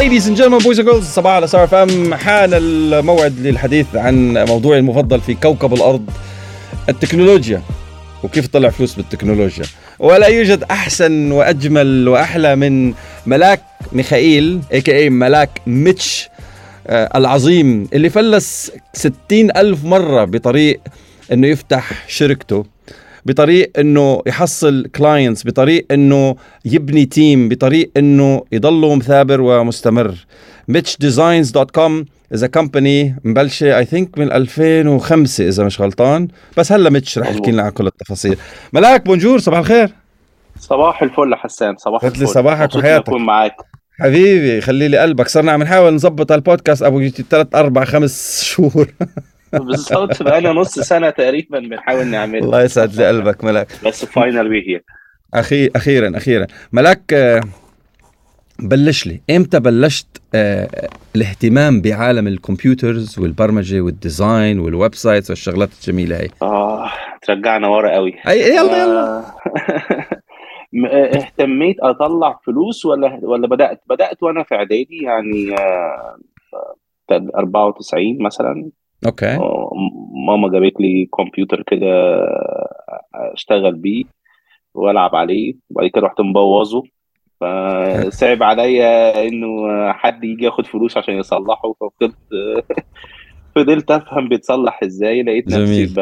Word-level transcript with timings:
Ladies 0.00 0.26
and 0.26 0.36
gentlemen, 0.36 0.60
boys 0.60 0.78
and 0.78 0.86
girls, 0.88 1.04
صباح 1.04 1.32
على 1.32 1.46
صار 1.46 1.66
فم. 1.66 2.14
حان 2.14 2.50
الموعد 2.52 3.38
للحديث 3.38 3.86
عن 3.94 4.44
موضوعي 4.48 4.78
المفضل 4.78 5.20
في 5.20 5.34
كوكب 5.34 5.74
الأرض 5.74 6.10
التكنولوجيا. 6.88 7.62
وكيف 8.22 8.46
تطلع 8.46 8.70
فلوس 8.70 8.94
بالتكنولوجيا؟ 8.94 9.64
ولا 9.98 10.26
يوجد 10.26 10.64
أحسن 10.70 11.32
وأجمل 11.32 12.08
وأحلى 12.08 12.56
من 12.56 12.94
ملاك 13.26 13.62
ميخائيل 13.92 14.60
اي 14.88 15.10
ملاك 15.10 15.60
ميتش 15.66 16.28
آه 16.86 17.10
العظيم 17.18 17.88
اللي 17.92 18.10
فلس 18.10 18.72
ستين 18.94 19.56
ألف 19.56 19.84
مرة 19.84 20.24
بطريق 20.24 20.80
إنه 21.32 21.46
يفتح 21.46 22.08
شركته. 22.08 22.64
بطريق 23.26 23.72
إنه 23.78 24.22
يحصل 24.26 24.86
clients 24.96 25.46
بطريق 25.46 25.86
إنه 25.90 26.36
يبني 26.64 27.04
team 27.04 27.48
بطريق 27.48 27.90
إنه 27.96 28.44
يضله 28.52 28.94
مثابر 28.94 29.40
ومستمر. 29.40 30.14
mitchdesignz.com 30.72 32.04
اذا 32.34 32.46
company 32.46 33.16
مبلشة 33.24 33.78
I 33.78 33.84
think 33.84 34.18
من 34.18 34.32
2005 34.32 35.48
إذا 35.48 35.64
مش 35.64 35.80
غلطان. 35.80 36.28
بس 36.56 36.72
هلا 36.72 36.90
ميتش 36.90 37.18
رح 37.18 37.30
يحكي 37.30 37.50
لنا 37.50 37.62
عن 37.62 37.70
كل 37.70 37.86
التفاصيل. 37.86 38.36
ملاك 38.72 39.06
bonjour 39.06 39.38
صباح 39.38 39.58
الخير. 39.58 39.90
صباح 40.58 41.02
الفل 41.02 41.34
حسان 41.34 41.76
صباح 41.76 42.04
الفل. 42.04 42.28
صباحك 42.28 42.74
وحياتك. 42.74 43.08
أكون 43.08 43.22
معاك. 43.22 43.56
حبيبي 44.00 44.60
خلي 44.60 44.88
لي 44.88 44.98
قلبك. 44.98 45.28
صرنا 45.28 45.52
عم 45.52 45.62
نحاول 45.62 45.94
نظبط 45.94 46.32
البودكاست 46.32 46.82
أبو 46.82 47.08
ثلاث 47.08 47.54
أربع 47.54 47.84
خمس 47.84 48.42
شهور. 48.44 48.86
بالظبط 49.52 50.22
بقالنا 50.22 50.52
نص 50.52 50.78
سنة 50.80 51.10
تقريبا 51.10 51.58
بنحاول 51.58 52.06
نعملها. 52.06 52.44
الله 52.44 52.62
يسعد 52.62 52.94
لي 52.94 53.08
قلبك 53.08 53.44
ملاك. 53.44 53.68
بس 53.86 54.04
finally 54.04 54.48
we're 54.48 54.68
here 54.68 54.84
أخي 55.34 55.70
أخيرا 55.76 56.16
أخيرا. 56.16 56.46
ملاك 56.72 57.12
آه، 57.12 57.40
بلش 58.58 59.06
لي. 59.06 59.20
إمتى 59.30 59.60
بلشت 59.60 60.06
آه 60.34 60.68
الاهتمام 61.16 61.80
بعالم 61.80 62.26
ال 62.26 62.35
computers 62.35 63.18
والبرمجة 63.18 63.80
وال 63.80 63.99
design 63.99 64.58
وال 64.58 64.94
websites 64.94 65.30
والشغلات 65.30 65.68
الجميلة 65.72 66.16
هي؟ 66.16 66.28
آه 66.42 66.90
ترجعنا 67.22 67.68
ورا 67.68 67.94
قوي. 67.94 68.14
أي 68.28 68.40
يلا 68.40 68.82
يلا. 68.82 69.18
آه، 69.18 69.24
اهتميت 71.16 71.76
أطلع 71.80 72.40
فلوس 72.46 72.86
ولا 72.86 73.18
ولا 73.22 73.46
بدأت؟ 73.48 73.80
بدأت 73.90 74.22
وأنا 74.22 74.42
في 74.42 74.54
إعدادي 74.54 74.98
يعني 75.02 75.54
آه 75.58 76.16
94 77.36 78.22
مثلا. 78.22 78.70
okay. 79.06 79.34
آه، 79.36 79.70
ماما 80.26 80.48
جابت 80.48 80.80
لي 80.80 81.08
كمبيوتر 81.16 81.62
كده 81.62 82.18
اشتغل 83.14 83.74
بيه 83.74 84.04
والعب 84.74 85.14
عليه 85.14 85.54
وبعد 85.70 85.86
كده 85.86 86.02
رحت 86.02 86.20
مبوظه. 86.20 86.82
فصعب 87.40 88.42
عليا 88.50 89.28
إنه 89.28 89.48
حد 89.92 90.24
يجي 90.24 90.44
ياخد 90.44 90.66
فلوس 90.66 90.96
عشان 90.96 91.14
يصلحه. 91.14 91.72
ففضلت 91.80 92.16
فضلت 93.54 93.90
أفهم 93.90 94.28
بيتصلح 94.28 94.82
إزاي. 94.82 95.22
لقيت 95.22 95.48
نفسي 95.48 95.94
ب... 95.96 96.00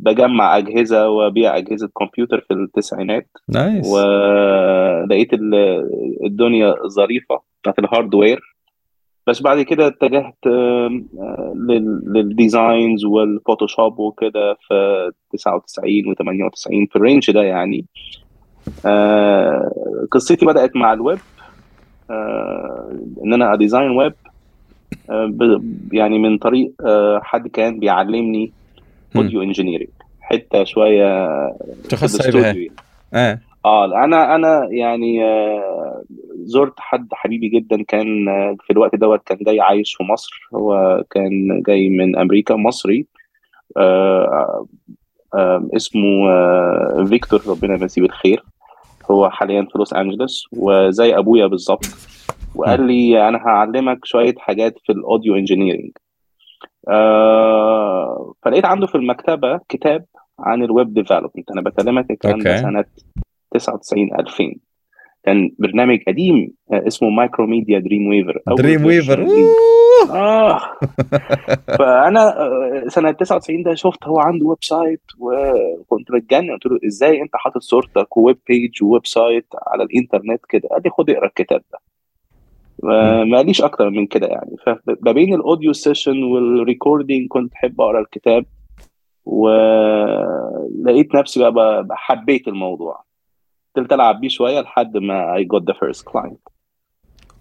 بجمع 0.00 0.58
أجهزة 0.58 1.08
وأبيع 1.08 1.56
أجهزة 1.56 1.90
كمبيوتر 1.98 2.40
في 2.40 2.54
التسعينات. 2.54 3.28
nice. 3.48 3.86
ولقيت 3.86 5.30
الدنيا 6.26 6.74
ظريفة 6.86 7.40
بتاعت 7.62 7.78
ال 7.78 7.87
hardware 7.87 8.55
بس 9.26 9.42
بعد 9.42 9.62
كده 9.62 9.86
اتجهت 9.86 10.46
لل 12.06 12.28
designs 12.28 13.04
وال 13.04 13.21
Photoshop 13.21 13.98
وكده 13.98 14.54
في 14.68 15.10
99 15.32 16.14
و98 16.14 16.92
في 16.92 16.96
ال 16.96 17.02
range 17.02 17.30
ده 17.30 17.42
يعني. 17.42 17.84
قصتي 20.10 20.46
بدأت 20.46 20.76
مع 20.76 20.92
الويب 20.92 21.18
إن 23.24 23.32
أنا 23.32 23.54
أ 23.54 23.59
design 23.59 23.90
web 23.90 24.14
يعني 25.92 26.18
من 26.18 26.38
طريق 26.38 26.72
حد 27.20 27.48
كان 27.48 27.78
بيعلمني 27.78 28.52
audio 29.16 29.42
engineering 29.42 29.88
حتة 30.20 30.64
شوية 30.64 31.28
تخصص 31.88 32.36
آه. 33.14 33.38
آه 33.64 34.04
أنا 34.04 34.34
أنا 34.34 34.68
يعني 34.70 35.22
زرت 36.46 36.74
حد 36.78 37.08
حبيبي 37.12 37.48
جدا 37.48 37.82
كان 37.82 38.06
في 38.60 38.70
الوقت 38.70 38.94
دوت 38.94 39.22
كان 39.26 39.38
جاي 39.40 39.60
عايش 39.60 39.94
في 39.94 40.02
مصر. 40.02 40.48
هو 40.54 41.02
كان 41.10 41.62
جاي 41.66 41.88
من 41.88 42.18
أمريكا 42.18 42.56
مصري. 42.56 43.06
آه 43.76 44.66
آه 45.34 45.68
اسمه 45.76 46.28
آه 46.30 47.04
فيكتور 47.08 47.40
ربنا 47.46 47.74
يمسيه 47.74 48.02
بالخير. 48.02 48.44
هو 49.10 49.30
حاليا 49.30 49.62
في 49.62 49.78
لوس 49.78 49.94
أنجلوس 49.94 50.48
وزي 50.52 51.18
أبويا 51.18 51.46
بالظبط. 51.46 51.86
وقال 52.54 52.86
لي 52.86 53.28
أنا 53.28 53.38
هعلمك 53.38 54.04
شوية 54.04 54.34
حاجات 54.38 54.78
في 54.78 54.92
ال 54.92 54.99
audio 54.99 55.34
engineering 55.36 55.90
آه 56.88 58.34
فلقيت 58.42 58.64
عنده 58.64 58.86
في 58.86 58.94
المكتبة 58.94 59.60
كتاب 59.68 60.04
عن 60.40 60.62
ال 60.62 60.70
web 60.70 60.94
development. 60.94 61.50
أنا 61.50 61.60
بكلمك 61.60 62.10
الكلام 62.10 62.38
ده 62.38 62.56
سنة 62.56 62.84
99 63.50 64.14
2000 64.20 64.54
كان 65.26 65.50
برنامج 65.58 65.98
قديم 66.08 66.52
اسمه 66.72 67.08
Macromedia 67.08 67.78
Dreamweaver 67.78 68.40
Dreamweaver 68.58 69.26
آه. 70.10 70.60
فأنا 71.78 72.34
سنة 72.88 73.10
99 73.10 73.62
ده 73.62 73.74
شفت 73.74 74.04
هو 74.04 74.18
عنده 74.20 74.46
website 74.46 75.02
وكنت 75.18 76.12
بتجنن. 76.12 76.50
قلت 76.50 76.66
له 76.66 76.78
إزاي 76.86 77.22
أنت 77.22 77.30
حاطط 77.34 77.62
صورتك 77.62 78.16
و 78.16 78.22
web 78.22 78.38
page 78.48 78.75
و 78.75 78.82
website 78.82 79.46
على 79.66 79.82
الإنترنت 79.82 80.40
كده؟ 80.48 80.68
قال 80.68 80.82
لي 80.84 80.90
خد 80.90 81.10
اقرأ 81.10 81.26
الكتاب 81.26 81.62
ده. 81.72 81.78
ما 83.24 83.36
قاليش 83.36 83.62
أكتر 83.62 83.90
من 83.90 84.06
كده 84.06 84.26
يعني. 84.26 84.56
فما 84.66 85.12
بين 85.12 85.34
ال 85.34 85.40
audio 85.40 85.72
session 85.72 86.22
وال 86.22 86.41
recording 86.41 87.28
كنت 87.28 87.52
أحب 87.52 87.80
أقرأ 87.80 88.00
الكتاب 88.00 88.44
ولقيت 89.24 91.14
نفسي 91.14 91.50
بقى 91.50 91.86
حبيت 91.90 92.48
الموضوع. 92.48 93.06
فضلت 93.76 93.92
العب 93.92 94.20
بيه 94.20 94.28
شوية 94.28 94.60
لحد 94.60 94.96
ما 94.96 95.36
I 95.36 95.44
got 95.44 95.64
the 95.64 95.74
first 95.74 96.04
client. 96.04 96.40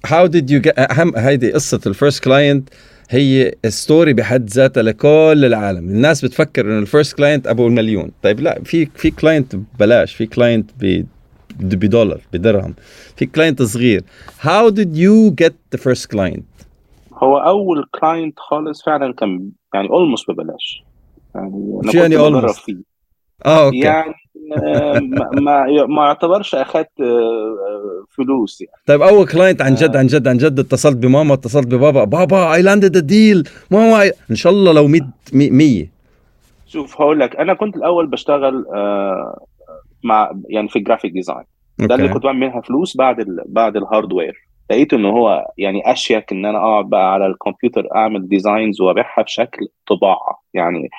How 0.08 0.28
did 0.28 0.50
you 0.50 0.60
get 0.60 0.80
اهم 0.80 1.16
هيدي 1.16 1.52
قصة 1.52 1.82
ال 1.88 1.94
first 1.94 2.24
client 2.24 2.70
هي 3.10 3.56
story 3.68 4.14
بحد 4.14 4.50
ذاتها 4.50 4.84
لكل 4.84 5.46
العالم. 5.46 5.90
الناس 5.90 6.26
بتفكر 6.26 6.66
إنه 6.66 6.80
ال 6.80 6.86
first 6.86 7.18
client 7.18 7.48
أبو 7.48 7.68
المليون. 7.68 8.12
طيب 8.24 8.40
لا 8.40 8.64
في 8.64 8.86
في 8.86 9.12
client 9.12 9.56
ببلاش 9.56 10.16
في 10.16 10.26
client 10.26 10.72
بدولار 11.60 12.22
بدرهم. 12.34 12.74
في 13.16 13.26
client 13.26 13.62
صغير. 13.62 14.04
How 14.40 14.72
did 14.72 14.96
you 14.96 15.46
get 15.46 15.54
the 15.76 15.82
first 15.82 16.10
client 16.16 16.44
هو 17.14 17.38
أول 17.38 17.86
client 18.00 18.40
خالص 18.40 18.86
فعلا 18.86 19.14
كان 19.14 19.52
يعني 19.74 19.90
almost 19.90 20.32
ببلاش. 20.32 20.84
يعني 21.36 21.92
شو 21.92 21.98
يعني 21.98 22.18
almost. 22.18 22.66
فيه. 22.66 22.84
آه 23.46 23.66
okay. 23.66 23.80
يعني 23.80 24.14
ما 25.42 25.86
ما 25.88 26.06
يعتبرش 26.06 26.56
أخذت 26.56 26.90
فلوس 28.10 28.62
يعني. 28.62 28.74
طيب 28.86 29.02
أول 29.02 29.28
client 29.28 29.62
عن 29.62 29.76
جد 29.76 29.96
عن 29.96 30.08
جد 30.08 30.28
عن 30.28 30.38
جد 30.38 30.60
اتصلت 30.60 30.98
بماما 30.98 31.34
اتصلت 31.34 31.68
ببابا 31.68 32.04
بابا 32.04 32.54
I 32.54 32.62
landed 32.62 32.98
a 33.08 33.16
deal 33.16 33.50
ماما 33.72 34.12
إن 34.32 34.36
شاء 34.36 34.54
الله 34.54 34.72
لو 34.74 34.88
100 34.88 35.02
100 35.34 35.86
شوف 36.68 37.02
هقول 37.02 37.20
لك 37.20 37.36
أنا 37.36 37.54
كنت 37.54 37.76
الأول 37.76 38.08
بشتغل 38.08 38.66
مع 40.04 40.32
يعني 40.50 40.68
في 40.68 40.80
ال 40.80 40.84
graphic 40.84 41.12
design 41.12 41.44
ده 41.80 41.96
اللي 41.96 42.10
كنت 42.10 42.24
بعمل 42.24 42.40
منها 42.40 42.62
فلوس 42.62 42.98
بعد 42.98 43.20
ال 43.20 43.44
بعد 43.46 43.78
ال 43.78 43.85
hardware 43.85 44.46
لقيت 44.72 44.94
ان 44.94 45.06
هو 45.06 45.48
يعني 45.58 45.92
أشيك 45.92 46.32
إن 46.32 46.46
أنا 46.46 46.58
أقعد 46.58 46.90
بقى 46.90 47.14
على 47.14 47.26
الكمبيوتر 47.28 47.88
أعمل 47.96 48.28
designs 48.28 48.82
وأبيعها 48.82 49.22
بشكل 49.24 49.68
طباعة. 49.88 50.42
يعني 50.54 50.90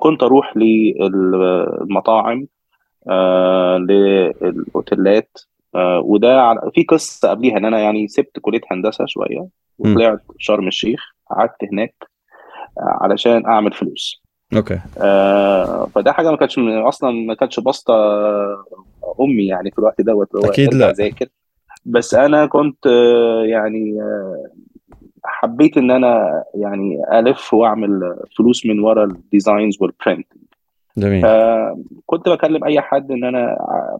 كنت 0.00 0.22
أروح 0.22 0.56
للمطاعم 0.56 2.38
آه 2.40 2.46
للأوتيلات. 3.78 5.38
آه 5.74 6.00
وده 6.04 6.54
في 6.74 6.82
قصة 6.82 7.30
قبليها 7.30 7.56
إن 7.56 7.64
أنا 7.64 7.78
يعني 7.78 8.08
سبت 8.08 8.38
كلية 8.40 8.60
هندسة 8.70 9.04
شوية 9.06 9.48
وطلعت 9.78 10.20
شرم 10.38 10.68
الشيخ. 10.68 11.00
قعدت 11.30 11.64
هناك 11.72 11.94
آه 12.78 12.98
علشان 13.00 13.46
أعمل 13.46 13.72
فلوس. 13.72 14.22
أوكي. 14.56 14.80
آه 14.98 15.86
فده 15.94 16.12
حاجة 16.12 16.30
ما 16.30 16.36
كانتش 16.36 16.58
أصلا 16.58 17.10
ما 17.10 17.34
كانتش 17.34 17.60
باسطة 17.60 17.94
أمي 19.20 19.46
يعني 19.46 19.70
في 19.70 19.78
الوقت 19.78 20.00
دوت 20.00 20.28
أكيد 20.44 20.74
لا. 20.74 20.92
ذاكر 20.92 21.26
بس 21.84 22.14
أنا 22.14 22.46
كنت 22.46 22.86
آه 22.86 23.44
يعني 23.44 24.02
آه 24.02 24.50
حبيت 25.24 25.76
إن 25.76 25.90
أنا 25.90 26.44
يعني 26.54 27.18
ألف 27.18 27.54
وأعمل 27.54 28.16
فلوس 28.38 28.66
من 28.66 28.80
ورا 28.80 29.04
ال 29.04 29.13
designs 29.13 29.76
وال 29.80 29.93
print 29.93 30.26
جميل. 30.98 31.26
كنت 32.06 32.28
بكلم 32.28 32.64
أي 32.64 32.80
حد 32.80 33.10
إن 33.10 33.24
أنا 33.24 33.56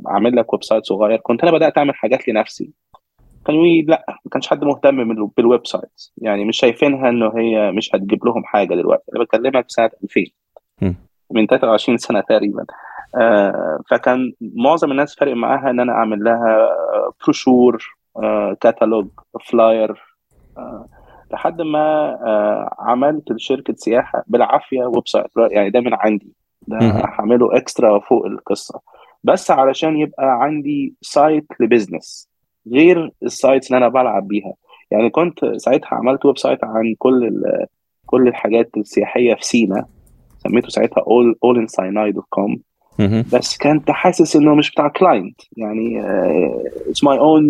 أعمل 0.08 0.36
لك 0.36 0.52
website 0.52 0.84
صغير. 0.84 1.18
كنت 1.18 1.42
أنا 1.42 1.52
بدأت 1.52 1.78
أعمل 1.78 1.94
حاجات 1.94 2.28
لنفسي. 2.28 2.70
كانوا 3.46 3.66
لا 3.66 4.04
ما 4.08 4.30
كانش 4.30 4.48
حد 4.48 4.64
مهتم 4.64 5.28
بال 5.36 5.66
website 5.66 6.02
يعني 6.18 6.44
مش 6.44 6.56
شايفينها 6.56 7.08
إنه 7.08 7.32
هي 7.36 7.70
مش 7.72 7.94
هتجيب 7.94 8.24
لهم 8.26 8.44
حاجة 8.44 8.74
دلوقتي. 8.74 9.12
أنا 9.16 9.24
بكلمك 9.24 9.64
سنة 9.68 9.90
2000 10.04 10.20
م. 10.82 10.92
من 11.30 11.46
23 11.46 11.98
سنة 11.98 12.20
تقريبا. 12.20 12.64
آه 13.16 13.80
فكان 13.90 14.32
معظم 14.40 14.90
الناس 14.90 15.16
فارق 15.16 15.34
معاها 15.36 15.70
إن 15.70 15.80
أنا 15.80 15.92
أعمل 15.92 16.24
لها 16.24 16.68
بروشور 17.24 17.96
كتالوج 18.60 19.08
flyer 19.46 20.02
لحد 21.32 21.62
ما 21.62 22.18
عملت 22.78 23.32
لشركة 23.32 23.74
سياحة. 23.76 24.24
بالعافية 24.26 24.84
website 24.84 25.26
يعني 25.36 25.70
ده 25.70 25.80
من 25.80 25.94
عندي. 25.94 26.32
ده 26.68 26.78
هعمله 26.80 27.56
extra 27.56 27.98
فوق 27.98 28.26
القصة. 28.26 28.80
بس 29.24 29.50
علشان 29.50 29.96
يبقى 29.98 30.42
عندي 30.42 30.94
site 31.02 31.46
ل 31.60 31.68
business 31.68 32.28
غير 32.72 33.10
ال 33.22 33.29
sites 33.29 33.66
اللي 33.66 33.78
أنا 33.78 33.88
بلعب 33.88 34.28
بيها. 34.28 34.54
يعني 34.90 35.10
كنت 35.10 35.44
ساعتها 35.56 35.88
عملت 35.94 36.26
website 36.26 36.64
عن 36.64 36.94
كل 36.98 37.42
كل 38.06 38.28
الحاجات 38.28 38.70
السياحية 38.76 39.34
في 39.34 39.44
سينا. 39.44 39.86
سميته 40.38 40.68
ساعتها 40.68 41.00
all 41.02 41.34
all 41.46 41.58
in 41.60 41.66
sinai.com 41.66 42.58
بس 43.32 43.58
كنت 43.58 43.90
حاسس 43.90 44.36
إنه 44.36 44.54
مش 44.54 44.70
بتاع 44.70 44.88
client 44.88 45.40
يعني 45.56 46.02
it's 46.88 47.04
my 47.04 47.18
own 47.18 47.44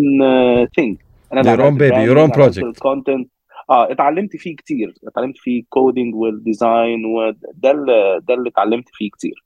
thing 0.75 0.97
أنا 1.33 1.43
your 1.43 1.59
own 1.59 1.77
baby 1.77 2.09
your 2.09 2.17
own 2.17 2.35
project. 2.35 2.79
آه 3.69 3.91
اتعلمت 3.91 4.35
فيه 4.35 4.55
كتير. 4.55 4.93
اتعلمت 5.07 5.37
فيه 5.37 5.63
coding 5.69 6.15
وال 6.15 6.38
design 6.38 7.05
وده 7.05 7.71
اللي 7.71 8.19
ده 8.27 8.33
اللي 8.33 8.49
اتعلمت 8.49 8.89
فيه 8.93 9.09
كتير. 9.09 9.43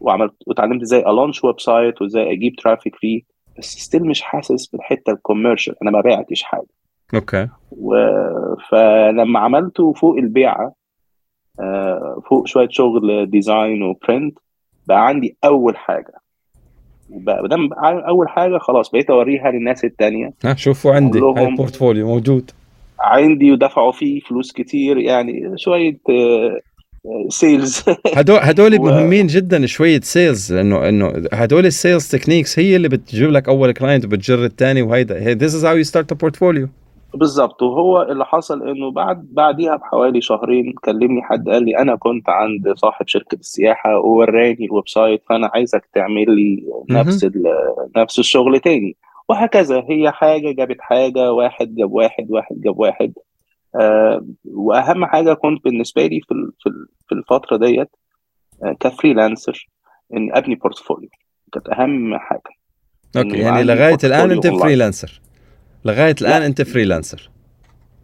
وعملت 0.00 0.34
واتعلمت 0.46 0.82
إزاي 0.82 1.00
أ 1.00 1.44
launch 1.44 1.60
website 1.60 2.02
وازاي 2.02 2.32
أجيب 2.32 2.56
traffic 2.56 2.96
فيه 2.96 3.22
بس 3.58 3.64
still 3.78 4.04
مش 4.04 4.22
حاسس 4.22 4.66
بالحتة 4.66 5.12
ال 5.12 5.18
commercial 5.18 5.74
أنا 5.82 5.90
ما 5.90 6.00
بعتش 6.00 6.42
حاجة. 6.42 6.66
okay. 7.14 7.48
و... 7.70 7.94
فلما 8.70 9.38
عملته 9.40 9.92
فوق 9.92 10.16
البيعة 10.16 10.72
آه 11.60 12.22
فوق 12.30 12.46
شوية 12.46 12.68
شغل 12.70 13.30
design 13.30 13.82
و 13.82 13.91
print 13.91 14.38
بقى 14.86 15.06
عندي 15.06 15.36
أول 15.44 15.76
حاجة. 15.76 16.12
بقى 17.08 17.48
دام 17.48 17.72
أول 17.82 18.28
حاجة 18.28 18.58
خلاص 18.58 18.90
بقيت 18.90 19.10
أوريها 19.10 19.50
للناس 19.50 19.84
التانية. 19.84 20.34
ها 20.44 20.54
شوفوا 20.54 20.92
عندي 20.94 21.20
هاي 21.20 21.46
ال 21.48 21.54
portfolio 21.54 22.06
موجود. 22.06 22.50
عندي 23.00 23.52
ودفعوا 23.52 23.92
فيه 23.92 24.20
فلوس 24.20 24.52
كتير 24.52 24.98
يعني 24.98 25.52
شوية 25.56 25.98
sales 27.28 27.84
هدول 28.16 28.38
هدول 28.38 28.78
مهمين 28.78 29.26
جدا 29.26 29.66
شوية 29.66 30.00
sales 30.00 30.52
لأنه 30.52 30.88
إنه 30.88 31.12
هدول 31.32 31.66
ال 31.66 31.73
sales 31.73 32.08
techniques 32.08 32.58
هي 32.58 32.76
اللي 32.76 32.88
بتجيب 32.88 33.30
لك 33.30 33.48
أول 33.48 33.72
client 33.72 34.04
وبتجر 34.04 34.44
الثاني 34.44 34.82
وهيدا. 34.82 35.34
this 35.34 35.54
is 35.54 35.64
how 35.64 35.76
you 35.76 35.82
start 35.82 36.12
a 36.12 36.14
portfolio 36.14 36.68
بالظبط 37.14 37.62
وهو 37.62 38.02
اللي 38.02 38.24
حصل 38.24 38.68
إنه 38.68 38.90
بعد 38.90 39.26
بعديها 39.32 39.76
بحوالي 39.76 40.20
شهرين 40.20 40.74
كلمني 40.84 41.22
حد 41.22 41.48
قال 41.48 41.64
لي 41.64 41.78
أنا 41.78 41.96
كنت 41.96 42.28
عند 42.28 42.72
صاحب 42.76 43.08
شركة 43.08 43.34
السياحة 43.34 43.98
ووراني 43.98 44.64
ال 44.64 44.88
website 44.88 45.22
فأنا 45.28 45.50
عايزك 45.54 45.88
تعمل 45.94 46.30
لي 46.36 46.64
نفس 46.90 47.30
نفس 47.96 48.18
الشغل 48.18 48.60
تاني. 48.60 48.96
وهكذا. 49.28 49.84
هي 49.90 50.10
حاجة 50.10 50.52
جابت 50.52 50.80
حاجة 50.80 51.32
واحد 51.32 51.74
جاب 51.74 51.92
واحد 51.92 52.30
واحد 52.30 52.60
جاب 52.60 52.78
واحد. 52.78 53.12
آه 53.80 54.26
وأهم 54.44 55.06
حاجة 55.06 55.34
كنت 55.34 55.64
بالنسبة 55.64 56.06
لي 56.06 56.20
في 56.20 56.34
في 57.08 57.14
الفترة 57.14 57.56
ديت 57.56 57.90
آه 58.64 58.76
ك 58.80 58.88
freelancer 58.88 59.68
اني 60.16 60.38
أبني 60.38 60.54
portfolio. 60.54 61.08
كانت 61.52 61.68
أهم 61.68 62.18
حاجة. 62.18 62.56
okay 63.16 63.38
يعني 63.38 63.64
لغاية 63.64 63.98
الآن 64.04 64.30
أنت 64.30 64.46
freelancer. 64.46 65.20
لغاية 65.84 66.14
الآن 66.20 66.42
أنت 66.42 66.62
freelancer. 66.62 67.30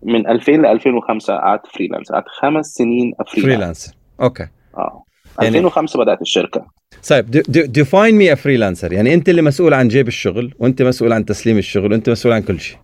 من 0.02 0.26
2000 0.26 0.52
ل 0.52 0.66
2005 0.66 1.36
قعدت 1.36 1.66
freelancer. 1.66 2.14
قعدت 2.14 2.28
خمس 2.28 2.66
سنين 2.66 3.12
freelancer. 3.42 3.94
okay. 4.20 4.48
آه. 4.76 5.04
2005 5.40 5.96
يعني... 5.96 6.04
بدأت 6.04 6.22
الشركة. 6.22 6.66
طيب 7.10 7.30
define 7.72 8.14
me 8.14 8.36
freelancer 8.36 8.92
يعني 8.92 9.14
أنت 9.14 9.28
اللي 9.28 9.42
مسؤول 9.42 9.74
عن 9.74 9.88
جيب 9.88 10.08
الشغل 10.08 10.54
وأنت 10.58 10.82
مسؤول 10.82 11.12
عن 11.12 11.24
تسليم 11.24 11.58
الشغل 11.58 11.92
وأنت 11.92 12.10
مسؤول 12.10 12.34
عن 12.34 12.42
كل 12.42 12.60
شيء. 12.60 12.78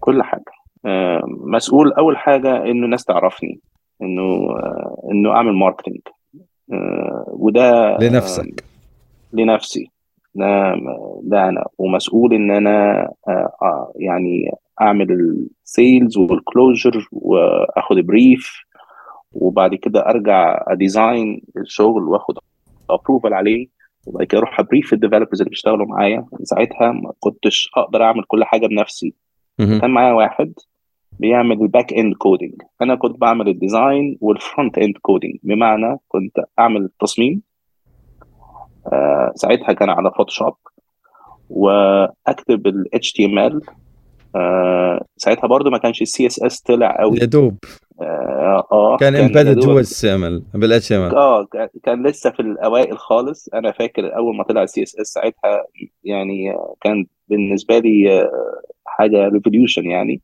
كل 0.00 0.22
حاجة. 0.22 0.44
آه 0.86 1.20
مسؤول 1.46 1.92
أول 1.92 2.16
حاجة 2.16 2.56
إنه 2.56 2.84
الناس 2.84 3.04
تعرفني 3.04 3.60
إنه 4.02 4.22
آه 4.22 5.08
إنه 5.12 5.30
أعمل 5.30 5.52
marketing 5.52 5.98
آه 6.72 7.24
وده 7.28 7.98
لنفسك. 8.00 8.64
لنفسي. 9.32 9.90
ده 10.34 10.74
ده 11.22 11.48
أنا. 11.48 11.66
ومسؤول 11.78 12.34
إن 12.34 12.50
أنا 12.50 13.08
يعني 13.96 14.50
أعمل 14.80 15.06
ال 15.64 15.73
sales 15.73 16.16
وال 16.16 16.36
closure 16.36 17.08
وأخد 17.12 17.96
brief 17.96 18.64
وبعد 19.34 19.74
كده 19.74 20.00
أرجع 20.06 20.64
أ 20.68 20.79
design 20.79 21.42
الشغل 21.56 22.02
وأخد 22.02 22.38
approval 22.90 23.34
عليه 23.34 23.68
وبعد 24.06 24.26
كده 24.26 24.38
أروح 24.38 24.60
أ 24.60 24.65
brief 24.65 24.92
ال 24.92 24.96
developers 24.96 25.40
اللي 25.40 25.50
بيشتغلوا 25.50 25.86
معايا. 25.86 26.26
ساعتها 26.42 26.92
ما 26.92 27.12
كنتش 27.20 27.70
أقدر 27.76 28.02
أعمل 28.02 28.24
كل 28.24 28.44
حاجة 28.44 28.66
بنفسي. 28.66 29.14
كان 29.80 29.90
معايا 29.90 30.12
واحد 30.12 30.52
بيعمل 31.18 31.62
ال 31.62 31.68
back 31.68 31.92
end 31.92 32.14
coding 32.14 32.54
أنا 32.82 32.94
كنت 32.94 33.18
بعمل 33.20 33.48
ال 33.48 33.58
design 33.58 34.18
وال 34.20 34.37
front 34.37 34.78
end 34.78 34.94
coding 35.02 35.34
بمعنى 35.42 35.96
كنت 36.08 36.40
أعمل 36.58 36.84
التصميم. 36.84 37.42
آه 38.92 39.32
ساعتها 39.34 39.72
كان 39.72 39.90
على 39.90 40.10
Photoshop 40.16 40.54
وأكتب 41.50 42.66
ال 42.66 42.84
HTML 42.96 43.70
آه 44.36 45.04
ساعتها 45.16 45.46
برضو 45.46 45.70
ما 45.70 45.78
كانش 45.78 46.02
ال 46.02 46.26
CSS 46.26 46.60
طلع 46.60 46.96
قوي. 47.00 47.18
يا 47.18 47.24
دوب. 47.24 47.58
آه, 48.00 48.66
آه 48.72 48.96
كان 48.96 49.16
embedded 49.16 49.58
جوه 49.58 49.80
ال 49.80 50.42
CSS 50.54 50.92
بال 50.92 51.02
HTML 51.02 51.14
آه 51.16 51.48
كان 51.82 52.06
لسه 52.06 52.30
في 52.30 52.40
الأوائل 52.40 52.98
خالص. 52.98 53.48
أنا 53.54 53.72
فاكر 53.72 54.16
أول 54.16 54.36
ما 54.36 54.44
طلع 54.44 54.62
ال 54.62 54.82
CSS 54.82 55.06
ساعتها 55.06 55.64
يعني 56.04 56.56
كان 56.80 57.06
بالنسبة 57.28 57.78
لي 57.78 58.30
حاجة 58.86 59.28
revolution 59.28 59.90
يعني. 59.90 60.20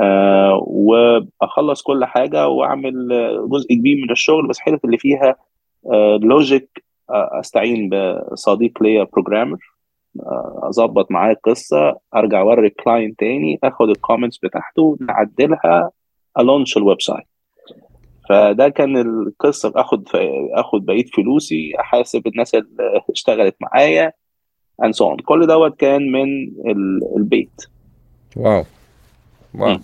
آه 0.00 0.64
وأخلص 0.66 1.82
كل 1.82 2.04
حاجة 2.04 2.48
وأعمل 2.48 3.08
جزء 3.50 3.74
كبير 3.74 3.96
من 3.96 4.10
الشغل. 4.10 4.48
بس 4.48 4.58
الحتت 4.58 4.84
اللي 4.84 4.98
فيها 4.98 5.36
آه 5.92 6.18
logic 6.22 6.84
آه 7.10 7.40
أستعين 7.40 7.90
بصديق 8.32 8.82
ليا 8.82 9.04
programmer 9.12 9.58
أظبط 10.62 11.10
معاه 11.10 11.32
القصة 11.32 11.98
أرجع 12.14 12.40
أوري 12.40 12.66
ال 12.66 12.73
client 12.73 13.18
تاني 13.18 13.58
آخد 13.64 13.88
ال 13.88 13.94
comments 13.94 14.38
بتاعته 14.38 14.96
نعدلها 15.00 15.90
أ 16.38 16.43
launch 16.43 16.76
ال 16.76 17.00
website 17.00 17.26
فده 18.28 18.68
كان 18.68 18.96
القصة 18.96 19.72
آخد 19.76 20.08
آخد 20.54 20.86
بقية 20.86 21.04
فلوسي 21.04 21.72
أحاسب 21.80 22.26
الناس 22.26 22.54
اللي 22.54 23.00
اشتغلت 23.10 23.56
معايا 23.60 24.12
so 24.86 25.04
on. 25.16 25.22
كل 25.24 25.46
دوت 25.46 25.76
كان 25.76 26.12
من 26.12 26.28
البيت. 27.16 27.60
Wow. 28.36 28.64
Wow. 29.54 29.76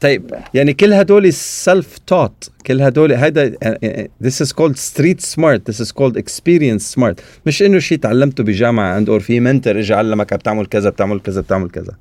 طيب 0.00 0.30
يعني 0.54 0.74
كل 0.74 0.92
هدول 0.92 1.32
self 1.32 1.98
taught 1.98 2.50
كل 2.66 2.82
هدول 2.82 3.12
هذا 3.12 3.50
this 4.24 4.40
is 4.44 4.52
called 4.52 4.76
street 4.76 5.20
smart 5.20 5.60
this 5.70 5.80
is 5.80 5.92
called 5.92 6.16
experience 6.16 6.94
smart. 6.94 7.20
مش 7.46 7.62
إنه 7.62 7.78
شيء 7.78 7.98
تعلمته 7.98 8.44
بجامعة 8.44 8.94
عند 8.94 9.10
or 9.10 9.20
في 9.20 9.40
mentor 9.40 9.78
اجى 9.78 9.94
علمك 9.94 10.34
بتعمل 10.34 10.66
كذا 10.66 10.90
بتعمل 10.90 11.20
كذا 11.20 11.40
بتعمل 11.40 11.70
كذا. 11.70 11.96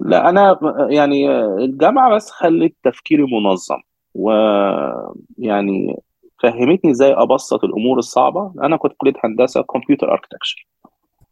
لا 0.00 0.28
أنا 0.28 0.58
يعني 0.90 1.30
الجامعة 1.64 2.14
بس 2.16 2.30
خلت 2.30 2.74
تفكيري 2.84 3.22
منظم 3.22 3.80
ويعني 4.14 5.96
فهمتني 6.42 6.90
إزاي 6.90 7.12
أبسط 7.12 7.64
الأمور 7.64 7.98
الصعبة. 7.98 8.52
أنا 8.62 8.76
كنت 8.76 8.92
كلية 8.98 9.12
هندسة 9.24 9.62
كمبيوتر 9.62 10.12
اركتكشر 10.12 10.66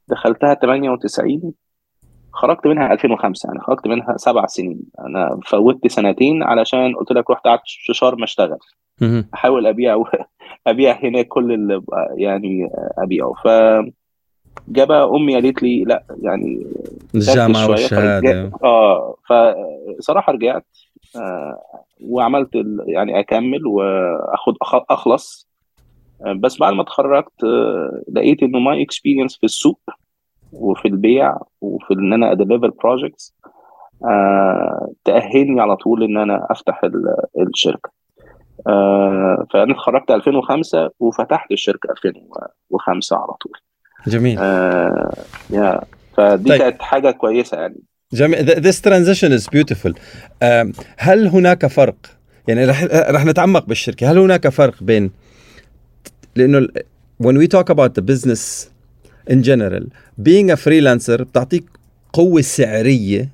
دخلتها 0.08 0.54
98 0.54 1.52
خرجت 2.36 2.66
منها 2.66 2.92
2005 2.92 3.46
يعني 3.46 3.60
خرجت 3.60 3.86
منها 3.86 4.16
سبع 4.16 4.46
سنين. 4.46 4.80
أنا 5.00 5.40
فوتت 5.46 5.86
سنتين 5.86 6.42
علشان 6.42 6.96
قلت 6.96 7.12
لك 7.12 7.30
رحت 7.30 7.44
قعدت 7.44 7.62
في 7.66 7.94
شرم 7.94 8.22
أشتغل. 8.22 8.58
أحاول 9.34 9.66
أبيع 9.66 10.04
أبيع 10.66 10.98
هناك 11.02 11.28
كل 11.28 11.52
اللي 11.52 11.82
يعني 12.16 12.70
أبيعه. 12.98 13.32
ف 13.44 13.48
جابها 14.68 15.16
أمي 15.16 15.34
قالت 15.34 15.62
لي 15.62 15.84
لا 15.84 16.02
يعني 16.22 16.66
الجامعة 17.14 17.70
والشهادة. 17.70 18.50
آه 18.64 19.16
فصراحة 19.98 20.32
رجعت 20.32 20.66
آه 21.16 21.62
وعملت 22.00 22.50
يعني 22.86 23.20
أكمل 23.20 23.66
واخد 23.66 24.54
أخلص. 24.90 25.48
بس 26.36 26.58
بعد 26.58 26.72
ما 26.72 26.82
اتخرجت 26.82 27.44
آه 27.44 28.02
لقيت 28.12 28.42
إنه 28.42 28.58
my 28.58 28.82
experience 28.82 29.36
في 29.36 29.44
السوق 29.44 29.80
وفي 30.52 30.88
البيع 30.88 31.38
وفي 31.60 31.94
إن 31.94 32.12
أنا 32.12 32.32
أ 32.32 32.37
deliver 32.37 32.70
projects 32.70 33.34
آه 34.04 34.88
تأهلني 35.04 35.60
على 35.60 35.76
طول 35.76 36.02
إن 36.02 36.16
أنا 36.16 36.46
أفتح 36.50 36.80
الشركة. 37.40 37.90
آه 38.66 39.46
فأنا 39.52 39.72
اتخرجت 39.72 40.10
2005 40.10 40.90
وفتحت 41.00 41.52
الشركة 41.52 41.90
2005 41.90 43.16
على 43.16 43.32
طول. 43.32 43.52
جميل. 44.06 44.38
آه 44.40 45.12
يا 45.50 45.80
فدي 46.16 46.48
طيب. 46.48 46.58
كانت 46.58 46.82
حاجة 46.82 47.10
كويسة 47.10 47.56
يعني. 47.56 47.80
جميل. 48.12 48.46
This 48.46 48.76
transition 48.76 49.32
is 49.38 49.48
beautiful. 49.56 49.92
هل 50.98 51.26
هناك 51.26 51.66
فرق؟ 51.66 51.96
يعني 52.48 52.64
رح 52.64 52.84
رح 52.92 53.24
نتعمق 53.24 53.66
بالشركة. 53.66 54.10
هل 54.10 54.18
هناك 54.18 54.48
فرق 54.48 54.82
بين 54.82 55.10
لأنه 56.36 56.68
when 57.22 57.36
we 57.36 57.48
talk 57.48 57.70
about 57.70 57.94
the 57.94 58.02
business 58.02 58.70
in 59.30 59.42
general. 59.42 59.84
Being 60.22 60.50
a 60.50 60.56
freelancer 60.56 61.22
بتعطيك 61.22 61.64
قوة 62.12 62.40
سعرية 62.40 63.28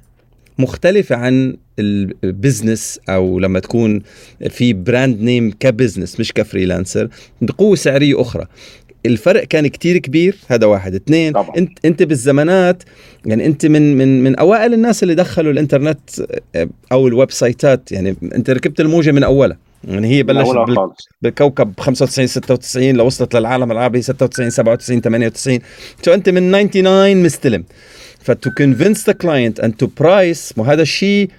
مختلفة 0.59 1.17
عن 1.17 1.57
ال 1.79 1.92
business 1.92 3.01
أو 3.09 3.39
لما 3.39 3.61
تكون 3.61 4.03
في 4.51 4.73
brand 4.73 5.21
name 5.21 5.51
ك 5.61 5.67
business 5.67 6.21
مش 6.21 6.33
ك 6.33 6.39
freelancer 6.39 7.09
قوه 7.59 7.77
سعرية 7.77 8.21
أخرى. 8.21 8.47
الفرق 9.07 9.45
كان 9.45 9.67
كتير 9.67 9.99
كبير 9.99 10.37
هذا 10.49 10.67
واحد. 10.67 10.95
اثنين 10.95 11.33
طبعا. 11.33 11.57
انت 11.57 11.79
انت 11.85 12.03
بالزمانات 12.03 12.83
يعني 13.27 13.47
انت 13.47 13.67
من 13.67 13.97
من 13.97 14.25
من 14.25 14.37
أوائل 14.37 14.75
الناس 14.75 15.03
اللي 15.03 15.15
دخلوا 15.15 15.53
الإنترنت 15.53 16.01
أو 16.93 17.09
ال 17.09 17.31
website 17.31 17.85
ات 17.85 17.93
يعني 17.93 18.17
انت 18.23 18.51
ركبت 18.51 18.81
الموجة 18.81 19.11
من 19.13 19.23
أولها. 19.23 19.59
يعني 19.85 20.09
هي 20.09 20.23
بلشت 20.23 20.55
بال... 20.55 20.91
بالكوكب 21.23 21.81
95 21.81 22.27
96 22.27 22.93
لوصلت 22.93 23.37
للعالم 23.37 23.73
العربي 23.73 24.03
96 24.03 24.51
97 24.51 25.01
98 25.01 25.59
شو 26.05 26.15
أنت 26.15 26.29
من 26.29 26.71
99 26.71 27.23
مستلم. 27.23 27.65
ف 28.21 28.31
to 28.31 28.51
convince 28.51 29.07
the 29.07 29.13
client 29.13 29.61
and 29.61 29.75
to 29.75 29.87
price 30.01 30.59
مو 30.59 30.65
هذا 30.65 30.83
الشيء 30.83 31.31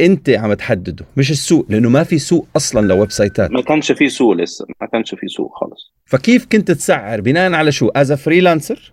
أنت 0.00 0.30
عم 0.30 0.54
تحدده 0.54 1.04
مش 1.16 1.30
السوق 1.30 1.66
لأنه 1.68 1.88
ما 1.88 2.04
في 2.04 2.18
سوق 2.18 2.46
أصلا 2.56 2.86
ل 2.86 3.10
website 3.10 3.45
ات 3.45 3.50
ما 3.50 3.62
كانش 3.62 3.92
في 3.92 4.08
سوق 4.08 4.32
لسه 4.32 4.66
ما 4.80 4.86
كانش 4.86 5.14
في 5.14 5.28
سوق 5.28 5.52
خالص. 5.54 5.92
فكيف 6.06 6.46
كنت 6.52 6.70
تسعر؟ 6.70 7.20
بناء 7.20 7.52
على 7.52 7.72
شو؟ 7.72 7.88
as 7.96 8.12
freelancer 8.12 8.92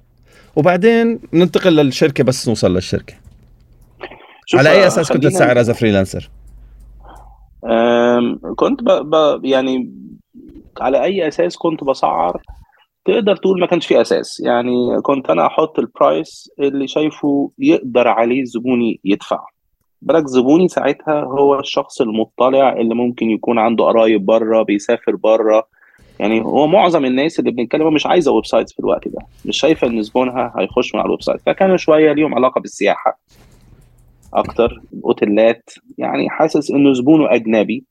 وبعدين 0.55 1.19
ننتقل 1.33 1.75
للشركة 1.75 2.24
بس 2.24 2.48
نوصل 2.48 2.74
للشركة. 2.75 3.13
على 4.53 4.71
أي 4.71 4.88
أساس 4.88 5.12
كنت 5.12 5.27
تسعر 5.27 5.59
as 5.60 5.72
freelancer 5.72 6.29
كنت 8.56 8.84
ب... 8.84 8.89
ب... 8.89 9.46
يعني 9.46 9.92
على 10.82 11.04
أي 11.04 11.28
أساس 11.28 11.58
كنت 11.58 11.84
بسعر 11.84 12.42
تقدر 13.06 13.36
تقول 13.36 13.60
ما 13.60 13.66
كانش 13.66 13.88
في 13.88 14.01
أساس. 14.01 14.39
يعني 14.39 15.01
كنت 15.01 15.30
أنا 15.30 15.46
أحط 15.46 15.80
ال 15.79 15.91
price 15.91 16.51
اللي 16.60 16.88
شايفه 16.88 17.51
يقدر 17.60 18.08
عليه 18.08 18.44
زبوني 18.44 19.00
يدفع. 19.04 19.39
بالك 20.01 20.28
زبوني 20.28 20.68
ساعتها 20.68 21.24
هو 21.24 21.60
الشخص 21.60 22.01
المطلع 22.01 22.74
اللي 22.74 22.96
ممكن 22.96 23.30
يكون 23.30 23.60
عنده 23.60 23.84
قرايب 23.84 24.25
بره 24.25 24.63
بيسافر 24.63 25.16
بره. 25.16 25.68
يعني 26.20 26.42
هو 26.42 26.68
معظم 26.68 27.06
الناس 27.06 27.39
اللي 27.39 27.51
بنتكلم 27.51 27.94
مش 27.94 28.06
عايزه 28.06 28.32
websites 28.32 28.74
في 28.74 28.80
الوقت 28.80 29.08
ده. 29.08 29.20
مش 29.46 29.58
شايفة 29.58 29.88
إن 29.88 30.01
زبونها 30.01 30.54
هيخش 30.58 30.96
من 30.96 31.00
على 31.00 31.06
ال 31.06 31.22
website 31.22 31.41
فكانوا 31.46 31.78
شوية 31.78 32.13
ليهم 32.13 32.36
علاقة 32.36 32.62
بالسياحة. 32.62 33.20
أكتر 34.33 34.81
الاوتيلات 34.93 35.69
يعني 35.98 36.29
حاسس 36.29 36.71
إنه 36.71 36.93
زبونه 36.93 37.36
أجنبي. 37.36 37.83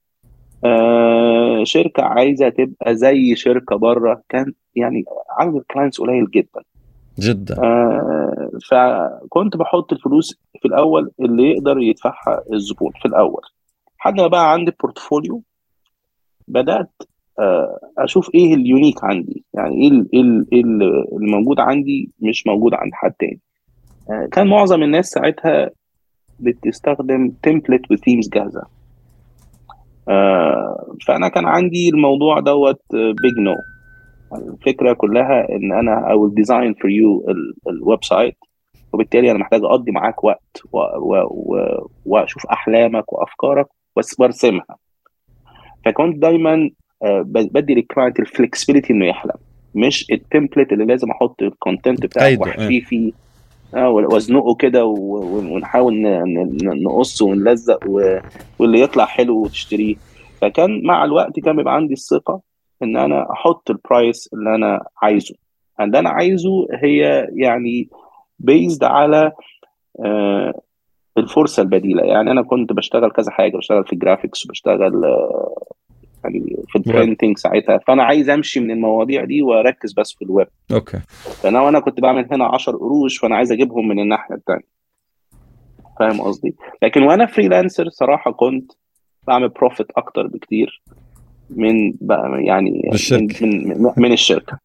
آه 0.65 1.65
شركة 1.65 2.03
عايزة 2.03 2.49
تبقى 2.49 2.97
زي 2.97 3.37
شركة 3.37 3.77
بره 3.77 4.23
كان 4.29 4.53
يعني 4.77 5.05
عدد 5.39 5.55
ال 5.57 5.62
clients 5.62 6.01
قليل 6.01 6.31
جدا. 6.31 6.63
جدا. 7.19 7.57
آه 7.63 8.51
فكنت 8.71 9.57
بحط 9.57 9.93
الفلوس 9.93 10.39
في 10.63 10.69
الأول 10.69 11.11
اللي 11.21 11.51
يقدر 11.51 11.79
يدفعها 11.79 12.43
الزبون 12.53 12.93
في 13.03 13.09
الأول. 13.09 13.43
لحد 13.99 14.21
ما 14.21 14.27
بقى 14.27 14.53
عندي 14.53 14.73
portfolio. 14.83 15.43
بدأت 16.49 16.91
آه 17.39 17.79
أشوف 17.99 18.35
إيه 18.35 18.55
ال 18.55 18.62
unique 18.62 19.05
عندي. 19.05 19.45
يعني 19.55 19.75
إيه 19.83 19.91
إيه 20.15 20.45
إيه 20.53 20.63
الموجود 21.19 21.61
عندي 21.61 22.11
مش 22.21 22.47
موجود 22.47 22.75
عند 22.75 22.91
حد 22.95 23.13
تاني. 23.13 23.41
آه 24.11 24.29
كان 24.33 24.47
معظم 24.47 24.83
الناس 24.83 25.07
ساعتها 25.11 25.71
بتستخدم 26.41 27.33
template 27.43 27.91
و 27.91 27.96
themes 27.96 28.29
جاهزه 28.29 28.63
آه 30.09 30.95
فأنا 31.07 31.29
كان 31.29 31.47
عندي 31.47 31.89
الموضوع 31.89 32.41
دوت 32.41 32.83
big 32.93 33.39
no 33.39 33.55
الفكرة 34.33 34.93
كلها 34.93 35.47
إن 35.53 35.73
أنا 35.73 36.09
I 36.09 36.13
will 36.13 36.43
design 36.45 36.75
for 36.75 36.89
you 36.89 37.35
ال 37.69 38.05
website 38.05 38.37
وبالتالي 38.93 39.31
أنا 39.31 39.39
محتاج 39.39 39.61
أقضي 39.65 39.91
معاك 39.91 40.25
وقت 40.25 40.63
وأشوف 42.07 42.47
أحلامك 42.47 43.13
وأفكارك 43.13 43.67
وأرسمها. 44.19 44.77
فكنت 45.85 46.17
دايما 46.19 46.71
آه، 47.03 47.25
بدي 47.27 47.75
لل 47.75 47.86
client 47.86 48.21
ال 48.21 48.27
flexibility 48.27 48.93
إنه 48.93 49.07
يحلم 49.07 49.35
مش 49.75 50.07
ال 50.13 50.20
template 50.20 50.73
اللي 50.73 50.85
لازم 50.85 51.11
أحط 51.11 51.43
ال 51.43 51.50
content 51.50 52.03
بتاعك 52.07 52.41
واحشيه 52.41 52.81
فيه. 52.81 53.13
آه 53.75 53.89
وازنقه 53.91 54.55
كده 54.55 54.85
ونحاول 54.85 55.95
نقص 56.83 57.23
ونلزق 57.23 57.81
واللي 58.59 58.81
يطلع 58.81 59.05
حلو 59.05 59.43
وتشتريه. 59.43 59.95
فكان 60.41 60.83
مع 60.85 61.05
الوقت 61.05 61.41
كان 61.41 61.57
بيبقى 61.57 61.75
عندي 61.75 61.93
الثقة 61.95 62.41
إن 62.83 62.97
أنا 62.97 63.33
أحط 63.33 63.71
البرايس 63.71 64.31
اللي 64.33 64.55
أنا 64.55 64.85
عايزه. 65.03 65.35
اللي 65.81 65.99
أنا 65.99 66.11
عايزه 66.11 66.67
هي 66.83 67.29
يعني 67.33 67.89
بيزد 68.39 68.85
على 68.85 69.33
آه، 70.05 70.61
الفرصة 71.19 71.63
البديلة. 71.63 72.03
يعني 72.03 72.31
أنا 72.31 72.43
كنت 72.43 72.73
بشتغل 72.73 73.11
كذا 73.11 73.31
حاجة 73.31 73.57
بشتغل 73.57 73.85
في 73.85 73.93
ال 73.93 73.99
graphics 73.99 74.45
وبشتغل 74.47 75.05
آه، 75.05 75.63
في 76.69 76.77
ال 76.77 76.84
printing 76.84 77.39
ساعتها. 77.39 77.79
فأنا 77.79 78.03
عايز 78.03 78.29
أمشي 78.29 78.61
من 78.61 78.71
المواضيع 78.71 79.25
دي 79.25 79.43
وأركز 79.43 79.93
بس 79.93 80.15
في 80.19 80.25
ال 80.25 80.29
web. 80.29 80.47
Okay 80.73 80.99
فأنا 81.43 81.61
وأنا 81.61 81.81
كنت 81.81 82.01
بعمل 82.01 82.29
هنا 82.33 82.45
10 82.45 82.73
قروش 82.77 83.19
فأنا 83.19 83.37
عايز 83.37 83.53
أجيبهم 83.53 83.89
من 83.89 84.01
الناحية 84.01 84.35
الثانية 84.35 84.79
فاهم 85.99 86.21
قصدي؟ 86.21 86.55
لكن 86.83 87.03
وأنا 87.03 87.27
freelancer 87.27 87.89
صراحة 87.89 88.33
كنت 88.33 88.73
بعمل 89.27 89.49
profit 89.49 89.87
أكتر 89.97 90.27
بكتير 90.27 90.83
من 91.51 91.93
بقى 92.01 92.45
يعني 92.45 92.89
بالشركة. 92.91 93.47
من 93.47 93.69
من, 93.69 93.93
من 93.97 94.13
الشركة. 94.13 94.59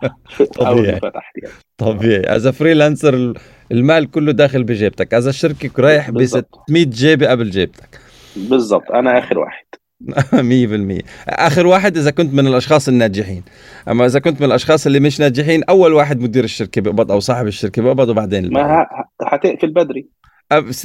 طبيعي. 0.58 1.00
فتحت 1.00 1.38
يعني. 1.42 1.54
طبيعي. 1.78 2.36
As 2.36 2.48
freelancer 2.48 3.34
المال 3.72 4.10
كله 4.10 4.32
داخل 4.32 4.64
بجيبتك. 4.64 5.14
As 5.14 5.26
الشركة 5.26 5.82
رايح 5.82 6.10
ب 6.10 6.24
600 6.24 6.84
جيبة 6.84 7.30
قبل 7.30 7.50
جيبتك. 7.50 8.00
بالضبط. 8.36 8.90
أنا 8.92 9.18
آخر 9.18 9.38
واحد. 9.38 9.66
100% 10.98 11.02
آخر 11.28 11.66
واحد 11.66 11.96
إذا 11.96 12.10
كنت 12.10 12.34
من 12.34 12.46
الأشخاص 12.46 12.88
الناجحين. 12.88 13.42
أما 13.88 14.06
إذا 14.06 14.20
كنت 14.20 14.40
من 14.40 14.46
الأشخاص 14.46 14.86
اللي 14.86 15.00
مش 15.00 15.20
ناجحين 15.20 15.64
أول 15.64 15.92
واحد 15.92 16.20
مدير 16.20 16.44
الشركة 16.44 16.80
بيقبض 16.80 17.12
أو 17.12 17.20
صاحب 17.20 17.46
الشركة 17.46 17.82
بيقبض 17.82 18.08
وبعدين 18.08 18.52
ما 18.52 18.86
هتقفل 19.22 19.70
بدري. 19.70 20.08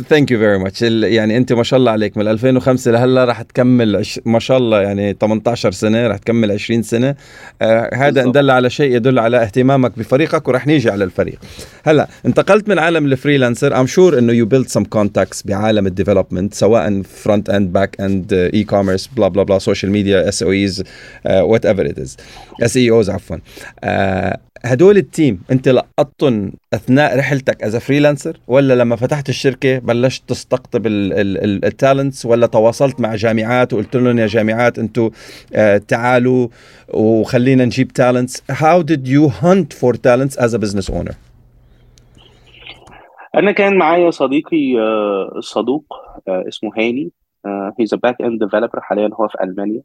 Thank 0.10 0.32
you 0.32 0.40
very 0.40 0.58
much 0.58 0.82
يعني 0.82 1.38
أنت 1.38 1.54
ما 1.54 1.64
شاء 1.64 1.80
الله 1.80 1.92
عليك. 1.92 2.18
من 2.18 2.28
2005 2.28 2.92
لهلأ 2.92 3.26
راح 3.26 3.42
تكمل 3.42 3.96
عش... 3.96 4.20
ما 4.26 4.40
شاء 4.40 4.58
الله 4.58 4.82
يعني 4.82 5.18
18 5.22 5.72
سنة 5.72 6.08
راح 6.08 6.18
تكمل 6.18 6.52
20 6.52 6.82
سنة. 6.82 7.16
آه 7.62 7.90
هذا 7.94 8.24
ان 8.24 8.32
دل 8.32 8.52
على 8.52 8.70
شيء 8.70 8.96
يدل 8.96 9.20
على 9.20 9.44
اهتمامك 9.44 10.00
بفريقك 10.00 10.48
وراح 10.48 10.68
نيجي 10.68 10.90
على 10.90 11.04
الفريق. 11.04 11.40
هلأ 11.84 12.08
انتقلت 12.26 12.70
من 12.70 12.80
عالم 12.80 13.06
ال 13.06 13.12
freelancer. 13.12 13.80
I'm 13.80 13.88
sure 13.88 14.20
إنه 14.20 14.34
you 14.34 14.46
build 14.46 14.68
some 14.68 14.84
contacts 14.84 15.44
بعالم 15.44 15.88
ال 15.88 15.93
development 15.93 16.54
سواء 16.54 17.02
front 17.02 17.50
end 17.50 17.74
back 17.74 18.02
end 18.02 18.34
e-commerce 18.34 19.08
bla 19.08 19.28
bla 19.28 19.44
bla 19.44 19.60
social 19.60 19.92
media 19.92 20.30
SOEs 20.30 20.84
whatever 21.26 21.86
it 21.86 22.00
is 22.00 22.18
SEOs 22.64 23.10
عفوا. 23.10 23.38
آه 23.84 24.40
هدول 24.66 24.98
ال 24.98 25.07
team 25.07 25.42
انت 25.52 25.70
لقطتهم 25.70 26.52
اثناء 26.74 27.18
رحلتك 27.20 27.64
از 27.64 27.76
freelancer 27.76 28.38
ولا 28.48 28.74
لما 28.74 28.96
فتحت 28.96 29.30
الشركة 29.30 29.80
بلشت 29.80 30.30
تستقطب 30.30 30.82
ال 30.88 31.05
talents 31.05 32.26
ولا 32.26 32.48
تواصلت 32.48 33.00
مع 33.00 33.16
جامعات 33.16 33.74
وقلت 33.74 33.96
لهم 33.96 34.20
يا 34.20 34.28
جامعات 34.28 34.80
أنتم 34.80 35.10
آه 35.56 35.78
تعالوا 35.78 36.48
وخلينا 36.94 37.66
نجيب 37.66 37.88
talents 37.88 38.44
how 38.52 38.84
did 38.84 39.08
you 39.08 39.30
hunt 39.44 39.74
for 39.82 39.94
talents 39.94 40.38
as 40.38 40.54
a 40.54 40.60
business 40.60 40.90
owner? 40.90 41.14
أنا 43.36 43.52
كان 43.52 43.78
معايا 43.78 44.12
صديقي 44.12 44.80
آه 44.80 45.40
صدوق 45.40 45.86
آه 46.28 46.44
اسمه 46.48 46.72
هاني. 46.78 47.12
he's 47.80 47.94
a 47.94 47.98
back 47.98 48.22
end 48.22 48.44
developer 48.44 48.80
حاليا 48.82 49.10
هو 49.14 49.28
في 49.28 49.44
ألمانيا 49.44 49.82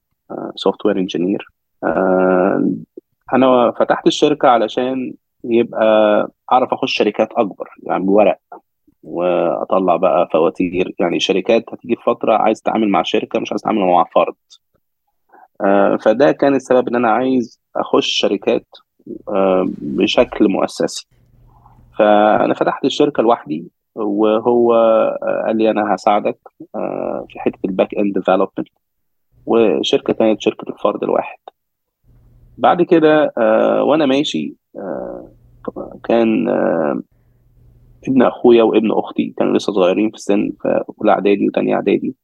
software 0.55 0.99
engineer 0.99 1.49
أنا 3.33 3.71
فتحت 3.71 4.07
الشركة 4.07 4.49
علشان 4.49 5.15
يبقى 5.45 5.85
أعرف 6.53 6.73
أخش 6.73 6.93
شركات 6.95 7.29
أكبر 7.33 7.69
يعني 7.83 8.05
بورق 8.05 8.39
وأطلع 9.03 9.97
بقى 9.97 10.29
فواتير. 10.33 10.95
يعني 11.01 11.21
شركات 11.21 11.65
هتيجي 11.73 11.97
فترة 12.07 12.37
عايز 12.37 12.61
تتعامل 12.63 12.89
مع 12.89 13.03
شركة 13.03 13.41
مش 13.41 13.53
عايز 13.53 13.61
تتعامل 13.61 13.81
مع 13.81 14.05
فرد. 14.15 14.35
آه، 15.61 15.97
فده 15.97 16.33
كان 16.33 16.55
السبب 16.55 16.89
إن 16.89 16.95
أنا 16.97 17.11
عايز 17.11 17.61
أخش 17.77 18.07
شركات 18.07 18.67
آه، 19.29 19.67
بشكل 19.79 20.49
مؤسسي. 20.49 21.07
فأنا 21.99 22.55
فتحت 22.55 22.85
الشركة 22.85 23.23
لوحدي 23.23 23.71
وهو 23.95 24.75
آه، 24.75 25.45
قال 25.47 25.57
لي 25.57 25.71
أنا 25.71 25.95
هساعدك 25.95 26.39
في 27.29 27.39
حتة 27.39 27.59
ال 27.65 27.71
back 27.71 27.95
end 27.95 28.15
development 28.15 28.69
وشركة 29.47 30.13
ثانية 30.13 30.37
شركة 30.39 30.69
الفرد 30.69 31.03
الواحد. 31.03 31.39
بعد 32.59 32.83
كده 32.83 33.33
آه 33.39 33.83
وأنا 33.83 34.07
ماشي 34.07 34.55
آه 34.77 35.29
كان 36.05 36.49
آه 36.49 37.01
ابن 38.09 38.23
أخويا 38.23 38.63
وابن 38.63 38.93
أختي 38.93 39.35
كانوا 39.39 39.57
لسه 39.57 39.73
صغيرين 39.73 40.09
في 40.11 40.15
السن 40.17 40.53
في 40.63 40.85
أولى 41.01 41.13
إعدادي 41.13 41.49
وثانيه 41.49 41.75
إعدادي. 41.75 42.15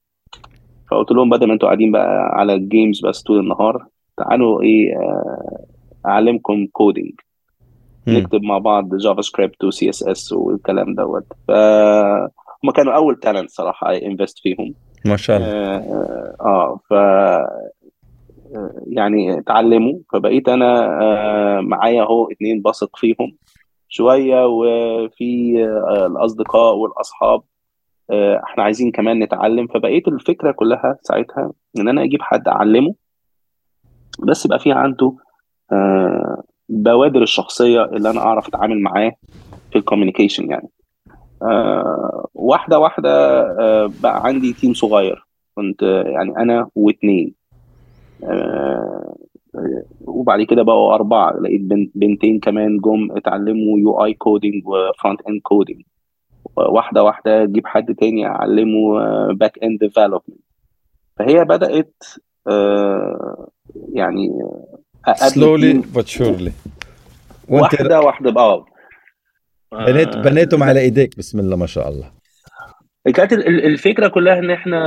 فقلت 0.91 1.11
لهم 1.11 1.31
بدل 1.31 1.47
ما 1.47 1.53
أنتوا 1.53 1.69
قاعدين 1.69 1.93
بقى 1.93 2.29
على 2.33 2.55
ال 2.55 2.63
games 2.63 3.07
بس 3.07 3.23
طول 3.23 3.39
النهار 3.39 3.87
تعالوا 4.17 4.63
إيه 4.63 4.95
أعلمكم 6.07 6.67
coding 6.73 7.13
نكتب 8.09 8.43
مع 8.43 8.59
بعض 8.59 8.95
JavaScript 8.97 9.65
و 9.65 9.89
CSS 9.91 10.33
والكلام 10.33 10.95
دوت. 10.95 11.27
ف 11.49 11.51
هم 12.65 12.71
كانوا 12.77 12.93
أول 12.97 13.17
تالنت 13.21 13.51
صراحة 13.51 13.95
انفست 13.95 14.39
فيهم. 14.39 14.75
ما 15.05 15.17
شاء 15.17 15.37
الله. 15.37 15.49
آه, 15.49 16.37
آه 16.41 16.81
ف 16.91 16.93
يعني 18.87 19.39
اتعلموا 19.39 19.99
فبقيت 20.13 20.49
أنا 20.49 20.99
آه 21.03 21.61
معايا 21.61 22.03
أهو 22.03 22.31
اتنين 22.31 22.63
بثق 22.63 22.97
فيهم 22.97 23.37
شوية 23.89 24.47
وفي 24.47 25.65
آه 25.65 26.07
الأصدقاء 26.07 26.75
والأصحاب 26.75 27.43
آه 28.11 28.41
إحنا 28.45 28.63
عايزين 28.65 28.91
كمان 28.91 29.19
نتعلم. 29.19 29.67
فبقيت 29.67 30.09
الفكرة 30.09 30.53
كلها 30.53 30.99
ساعتها 31.03 31.53
إن 31.79 31.89
أنا 31.89 32.03
أجيب 32.05 32.23
حد 32.23 32.49
أعلمه 32.49 32.95
بس 34.19 34.45
يبقى 34.47 34.59
في 34.59 34.73
عنده 34.73 35.13
بوادر 36.69 37.23
الشخصية 37.23 37.85
اللي 37.85 38.11
أنا 38.11 38.21
أعرف 38.21 38.49
أتعامل 38.49 38.81
معاه 38.81 39.13
في 39.73 39.79
ال 39.79 39.84
communication 39.84 40.51
يعني. 40.51 40.69
واحدة 42.35 42.79
واحدة 42.79 43.43
بقى 44.03 44.23
عندي 44.25 44.53
team 44.53 44.75
صغير 44.75 45.27
كنت 45.55 45.83
يعني 45.83 46.37
أنا 46.37 46.69
واثنين 46.75 47.35
وبعد 50.01 50.43
كده 50.43 50.63
بقوا 50.63 50.95
أربعة. 50.95 51.33
لقيت 51.41 51.61
بنتين 51.95 52.41
كمان 52.41 52.79
جم 52.79 53.17
اتعلموا 53.17 53.79
UI 53.79 54.05
coding 54.05 54.15
و 54.15 54.63
front 54.67 55.21
end 55.29 55.41
coding 55.43 55.83
واحدة 56.57 57.03
واحدة 57.03 57.43
أجيب 57.43 57.67
حد 57.67 57.95
تاني 57.95 58.27
اعلمه 58.27 58.99
back 59.33 59.59
end 59.63 59.79
development 59.79 60.41
فهي 61.19 61.45
بدأت 61.45 62.03
يعني 63.93 64.29
slowly 65.09 65.83
but 65.97 66.07
surely. 66.19 66.53
واحدة 67.49 68.01
واحدة 68.01 68.31
بقى. 68.31 68.65
بنيت 69.73 70.17
بنيتهم 70.17 70.63
على 70.63 70.81
إيديك. 70.81 71.19
بسم 71.19 71.39
الله 71.39 71.57
ما 71.57 71.67
شاء 71.67 71.89
الله. 71.89 72.11
كانت 73.15 73.33
الفكرة 73.47 74.09
كلها 74.09 74.39
إن 74.39 74.51
إحنا 74.51 74.79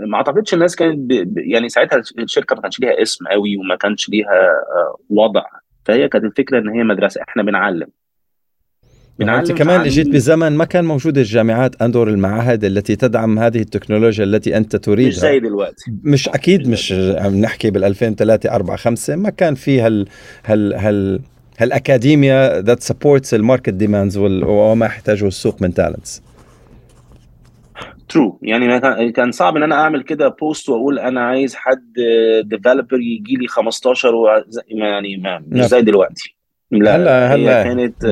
ما 0.00 0.16
أعتقدش 0.16 0.54
الناس 0.54 0.76
كانت 0.76 1.12
يعني 1.36 1.68
ساعتها 1.68 2.02
الشركة 2.18 2.56
ما 2.56 2.62
كانش 2.62 2.80
ليها 2.80 3.02
اسم 3.02 3.26
قوي 3.26 3.56
وما 3.56 3.76
كانش 3.76 4.08
ليها 4.08 4.52
وضع. 5.10 5.42
فهي 5.84 6.08
كانت 6.08 6.24
الفكرة 6.24 6.58
إن 6.58 6.68
هي 6.68 6.82
مدرسة. 6.82 7.20
إحنا 7.28 7.42
بنعلم. 7.42 7.86
بنعلم 9.18 9.38
أنت 9.38 9.52
كمان 9.52 9.80
اجيت 9.80 10.08
بزمن 10.08 10.52
ما 10.56 10.64
كان 10.64 10.84
موجود 10.84 11.18
الجامعات 11.18 11.82
أندور 11.82 12.08
المعاهد 12.08 12.64
التي 12.64 12.96
تدعم 12.96 13.38
هذه 13.38 13.60
التكنولوجيا 13.60 14.24
التي 14.24 14.56
أنت 14.56 14.76
تريدها. 14.76 15.08
مش 15.08 15.18
زي 15.18 15.40
دلوقتي. 15.40 15.92
مش 16.02 16.28
أكيد 16.28 16.68
مش 16.68 16.92
عم 16.92 17.34
نحكي 17.40 17.70
بال 17.70 17.84
2003 17.84 18.54
4 18.54 18.76
5 18.76 19.16
ما 19.16 19.30
كان 19.30 19.54
في 19.54 19.80
هال 19.80 20.06
هال 20.44 20.74
هال 20.74 21.20
هالأكاديميا 21.58 22.60
ذات 22.60 22.80
سبورتس 22.82 23.34
الماركت 23.34 23.70
ديماندز 23.70 24.16
وما 24.18 24.86
يحتاجه 24.86 25.26
السوق 25.26 25.62
من 25.62 25.74
تالنتس 25.74 26.22
ترو 28.08 28.38
يعني 28.42 28.80
كان 29.12 29.32
صعب 29.32 29.56
إن 29.56 29.62
أنا 29.62 29.74
أعمل 29.74 30.02
كده 30.02 30.28
بوست 30.28 30.68
وأقول 30.68 30.98
أنا 30.98 31.20
عايز 31.20 31.54
حد 31.54 31.92
ديفلوبر 32.44 33.00
يجي 33.00 33.36
لي 33.36 33.46
15 33.48 34.14
و 34.14 34.28
يعني 34.68 35.16
ما 35.16 35.44
مش 35.46 35.64
زي 35.64 35.82
دلوقتي. 35.82 36.36
لا 36.70 36.96
هلا 36.96 37.34
هلا. 37.34 37.62
كانت 37.62 38.04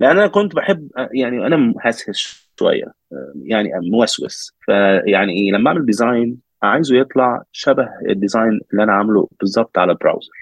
لأن 0.00 0.10
أنا 0.10 0.26
كنت 0.26 0.54
بحب 0.54 0.88
يعني 1.12 1.46
أنا 1.46 1.56
مهسهس 1.56 2.48
شوية. 2.58 2.94
يعني 3.42 3.70
موسوس 3.90 4.56
فيعني 4.64 5.32
إيه 5.32 5.52
لما 5.52 5.68
أعمل 5.68 5.86
ديزاين 5.86 6.38
عايزه 6.62 6.96
يطلع 6.96 7.42
شبه 7.52 7.88
الديزاين 8.08 8.60
اللي 8.72 8.82
أنا 8.82 8.92
عامله 8.92 9.28
بالظبط 9.40 9.78
على 9.78 9.94
براوزر 9.94 10.32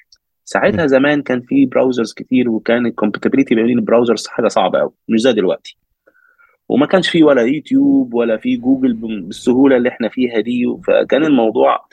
ساعتها 0.45 0.87
زمان 0.87 1.23
كان 1.23 1.40
في 1.40 1.66
browsers 1.67 2.12
كتير 2.12 2.50
وكان 2.50 2.87
ال 2.87 2.91
compatibility 2.91 3.55
بين 3.54 3.78
ال 3.79 3.84
browsers 3.84 4.26
حاجة 4.26 4.49
صعبة 4.49 4.78
قوي 4.78 4.93
مش 5.09 5.21
زي 5.21 5.33
دلوقتي. 5.33 5.78
وما 6.75 6.87
كانش 6.87 7.09
فيه 7.09 7.25
ولا 7.25 7.43
يوتيوب 7.43 8.14
ولا 8.14 8.37
في 8.37 8.57
جوجل 8.57 8.92
بالسهولة 8.92 9.77
اللي 9.77 9.88
إحنا 9.88 10.09
فيها 10.09 10.40
دي 10.40 10.77
فكان 10.87 11.25
الموضوع 11.25 11.85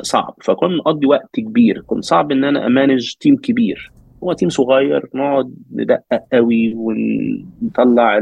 صعب. 0.00 0.34
فكنا 0.42 0.76
نقضي 0.76 1.06
وقت 1.06 1.30
كبير. 1.32 1.82
كنت 1.86 2.04
صعب 2.04 2.32
إن 2.32 2.44
أنا 2.44 2.66
أ 2.66 2.73
manage 2.73 3.14
team 3.20 3.36
كبير. 3.36 3.92
هو 4.24 4.32
team 4.32 4.48
صغير 4.48 5.08
نقعد 5.14 5.54
ندقق 5.72 6.22
قوي 6.32 6.74
ونطلع 6.74 8.18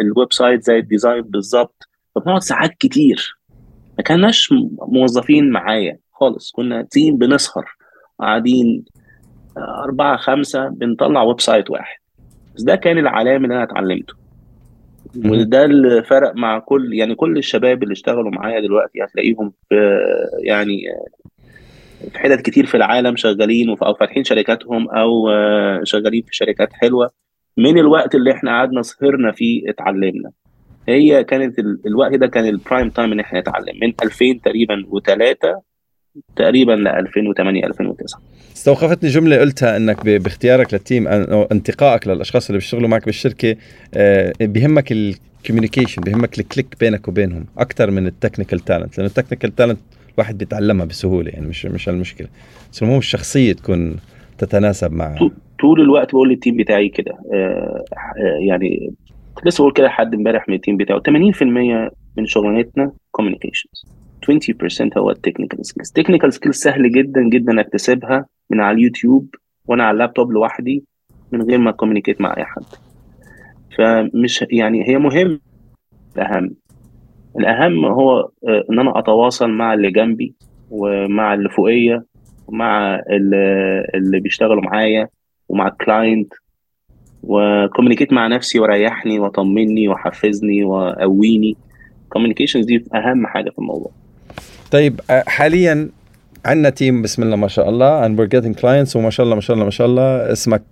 ال 0.00 0.32
website 0.32 0.62
زي 0.62 0.78
ال 0.78 0.84
design 0.84 1.22
بالظبط. 1.22 1.88
فبنقعد 2.14 2.42
ساعات 2.42 2.70
كتير. 2.70 3.36
ما 3.98 4.04
كناش 4.04 4.54
موظفين 4.88 5.50
معايا 5.50 5.98
خالص. 6.12 6.52
كنا 6.52 6.82
team 6.82 7.16
بنسهر. 7.16 7.64
قاعدين 8.20 8.84
أربعة 9.58 10.16
خمسة 10.16 10.68
بنطلع 10.68 11.22
website 11.22 11.70
واحد. 11.70 11.98
بس 12.54 12.62
ده 12.62 12.76
كان 12.76 12.98
العلام 12.98 13.44
اللي 13.44 13.54
أنا 13.54 13.62
اتعلمته. 13.62 14.21
وده 15.16 15.64
اللي 15.64 16.02
فرق 16.02 16.32
مع 16.36 16.58
كل 16.58 16.94
يعني 16.94 17.14
كل 17.14 17.38
الشباب 17.38 17.82
اللي 17.82 17.92
اشتغلوا 17.92 18.30
معايا 18.30 18.60
دلوقتي 18.60 19.04
هتلاقيهم 19.04 19.52
في 19.68 19.98
يعني 20.44 20.78
في 22.12 22.18
حتت 22.18 22.40
كتير 22.40 22.66
في 22.66 22.76
العالم 22.76 23.16
شغالين 23.16 23.68
أو 23.82 23.94
فاتحين 23.94 24.24
شركاتهم 24.24 24.90
أو 24.90 25.28
شغالين 25.84 26.22
في 26.22 26.34
شركات 26.36 26.72
حلوة. 26.72 27.10
من 27.56 27.78
الوقت 27.78 28.14
اللي 28.14 28.32
إحنا 28.32 28.50
قعدنا 28.50 28.82
سهرنا 28.82 29.32
فيه 29.32 29.70
اتعلمنا. 29.70 30.30
هي 30.88 31.24
كانت 31.24 31.58
الوقت 31.86 32.14
ده 32.14 32.26
كان 32.26 32.46
ال 32.46 32.53
prime 32.53 32.90
time 32.90 33.12
إن 33.12 33.20
إحنا 33.20 33.40
نتعلم. 33.40 33.78
من 33.82 33.92
2000 34.02 34.40
تقريبا 34.44 34.86
و3 34.90 35.60
تقريبا 36.36 36.72
ل 36.72 36.88
2008 36.88 37.66
2009 37.66 38.20
استوقفتني 38.56 39.10
جملة 39.10 39.36
قلتها 39.36 39.76
إنك 39.76 40.06
باختيارك 40.06 40.74
لل 40.74 40.85
team 40.85 41.08
أو 41.08 41.42
انتقائك 41.42 42.08
للأشخاص 42.08 42.46
اللي 42.48 42.58
بيشتغلوا 42.58 42.88
معك 42.88 43.06
بالشركة 43.06 43.56
بيهمك 44.40 44.92
ال 44.92 45.00
communication 45.00 46.02
بيهمك 46.02 46.38
ال 46.38 46.44
click 46.44 46.76
بينك 46.80 47.08
وبينهم 47.08 47.46
أكثر 47.58 47.90
من 47.90 48.06
ال 48.06 48.11
technical 48.11 48.58
talent 48.60 48.98
لأنه 48.98 49.08
ال 49.08 49.13
technical 49.13 49.54
talent 49.54 49.78
الواحد 50.14 50.38
بيتعلمها 50.38 50.86
بسهولة 50.86 51.30
يعني 51.30 51.46
مش 51.46 51.66
مش 51.66 51.88
المشكلة 51.88 52.28
بس 52.72 52.82
المهم 52.82 52.98
الشخصية 52.98 53.52
تكون 53.52 53.96
تتناسب 54.38 54.92
مع 54.92 55.16
طول 55.60 55.80
الوقت 55.80 56.12
بقول 56.12 56.28
لل 56.28 56.37
team 56.37 56.56
بتاعي 56.56 56.88
كده 56.88 57.12
آه 57.34 57.84
يعني 58.48 58.92
لسه 59.46 59.62
بقول 59.62 59.72
كده 59.72 59.88
حد 59.88 60.14
امبارح 60.14 60.48
من 60.48 60.54
ال 60.54 60.58
team 60.58 60.76
بتاعه 60.76 61.00
80% 61.00 61.42
من 62.16 62.26
شغلانتنا 62.26 62.92
communications 63.10 63.84
20% 64.22 64.98
هو 64.98 65.10
ال 65.10 65.16
technical 65.16 65.66
skills 65.66 65.88
ال 65.88 65.92
technical 65.92 66.32
skills 66.32 66.56
سهل 66.56 66.92
جدا 66.92 67.22
جدا 67.28 67.60
اكتسبها 67.60 68.26
من 68.50 68.60
على 68.60 68.76
اليوتيوب 68.76 69.34
وأنا 69.66 69.84
على 69.84 69.94
اللابتوب 69.94 70.32
لوحدي 70.32 70.84
من 71.32 71.42
غير 71.42 71.58
ما 71.58 71.70
communicate 71.70 72.20
مع 72.20 72.36
أي 72.36 72.44
حد. 72.44 72.62
فمش 73.78 74.44
يعني 74.50 74.88
هي 74.88 74.98
مهم. 74.98 75.40
الأهم. 76.16 76.54
الأهم 77.38 77.84
هو 77.84 78.30
إن 78.70 78.78
أنا 78.78 78.98
أتواصل 78.98 79.50
مع 79.50 79.74
اللي 79.74 79.90
جنبي 79.90 80.34
ومع 80.70 81.34
اللي 81.34 81.48
فوقية 81.48 82.04
ومع 82.46 83.02
اللي 83.94 84.20
بيشتغلوا 84.20 84.62
معايا 84.62 85.08
ومع 85.48 85.68
ال 85.68 85.77
client 85.77 86.32
و 87.22 87.30
communicate 87.30 88.12
مع 88.12 88.26
نفسي 88.26 88.60
وريحني 88.60 89.18
وطمني 89.20 89.88
وحفزني 89.88 90.64
وقويني. 90.64 91.56
communications 92.08 92.64
دي 92.64 92.84
أهم 92.94 93.26
حاجة 93.26 93.50
في 93.50 93.58
الموضوع. 93.58 93.90
طيب 94.72 95.00
حاليا 95.10 95.88
عندنا 96.44 96.70
team 96.70 97.02
بسم 97.02 97.22
الله 97.22 97.36
ما 97.36 97.48
شاء 97.48 97.68
الله 97.68 98.08
and 98.08 98.10
we're 98.10 98.30
getting 98.30 98.60
clients 98.60 98.96
وما 98.96 99.10
شاء 99.10 99.24
الله 99.24 99.34
ما 99.34 99.40
شاء 99.40 99.54
الله 99.54 99.64
ما 99.64 99.70
شاء 99.70 99.86
الله 99.86 100.32
اسمك 100.32 100.62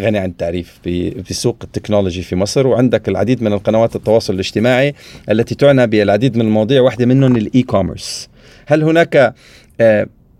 غني 0.00 0.18
عن 0.18 0.28
التعريف 0.28 0.78
في 0.82 1.34
سوق 1.34 1.56
التكنولوجي 1.64 2.22
في 2.22 2.36
مصر 2.36 2.66
وعندك 2.66 3.08
العديد 3.08 3.42
من 3.42 3.52
القنوات 3.52 3.96
التواصل 3.96 4.34
الاجتماعي 4.34 4.94
التي 5.30 5.54
تعنى 5.54 5.86
بالعديد 5.86 6.36
من 6.36 6.44
المواضيع 6.44 6.82
واحدة 6.82 7.06
منهم 7.06 7.36
ال 7.36 7.62
e-commerce 7.62 8.28
هل 8.66 8.82
هناك 8.82 9.34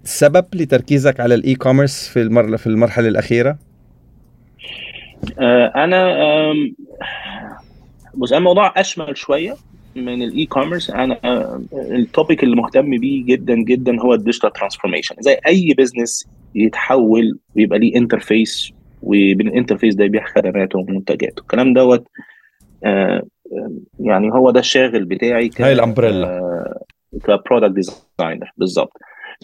سبب 0.05 0.45
لتركيزك 0.55 1.21
على 1.21 1.35
ال 1.35 1.55
e-commerce 1.55 2.09
في 2.09 2.57
في 2.59 2.67
المرحلة 2.67 3.09
الأخيرة؟ 3.09 3.59
أنا 5.77 6.15
بص 8.15 8.33
الموضوع 8.33 8.73
أشمل 8.77 9.17
شوية 9.17 9.57
من 9.97 10.23
ال 10.23 10.47
e-commerce 10.47 10.91
أنا 10.91 11.19
ال 11.73 11.85
topic 11.85 12.45
اللي 12.45 12.57
مهتم 12.57 12.91
بيه 12.99 13.25
جدا 13.25 13.55
جدا 13.55 14.01
هو 14.01 14.15
ال 14.15 14.20
digital 14.20 14.53
transformation 14.53 15.15
زي 15.21 15.37
أي 15.47 15.75
business 15.79 16.29
يتحول 16.55 17.39
ويبقى 17.57 17.79
ليه 17.79 17.97
interface 17.97 18.73
وبال 19.03 19.26
interface 19.26 19.95
ده 19.95 20.05
يبيع 20.05 20.25
خدماته 20.25 20.79
ومنتجاته. 20.79 21.41
الكلام 21.41 21.73
دوت 21.75 22.09
يعني 24.01 24.33
هو 24.33 24.51
ده 24.51 24.61
الشاغل 24.61 25.05
بتاعي 25.05 25.51
هاي 25.61 25.73
ال 25.73 25.80
umbrella. 25.80 26.41
ك 27.25 27.31
product 27.31 27.73
designer 27.75 28.51
بالظبط 28.57 28.93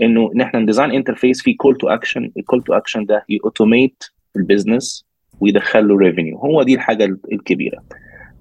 إنه 0.02 0.30
ان 0.34 0.40
إحنا 0.40 0.60
ن 0.60 0.64
design 0.64 0.90
interface 0.90 1.42
فيه 1.42 1.56
call 1.56 1.76
to 1.76 1.88
action 1.88 2.30
ال 2.36 2.41
call 2.41 2.62
to 2.62 2.72
action 2.74 3.04
ده 3.04 3.24
ي 3.28 3.37
automate 3.37 4.04
ال 4.36 4.44
business 4.44 5.04
ويدخل 5.40 5.88
له 5.88 5.96
revenue 5.96 6.38
هو 6.38 6.62
دي 6.62 6.74
الحاجة 6.74 7.04
الكبيرة. 7.32 7.82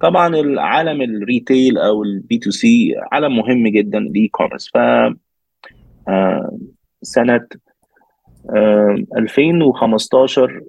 طبعا 0.01 0.27
العالم 0.35 1.01
ال 1.01 1.12
retail 1.12 1.77
أو 1.77 2.03
ال 2.03 2.37
B2C 2.37 2.95
عالم 3.11 3.37
مهم 3.37 3.67
جدا 3.67 3.97
ال 3.97 4.27
e-commerce 4.27 4.69
ف 4.73 4.77
سنة 7.01 7.47
2015 9.17 10.61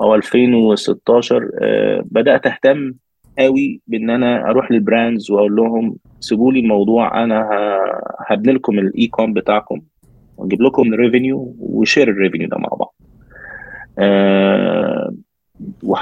أو 0.00 0.14
2016 0.14 1.50
بدأت 2.04 2.46
أهتم 2.46 2.94
قوي 3.38 3.80
بإن 3.86 4.10
أنا 4.10 4.50
أروح 4.50 4.70
لل 4.72 4.86
brands 4.86 5.30
وأقول 5.30 5.56
لهم 5.56 5.96
سيبوا 6.20 6.52
لي 6.52 6.60
الموضوع 6.60 7.24
أنا 7.24 7.48
هبني 8.26 8.52
لكم 8.52 8.78
ال 8.78 9.06
e-com 9.06 9.32
بتاعكم 9.32 9.80
وأجيب 10.36 10.62
لكم 10.62 10.94
ال 10.94 11.01
revenue 11.01 11.54
و 11.60 11.68
share 11.68 12.10
ال 12.10 12.15
revenue 12.15 12.48
ده 12.48 12.56
مع 12.58 12.68
بعض. 12.68 12.94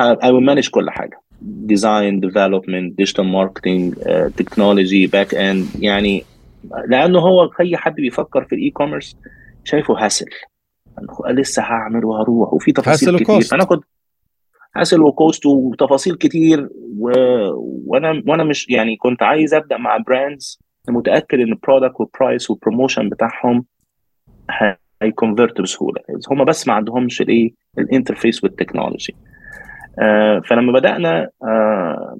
أه 0.00 0.32
و 0.32 0.37
manage 0.37 0.68
كل 0.68 0.90
حاجة. 0.90 1.20
design 1.42 2.20
development 2.20 2.96
digital 2.96 3.24
marketing 3.24 3.94
technology 4.36 5.06
back 5.06 5.34
end 5.34 5.66
يعني 5.80 6.24
لأنه 6.88 7.18
هو 7.18 7.50
أي 7.60 7.76
حد 7.76 7.94
بيفكر 7.94 8.44
في 8.44 8.54
ال 8.54 8.70
e-commerce 8.70 9.16
شايفه 9.64 10.04
hassle 10.04 10.26
لسه 11.28 11.62
هعمل 11.62 12.04
وهروح. 12.04 12.52
وفي 12.52 12.72
تفاصيل 12.72 13.18
كتير. 13.18 13.34
و 13.34 13.37
cost. 13.37 13.52
أنا 13.52 13.64
كنت 13.64 13.84
hassle 14.76 15.00
و 15.00 15.09
cost 15.09 15.46
وتفاصيل 15.46 16.14
كتير 16.14 16.68
و... 16.98 17.10
وأنا 17.86 18.22
وأنا 18.26 18.44
مش 18.44 18.68
يعني 18.68 18.96
كنت 18.96 19.22
عايز 19.22 19.54
أبدأ 19.54 19.76
مع 19.76 19.96
brands 19.96 20.58
متأكد 20.88 21.38
إن 21.38 21.52
البرودكت 21.52 22.00
والبرايس 22.00 22.50
والبروموشن 22.50 23.08
بتاعهم 23.08 23.64
هيكونفرت 25.02 25.60
بسهولة. 25.60 26.00
هم 26.30 26.44
بس 26.44 26.68
ما 26.68 26.74
عندهمش 26.74 27.20
الإيه؟ 27.20 27.52
ال 27.78 27.85
interface 27.85 28.44
وال 28.44 28.56
technology 28.56 29.14
فلما 30.48 30.72
بدأنا 30.72 31.28
آه 31.42 32.18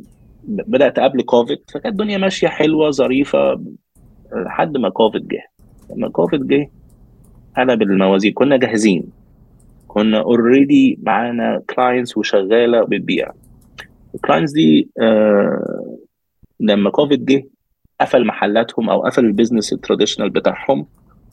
بدأت 0.49 0.99
قبل 1.01 1.23
كوفيد 1.23 1.59
فكانت 1.69 1.87
الدنيا 1.87 2.19
ماشية 2.19 2.49
حلوة 2.49 2.91
ظريفة 2.91 3.61
لحد 4.33 4.77
ما 4.77 4.89
كوفيد 4.89 5.29
جه. 5.29 5.43
لما 5.91 6.09
كوفيد 6.09 6.47
جه 6.47 6.71
قلب 7.57 7.83
الموازين 7.83 8.33
كنا 8.33 8.57
جاهزين. 8.57 9.05
كنا 9.89 10.21
اوريدي 10.21 10.99
معانا 11.03 11.63
كلاينتس 11.75 12.17
وشغالة 12.17 12.85
بتبيع 12.85 13.31
الكلاينتس 14.15 14.53
دي 14.53 14.91
آه 15.01 15.97
لما 16.61 16.91
كوفيد 16.91 17.25
جه 17.25 17.45
قفل 18.01 18.27
محلاتهم 18.27 18.91
أو 18.91 19.03
قفل 19.03 19.25
البيزنس 19.25 19.73
التراديشنال 19.73 20.31
بتاعهم 20.31 20.87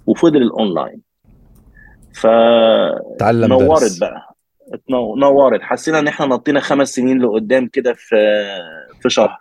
وفضل 0.07 0.41
الاونلاين 0.41 1.01
ف 2.13 2.27
تعلم 3.19 3.45
نورت 3.49 3.81
درس. 3.81 3.99
بقى. 3.99 4.32
نورت. 5.19 5.61
حسينا 5.61 5.99
إن 5.99 6.07
إحنا 6.07 6.25
نطينا 6.25 6.59
خمس 6.59 6.89
سنين 6.89 7.21
لقدام 7.21 7.67
كده 7.67 7.93
في 7.93 8.15
في 9.01 9.09
شهر. 9.09 9.37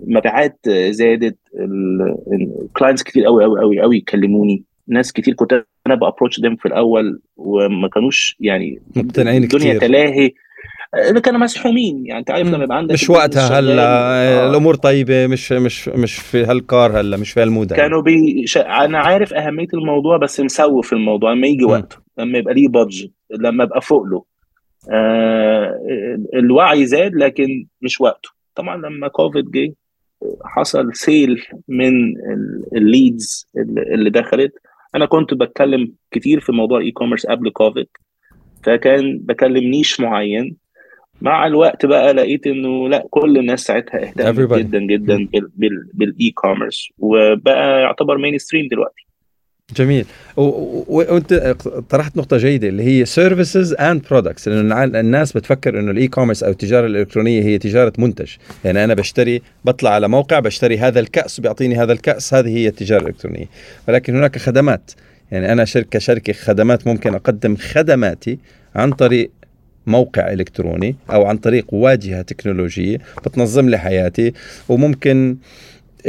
مبيعات 0.00 0.58
زادت. 0.90 1.38
الكلاينتس 2.62 3.02
كتير 3.02 3.24
قوي 3.24 3.44
قوي 3.44 3.60
قوي 3.60 3.80
قوي 3.80 3.96
يكلموني. 3.96 4.64
ناس 4.88 5.12
كتير 5.12 5.34
كنت 5.34 5.64
أنا 5.86 5.94
بابروتش 5.94 6.40
ديم 6.40 6.56
في 6.56 6.66
الأول 6.66 7.20
وما 7.36 7.88
كانوش 7.88 8.36
يعني 8.40 8.82
مقتنعين 8.96 9.42
الدنيا 9.42 9.74
كتير. 9.74 9.80
تلاهي. 9.80 10.32
اللي 11.08 11.20
كانوا 11.20 11.40
مسحومين. 11.40 12.06
يعني 12.06 12.20
أنت 12.20 12.30
عارف 12.30 12.48
لما 12.48 12.64
يبقى 12.64 12.76
عندك 12.76 12.92
مش 12.92 13.10
وقتها 13.10 13.58
هلا. 13.58 13.82
آه. 13.82 14.50
الأمور 14.50 14.74
طيبة. 14.74 15.26
مش 15.26 15.52
مش 15.52 15.88
مش 15.88 16.14
في 16.14 16.44
هالكار 16.44 17.00
هلا. 17.00 17.16
مش 17.16 17.30
في 17.32 17.42
هالمود. 17.42 17.72
كانوا 17.72 18.02
بي 18.02 18.46
ش... 18.46 18.56
أنا 18.56 18.98
عارف 18.98 19.34
أهمية 19.34 19.68
الموضوع 19.74 20.16
بس 20.16 20.40
مسوف 20.40 20.92
الموضوع. 20.92 21.32
لما 21.32 21.46
يجي. 21.46 21.64
وقته 21.64 21.96
لما 22.18 22.38
يبقى 22.38 22.54
ليه 22.54 22.68
بادجت 22.68 23.10
لما 23.30 23.64
ابقى 23.64 23.80
فوق 23.80 24.02
له. 24.02 24.16
آه 24.16 24.35
الوعي 26.34 26.86
زاد 26.86 27.14
لكن 27.14 27.66
مش 27.82 28.00
وقته. 28.00 28.30
طبعا 28.54 28.76
لما 28.76 29.08
كوفيد 29.08 29.50
جه 29.50 29.74
حصل 30.44 30.94
سيل 30.94 31.42
من 31.68 31.92
ال 32.76 32.88
leads 32.88 33.46
اللي 33.94 34.10
دخلت. 34.10 34.52
أنا 34.94 35.06
كنت 35.06 35.34
بتكلم 35.34 35.92
كتير 36.10 36.40
في 36.40 36.52
موضوع 36.52 36.78
ال 36.78 36.90
e-commerce 36.90 37.26
قبل 37.26 37.50
كوفيد 37.50 37.86
فكان 38.62 39.18
بكلم 39.18 39.64
niche 39.64 40.00
معين. 40.00 40.56
مع 41.20 41.46
الوقت 41.46 41.86
بقى 41.86 42.12
لقيت 42.12 42.46
إنه 42.46 42.88
لأ 42.88 43.06
كل 43.10 43.38
الناس 43.38 43.60
ساعتها 43.60 44.02
اهتمت. 44.02 44.24
جدا 44.58 44.78
جدا 44.78 45.28
بال 45.94 46.30
e-commerce 46.34 46.88
وبقى 46.98 47.80
يعتبر 47.80 48.18
mainstream 48.18 48.68
دلوقتي. 48.70 49.05
جميل. 49.74 50.06
وانت 50.36 51.56
طرحت 51.90 52.16
نقطة 52.16 52.36
جيدة 52.36 52.68
اللي 52.68 52.82
هي 52.82 53.04
services 53.04 53.72
and 53.74 54.02
products 54.10 54.48
لأنه 54.48 54.84
الناس 54.84 55.32
بتفكر 55.32 55.80
إنه 55.80 55.90
ال 55.90 56.08
e-commerce 56.08 56.42
أو 56.42 56.50
التجارة 56.50 56.86
الإلكترونية 56.86 57.42
هي 57.42 57.58
تجارة 57.58 57.92
منتج، 57.98 58.30
يعني 58.64 58.84
أنا 58.84 58.94
بشتري 58.94 59.42
بطلع 59.64 59.90
على 59.90 60.08
موقع 60.08 60.38
بشتري 60.38 60.78
هذا 60.78 61.00
الكأس 61.00 61.40
بيعطيني 61.40 61.76
هذا 61.76 61.92
الكأس 61.92 62.34
هذه 62.34 62.56
هي 62.56 62.68
التجارة 62.68 63.02
الإلكترونية، 63.02 63.46
ولكن 63.88 64.16
هناك 64.16 64.38
خدمات، 64.38 64.90
يعني 65.30 65.52
أنا 65.52 65.64
شركة 65.64 65.98
شركة 65.98 66.32
خدمات 66.32 66.86
ممكن 66.86 67.14
أقدم 67.14 67.56
خدماتي 67.56 68.38
عن 68.74 68.92
طريق 68.92 69.30
موقع 69.86 70.32
إلكتروني 70.32 70.96
أو 71.10 71.26
عن 71.26 71.36
طريق 71.36 71.74
واجهة 71.74 72.22
تكنولوجية 72.22 72.98
بتنظم 73.26 73.68
لي 73.68 73.78
حياتي. 73.78 74.32
وممكن 74.68 75.36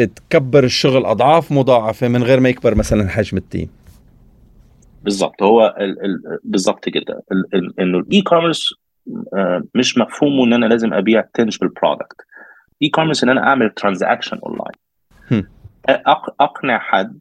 تكبر 0.06 0.64
الشغل 0.64 1.06
أضعاف 1.06 1.52
مضاعفة 1.52 2.08
من 2.08 2.24
غير 2.24 2.40
ما 2.40 2.50
يكبر 2.50 2.76
مثلا 2.76 3.08
حجم 3.10 3.38
ال 3.38 3.43
team. 3.43 3.70
بالظبط 5.04 5.44
هو 5.44 5.76
ال- 5.80 6.06
ال- 6.06 6.40
بالظبط 6.44 6.90
كده. 6.90 7.24
ال- 7.32 7.56
ال- 7.56 7.80
إنه 7.80 7.98
ال 8.00 8.22
e-commerce 8.22 8.74
مش 9.76 9.98
مفهومه 9.98 10.46
إن 10.46 10.54
أنا 10.54 10.66
لازم 10.66 10.94
أبيع 10.94 11.24
tangible 11.34 11.68
product 11.68 12.16
e-commerce 12.84 13.24
إن 13.24 13.30
أنا 13.30 13.48
أعمل 13.48 13.70
transaction 13.70 14.38
online. 14.46 15.48
أقنع 16.40 16.80
حد 16.80 17.20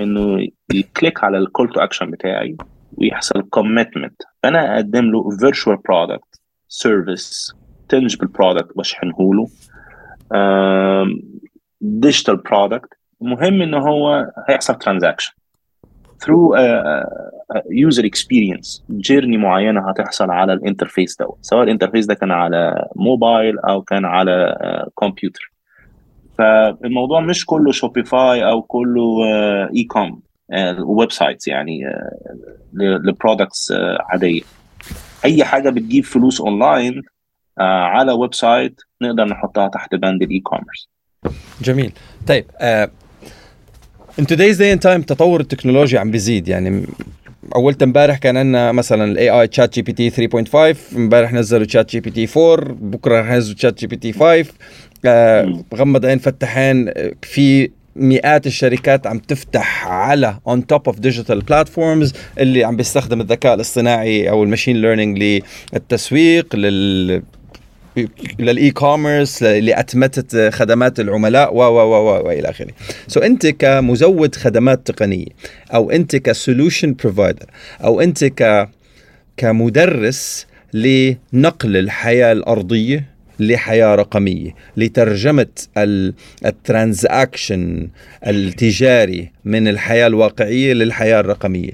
إنه 0.00 0.48
ي 0.74 0.82
click 0.82 1.24
على 1.24 1.38
ال 1.38 1.44
call 1.44 1.68
to 1.72 1.80
action 1.80 2.10
بتاعي 2.10 2.56
ويحصل 2.98 3.42
commitment 3.42 4.22
فانا 4.42 4.74
أقدم 4.74 5.04
له 5.04 5.30
virtual 5.38 5.76
product 5.76 6.40
service 6.68 7.54
tangible 7.88 8.26
product 8.26 8.72
وأشحنه 8.76 9.34
له. 9.34 9.48
digital 11.80 12.36
product 12.36 12.88
المهم 13.22 13.62
ان 13.62 13.74
هو 13.74 14.30
هيحصل 14.48 14.74
transaction 14.74 15.32
through 16.24 16.56
user 17.70 18.06
experience 18.06 18.84
journey 18.90 19.36
معينة 19.36 19.88
هتحصل 19.90 20.30
على 20.30 20.52
ال 20.52 20.58
interface 20.58 21.16
دوت 21.16 21.38
سواء 21.40 21.62
ال 21.62 21.66
interface 21.66 22.06
ده 22.06 22.14
كان 22.14 22.30
على 22.30 22.88
موبايل 22.96 23.58
أو 23.58 23.82
كان 23.82 24.04
على 24.04 24.56
كمبيوتر 25.00 25.52
فالموضوع 26.38 27.20
مش 27.20 27.46
كله 27.46 27.72
شوبيفاي 27.72 28.44
أو 28.50 28.62
كله 28.62 29.18
e-com 29.76 30.22
websites 30.78 31.48
يعني 31.48 31.80
ل 32.72 32.83
products 32.83 33.72
عادية. 34.00 34.42
أي 35.24 35.44
حاجة 35.44 35.70
بتجيب 35.70 36.04
فلوس 36.04 36.40
اونلاين 36.40 37.02
على 37.58 38.12
website 38.12 38.80
نقدر 39.02 39.24
نحطها 39.24 39.68
تحت 39.68 39.94
بند 39.94 40.22
ال 40.22 40.40
e-commerce 40.40 40.88
جميل. 41.62 41.92
طيب 42.26 42.44
in 44.20 44.24
today's 44.24 44.56
day 44.58 44.76
and 44.76 44.82
time 44.82 45.04
تطور 45.06 45.40
التكنولوجيا 45.40 46.00
عم 46.00 46.10
بيزيد. 46.10 46.48
يعني 46.48 46.86
اولت 47.54 47.82
امبارح 47.82 48.18
كان 48.18 48.36
عندنا 48.36 48.72
مثلا 48.72 49.04
ال 49.04 49.30
AI 49.30 49.46
ChatGPT 49.46 50.10
3.5 50.10 50.96
امبارح 50.96 51.32
نزلوا 51.32 51.64
ChatGPT 51.66 52.28
4 52.36 52.74
بكرة 52.80 53.20
رح 53.20 53.30
ينزلوا 53.30 53.56
ChatGPT 53.56 54.12
5 54.12 54.44
آه 55.04 55.62
غمض 55.74 56.06
عين 56.06 56.18
فتح 56.18 56.58
عين. 56.58 56.92
في 57.22 57.70
مئات 57.96 58.46
الشركات 58.46 59.06
عم 59.06 59.18
تفتح 59.18 59.86
على 59.88 60.38
on 60.48 60.66
top 60.66 60.86
of 60.86 60.98
digital 60.98 61.40
platforms 61.40 62.12
اللي 62.38 62.64
عم 62.64 62.76
بيستخدم 62.76 63.20
الذكاء 63.20 63.54
الاصطناعي 63.54 64.30
أو 64.30 64.42
ال 64.44 64.48
machine 64.48 64.76
learning 64.76 65.42
للتسويق 65.72 66.56
لل 66.56 67.22
لل 68.38 68.70
e-commerce 68.70 69.42
لأتمتة 69.42 70.50
خدمات 70.50 71.00
العملاء 71.00 71.54
و 71.54 71.58
و 71.58 71.78
و 71.78 72.26
والى 72.26 72.50
آخره. 72.50 72.70
so 73.08 73.20
so 73.20 73.24
أنت 73.24 73.46
كمزود 73.46 74.34
خدمات 74.34 74.86
تقنية 74.86 75.26
أو 75.74 75.90
أنت 75.90 76.16
ك 76.16 76.25
solution 76.25 76.94
provider 76.94 77.46
أو 77.84 78.00
أنت 78.00 78.24
ك 78.24 78.68
كمدرس 79.36 80.46
لنقل 80.72 81.76
الحياة 81.76 82.32
الأرضية 82.32 83.04
لحياة 83.40 83.94
رقمية 83.94 84.54
لترجمة 84.76 85.46
ال 86.46 86.58
transaction 86.58 87.88
التجاري 88.26 89.30
من 89.44 89.68
الحياة 89.68 90.06
الواقعية 90.06 90.72
للحياة 90.72 91.20
الرقمية 91.20 91.72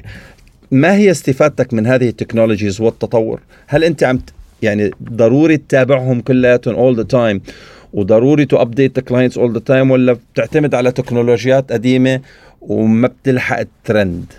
ما 0.70 0.94
هي 0.94 1.11
استفادتك 1.11 1.74
من 1.74 1.87
هذه 1.87 2.09
ال 2.09 2.14
technologies 2.14 2.81
والتطور 2.81 3.40
هل 3.66 3.85
أنت 3.85 4.05
عم 4.05 4.20
يعني 4.62 4.90
ضروري 5.03 5.57
تتابعهم 5.57 6.21
كلياتهم 6.21 6.75
all 6.77 6.99
the 6.99 7.05
time. 7.05 7.53
وضروري 7.92 8.45
to 8.44 8.57
update 8.57 8.99
the 8.99 9.05
clients 9.05 9.38
all 9.38 9.53
the 9.53 9.61
time 9.69 9.90
ولا 9.90 10.16
بتعتمد 10.33 10.75
على 10.75 10.92
تكنولوجيات 10.92 11.73
قديمة 11.73 12.21
وما 12.61 13.09
بتلحق 13.09 13.59
ال 13.59 13.71
trend 13.71 14.33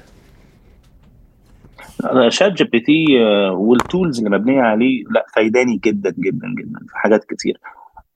ChatGPT 2.27 3.05
وال 3.51 3.70
tools 3.70 4.17
اللي 4.17 4.29
مبنية 4.37 4.61
عليه 4.61 5.03
لا 5.11 5.25
فايداني 5.35 5.79
جدا 5.85 6.09
جدا 6.09 6.47
جدا 6.57 6.79
في 6.79 6.97
حاجات 6.97 7.23
كتير. 7.23 7.59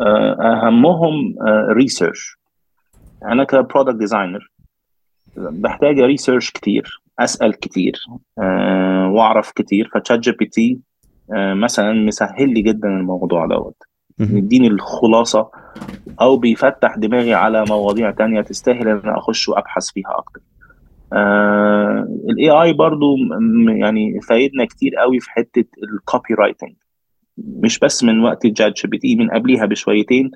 أهمهم 0.02 1.36
research 1.70 2.38
أنا 3.26 3.44
ك 3.44 3.50
product 3.50 3.96
designer 3.96 4.52
بحتاج 5.38 6.00
research 6.00 6.52
كتير 6.52 7.02
أسأل 7.20 7.54
كتير 7.54 7.94
وأعرف 9.12 9.52
كتير. 9.52 9.90
ف 9.94 10.20
ChatGPT 10.20 10.80
مثلا 11.30 11.94
مسهل 11.94 12.54
لي 12.54 12.62
جدا 12.62 12.88
الموضوع 12.88 13.46
دوت. 13.46 13.84
يديني 14.20 14.68
الخلاصة 14.68 15.52
أو 16.22 16.38
بيفتح 16.38 16.96
دماغي 16.96 17.34
على 17.34 17.66
مواضيع 17.70 18.12
تانية 18.12 18.42
تستاهل 18.42 18.88
إن 18.88 18.98
أنا 18.98 19.18
أخش 19.18 19.50
وأبحث 19.50 19.90
فيها 19.90 20.18
أكتر. 20.18 20.42
ال 22.30 22.50
AI 22.50 22.74
برضو 22.74 23.16
يعني 23.68 24.22
فايدنا 24.22 24.66
كتير 24.66 24.96
قوي 24.96 25.20
في 25.20 25.32
حتة 25.32 25.66
ال 25.84 26.34
copywriting 26.34 26.74
مش 27.38 27.80
بس 27.80 28.04
من 28.04 28.20
وقت 28.20 28.46
ال 28.46 28.82
ChatGPT 28.82 29.16
من 29.16 29.30
قبليها 29.32 29.66
بشويتين. 29.66 30.32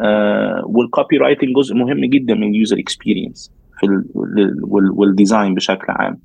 آه 0.00 0.62
وال 0.66 1.16
copywriting 1.16 1.56
جزء 1.56 1.74
مهم 1.74 2.04
جدا 2.04 2.34
من 2.34 2.48
ال 2.48 2.54
user 2.54 2.78
experience 2.78 3.52
في 3.80 3.86
وال 4.96 5.10
design 5.10 5.54
بشكل 5.54 5.86
عام. 5.88 6.18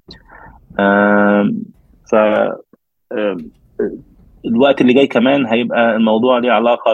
آه 0.80 1.54
ف 2.12 2.16
آه 2.16 3.38
الوقت 4.46 4.82
اللي 4.82 4.94
جاي 4.94 5.08
كمان 5.08 5.46
هيبقى 5.46 5.96
الموضوع 5.96 6.40
ليه 6.40 6.52
علاقة 6.52 6.94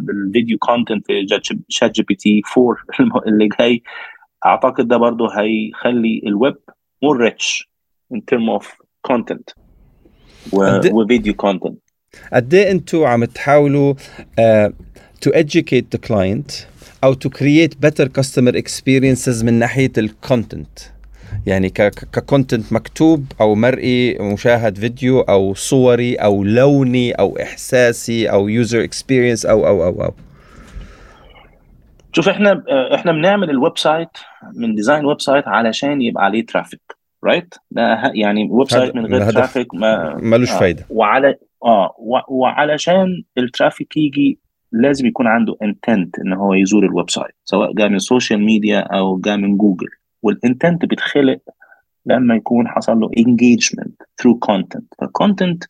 بال 0.00 0.17
video 0.17 0.58
content 0.58 1.06
في 1.06 1.26
ChatGPT 1.68 2.42
4 2.58 3.22
اللي 3.26 3.48
جاي. 3.60 3.82
أعتقد 4.46 4.88
ده 4.88 4.96
برضه 4.96 5.26
هيخلي 5.40 6.22
ال 6.26 6.33
web 6.33 6.56
more 7.02 7.16
rich 7.16 7.68
in 8.14 8.24
term 8.24 8.50
of 8.50 8.72
content 9.02 9.50
و 10.92 10.99
video 10.99 11.34
content 11.34 11.78
قد 12.32 12.54
إيه 12.54 12.70
أنتوا 12.70 13.08
عم 13.08 13.24
تحاولوا 13.24 13.94
تو 15.20 15.30
educate 15.30 15.84
the 15.92 15.98
client 16.08 16.50
أو 17.04 17.14
to 17.14 17.30
create 17.30 17.74
better 17.86 18.06
customer 18.06 18.58
experiences 18.58 19.44
من 19.44 19.54
ناحية 19.54 19.92
ال 19.98 20.08
content 20.08 20.78
يعني 21.46 21.68
ك 21.68 21.81
content 21.81 22.72
مكتوب 22.72 23.24
أو 23.40 23.54
مرئي 23.54 24.18
مشاهد 24.18 24.78
فيديو 24.78 25.20
أو 25.20 25.54
صوري 25.54 26.14
أو 26.14 26.44
لوني 26.44 27.12
أو 27.12 27.38
إحساسي 27.42 28.30
أو 28.30 28.48
user 28.48 28.84
experience 28.84 29.46
أو 29.46 29.66
أو 29.66 29.84
أو 29.84 30.04
أو. 30.04 30.14
شوف 32.12 32.28
إحنا 32.28 32.62
إحنا 32.94 33.12
بنعمل 33.12 33.50
ال 33.50 33.78
website 33.78 34.08
من 34.54 34.74
design 34.74 35.04
website 35.06 35.48
علشان 35.48 36.02
يبقى 36.02 36.24
عليه 36.24 36.46
traffic 36.46 36.80
right 37.24 37.54
ده 37.70 38.12
يعني 38.14 38.48
website 38.50 38.94
من 38.94 39.06
غير 39.06 39.30
traffic 39.30 39.74
ما 39.74 40.16
ملوش 40.16 40.52
آه 40.52 40.58
فايدة. 40.58 40.86
وعلى 40.90 41.36
آه 41.64 41.94
وعلشان 42.28 43.22
ال 43.38 43.45
traffic 43.45 43.96
يجي 43.96 44.38
لازم 44.72 45.06
يكون 45.06 45.26
عنده 45.26 45.56
intent 45.62 46.18
إن 46.18 46.32
هو 46.32 46.54
يزور 46.54 46.84
ال 46.86 47.10
website 47.10 47.34
سواء 47.44 47.72
جاء 47.72 47.88
من 47.88 47.94
ال 47.96 48.03
social 48.03 48.44
media 48.44 48.80
أو 48.80 49.18
جاء 49.20 49.36
من 49.36 49.56
جوجل 49.56 49.88
وال 50.22 50.38
intent 50.38 50.84
بيتخلق 50.84 51.38
لما 52.06 52.34
يكون 52.36 52.68
حصل 52.68 52.98
له 53.00 53.08
engagement 53.08 53.92
through 54.22 54.38
content. 54.50 54.84
فال 54.98 55.13
content 55.13 55.64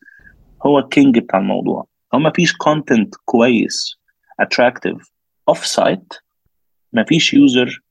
هو 0.65 0.79
ال 0.79 0.87
king 0.87 1.19
بتاع 1.19 1.39
الموضوع. 1.39 1.87
لو 2.13 2.19
ما 2.19 2.31
فيش 2.35 2.53
content 2.53 3.15
كويس 3.25 3.97
attractive 4.41 5.07
off-site 5.49 6.13
ما 6.93 7.03
فيش 7.03 7.33
user 7.33 7.81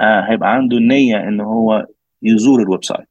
آه 0.00 0.20
هيبقى 0.20 0.52
عنده 0.54 0.76
النية 0.76 1.16
إن 1.28 1.40
هو 1.40 1.86
يزور 2.22 2.62
ال 2.62 2.84
website 2.84 3.08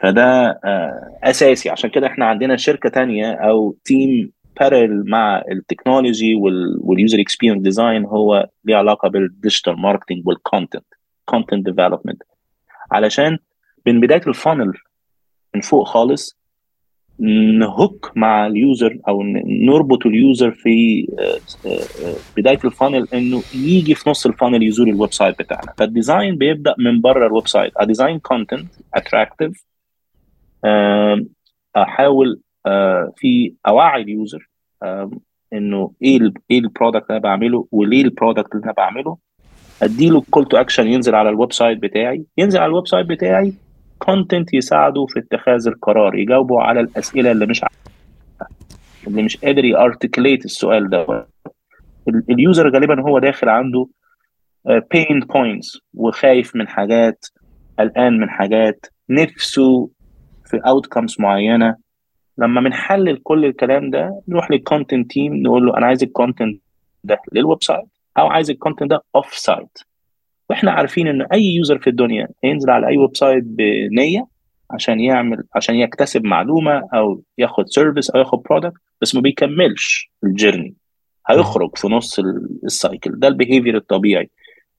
فده 0.00 0.50
آه 0.64 1.18
أساسي. 1.22 1.70
عشان 1.70 1.90
كده 1.90 2.06
إحنا 2.06 2.24
عندنا 2.26 2.56
شركة 2.56 2.88
تانية 2.88 3.32
أو 3.32 3.76
team 3.84 4.32
parallel 4.60 5.10
مع 5.10 5.42
ال 5.52 5.60
technology 5.60 6.34
وال 6.80 6.93
user 6.93 7.20
experience 7.20 7.62
design 7.62 8.04
هو 8.04 8.48
ليه 8.64 8.76
علاقة 8.76 9.08
بال 9.08 9.24
digital 9.24 9.80
marketing 9.80 10.26
وال 10.26 10.39
content 10.39 10.84
content 11.24 11.66
development 11.66 12.22
علشان 12.92 13.38
من 13.86 14.00
بداية 14.00 14.22
ال 14.26 14.33
funnel 14.33 14.72
من 15.54 15.60
فوق 15.60 15.86
خالص 15.88 16.38
ن 17.58 17.70
hook 17.70 18.16
مع 18.16 18.46
ال 18.46 18.56
user 18.56 18.98
أو 19.08 19.22
نربط 19.46 20.06
ال 20.06 20.15
user 20.15 20.50
في 20.50 21.06
بداية 22.36 22.58
ال 22.64 22.70
funnel 22.70 23.08
إنه 23.14 23.42
يجي 23.54 23.94
في 23.94 24.10
نص 24.10 24.26
ال 24.26 24.31
funnel 24.31 24.62
يزور 24.62 24.88
ال 24.88 25.12
website 25.12 25.38
بتاعنا. 25.38 25.72
فال 25.78 25.92
design 25.92 26.36
بيبدأ 26.36 26.74
من 26.78 27.00
بره 27.00 27.26
ال 27.26 27.48
website. 27.48 27.72
ا 27.76 27.82
design 27.82 28.18
content 28.18 28.72
attractive 28.94 29.64
أحاول 31.76 32.40
في 33.16 33.54
أوعي 33.66 34.02
ال 34.02 34.11
user 34.11 34.48
إنه 35.52 35.92
إيه 36.02 36.18
إيه 36.50 36.58
ال 36.58 36.64
product 36.64 37.04
اللي 37.10 37.18
أنا 37.18 37.18
بعمله 37.18 37.68
وليه 37.72 38.02
ال 38.02 38.09
product 38.09 38.54
اللي 38.54 38.64
أنا 38.64 38.72
بعمله. 38.72 39.18
أديله 39.82 40.22
call 40.30 40.48
to 40.48 40.56
action 40.56 40.86
ينزل 40.86 41.14
على 41.14 41.28
ال 41.28 41.52
website 41.52 41.78
بتاعي. 41.78 42.24
ينزل 42.38 42.58
على 42.58 42.66
ال 42.70 42.86
website 42.88 43.06
بتاعي 43.06 43.52
content 43.98 44.54
يساعده 44.54 45.06
في 45.06 45.18
اتخاذ 45.20 45.66
القرار 45.68 46.14
يجاوبه 46.18 46.60
على 46.60 46.80
الأسئلة 46.80 47.32
اللي 47.32 47.46
مش 47.46 47.64
اللي 49.06 49.22
مش 49.22 49.36
قادر 49.36 49.64
ي 49.64 49.71
articulate 49.71 50.44
السؤال 50.44 50.90
ده. 50.90 51.26
ال 52.30 52.38
user 52.38 52.70
غالبا 52.70 53.00
هو 53.02 53.18
داخل 53.18 53.48
عنده 53.48 53.86
pain 54.66 55.20
points 55.20 55.78
وخايف 55.94 56.56
من 56.56 56.68
حاجات 56.68 57.26
قلقان 57.78 58.20
من 58.20 58.30
حاجات 58.30 58.86
نفسه 59.10 59.90
في 60.44 60.56
outcomes 60.66 61.16
معينة. 61.18 61.76
لما 62.38 62.60
بنحلل 62.60 63.20
كل 63.22 63.44
الكلام 63.44 63.90
ده 63.90 64.20
نروح 64.28 64.50
لل 64.50 64.63
content 64.63 65.10
team 65.10 65.34
نقول 65.36 65.66
له 65.66 65.76
أنا 65.76 65.86
عايز 65.86 66.02
ال 66.02 66.10
content 66.10 66.62
ده 67.04 67.18
لل 67.32 67.62
website 67.62 67.88
أو 68.18 68.26
عايز 68.26 68.50
ال 68.50 68.55
content 68.55 68.90
ده 68.90 69.02
off-site 69.16 69.78
وإحنا 70.50 70.70
عارفين 70.70 71.08
ان 71.08 71.22
أي 71.22 71.44
user 71.44 71.78
في 71.78 71.90
الدنيا 71.90 72.28
هينزل 72.44 72.70
على 72.70 72.86
أي 72.86 72.96
website 72.96 73.44
بنية 73.44 74.26
عشان 74.70 75.00
يعمل 75.00 75.44
عشان 75.54 75.74
يكتسب 75.74 76.24
معلومة 76.24 76.88
أو 76.94 77.22
ياخد 77.38 77.66
service 77.68 78.10
أو 78.10 78.20
ياخد 78.20 78.42
product 78.42 78.80
بس 79.00 79.14
ما 79.14 79.20
بيكملش 79.20 80.10
ال 80.24 80.30
journey 80.30 80.74
هيخرج 81.28 81.76
في 81.76 81.88
نص 81.88 82.18
ال 82.64 82.72
cycle 82.72 83.10
ده 83.18 83.28
ال 83.28 83.33
behavior 83.33 83.76
الطبيعي. 83.76 84.30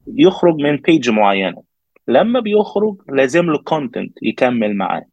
يخرج 0.07 0.55
من 0.55 0.77
page 0.77 1.09
معينة. 1.09 1.63
لما 2.07 2.39
بيخرج 2.39 2.95
لازم 3.09 3.45
له 3.45 3.57
content 3.57 4.17
يكمل 4.21 4.75
معاه. 4.75 5.05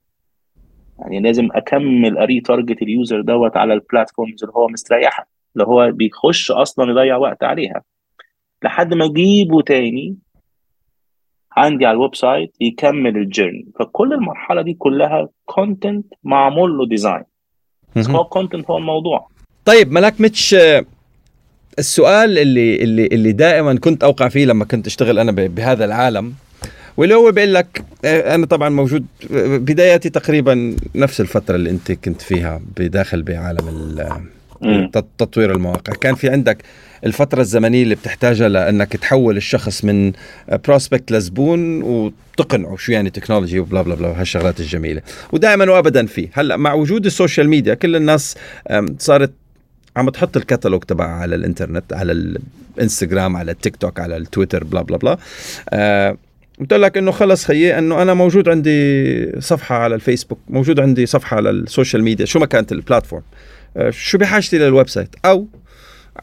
يعني 0.98 1.20
لازم 1.20 1.48
أكمل 1.52 2.18
أ 2.18 2.40
retarget 2.40 2.82
ال 2.82 2.90
user 2.90 3.20
دوت 3.20 3.56
على 3.56 3.74
ال 3.74 3.81
platforms 3.81 4.42
اللي 4.44 4.54
هو 4.56 4.68
مستريحها 4.68 5.26
اللي 5.56 5.66
هو 5.66 5.90
بيخش 5.92 6.50
أصلا 6.50 6.90
يضيع 6.90 7.16
وقت 7.16 7.42
عليها. 7.44 7.82
لحد 8.64 8.94
ما 8.94 9.04
اجيبه 9.04 9.62
تاني 9.62 10.16
عندي 11.56 11.86
على 11.86 11.94
ال 11.94 12.14
website 12.14 12.52
يكمل 12.60 13.16
ال 13.16 13.22
journey. 13.22 13.66
فكل 13.78 14.12
المرحلة 14.12 14.62
دي 14.62 14.74
كلها 14.74 15.28
content 15.44 16.06
معمول 16.24 16.78
له 16.78 16.86
design 16.86 17.22
هو 17.96 18.24
content 18.24 18.70
هو 18.70 18.78
الموضوع. 18.78 19.28
طيب 19.64 19.92
ملاك 19.92 20.20
ميتش 20.20 20.56
السؤال 21.78 22.38
اللي 22.38 22.76
اللي 22.76 23.06
اللي 23.06 23.32
دائما 23.32 23.74
كنت 23.74 24.04
أوقع 24.04 24.28
فيه 24.28 24.44
لما 24.44 24.64
كنت 24.64 24.86
أشتغل 24.86 25.18
أنا 25.18 25.32
بهذا 25.32 25.84
العالم 25.84 26.34
واللي 26.96 27.14
هو 27.14 27.32
بيقول 27.32 27.54
لك 27.54 27.84
أنا 28.04 28.46
طبعا 28.46 28.68
موجود 28.68 29.06
بداياتي 29.40 30.10
تقريبا 30.10 30.76
نفس 30.94 31.20
الفترة 31.20 31.56
اللي 31.56 31.70
أنت 31.70 31.92
كنت 31.92 32.22
فيها 32.22 32.60
بداخل 32.76 33.22
بعالم 33.22 34.38
تطوير 35.18 35.52
المواقع. 35.52 35.92
كان 35.92 36.14
في 36.14 36.28
عندك 36.28 36.62
الفترة 37.04 37.40
الزمنية 37.40 37.82
اللي 37.82 37.94
بتحتاجها 37.94 38.48
لأنك 38.48 38.96
تحول 38.96 39.36
الشخص 39.36 39.84
من 39.84 40.12
prospect 40.66 41.12
لزبون 41.12 41.82
وتقنعه 41.82 42.76
شو 42.76 42.92
يعني 42.92 43.10
technology 43.10 43.60
و 43.60 43.66
bla 43.66 43.82
bla 43.82 43.94
bla 43.94 44.08
وهالشغلات 44.08 44.60
الجميلة. 44.60 45.02
ودائما 45.32 45.70
وأبدا 45.70 46.06
فيه. 46.06 46.28
هلأ 46.32 46.56
مع 46.56 46.72
وجود 46.72 47.06
ال 47.06 47.12
social 47.12 47.48
media 47.48 47.74
كل 47.74 47.96
الناس 47.96 48.36
صارت 48.98 49.32
عم 49.96 50.10
تحط 50.10 50.36
الكتالوج 50.36 50.82
تبعها 50.82 51.20
على 51.20 51.34
الإنترنت 51.34 51.92
على 51.92 52.36
الإنستغرام 52.78 53.36
على 53.36 53.52
التيك 53.52 53.76
توك 53.76 54.00
على 54.00 54.16
التويتر 54.16 54.64
bla 54.64 54.82
bla 54.82 54.96
bla. 54.96 55.18
أه 55.70 56.16
بتقول 56.58 56.82
لك 56.82 56.96
إنه 56.96 57.10
خلص 57.10 57.44
خيي 57.44 57.78
إنه 57.78 58.02
أنا 58.02 58.14
موجود 58.14 58.48
عندي 58.48 59.40
صفحة 59.40 59.76
على 59.76 59.94
الفيسبوك 59.94 60.38
موجود 60.48 60.80
عندي 60.80 61.06
صفحة 61.06 61.36
على 61.36 61.50
ال 61.50 61.58
social 61.58 62.02
media 62.02 62.26
شو 62.26 62.38
ما 62.38 62.46
كانت 62.46 62.72
ال 62.72 62.77
platform. 62.77 63.22
أه 63.76 63.90
شو 63.90 64.18
بحاجتي 64.18 64.58
لل 64.58 64.88
website؟ 64.88 65.08
أو 65.24 65.46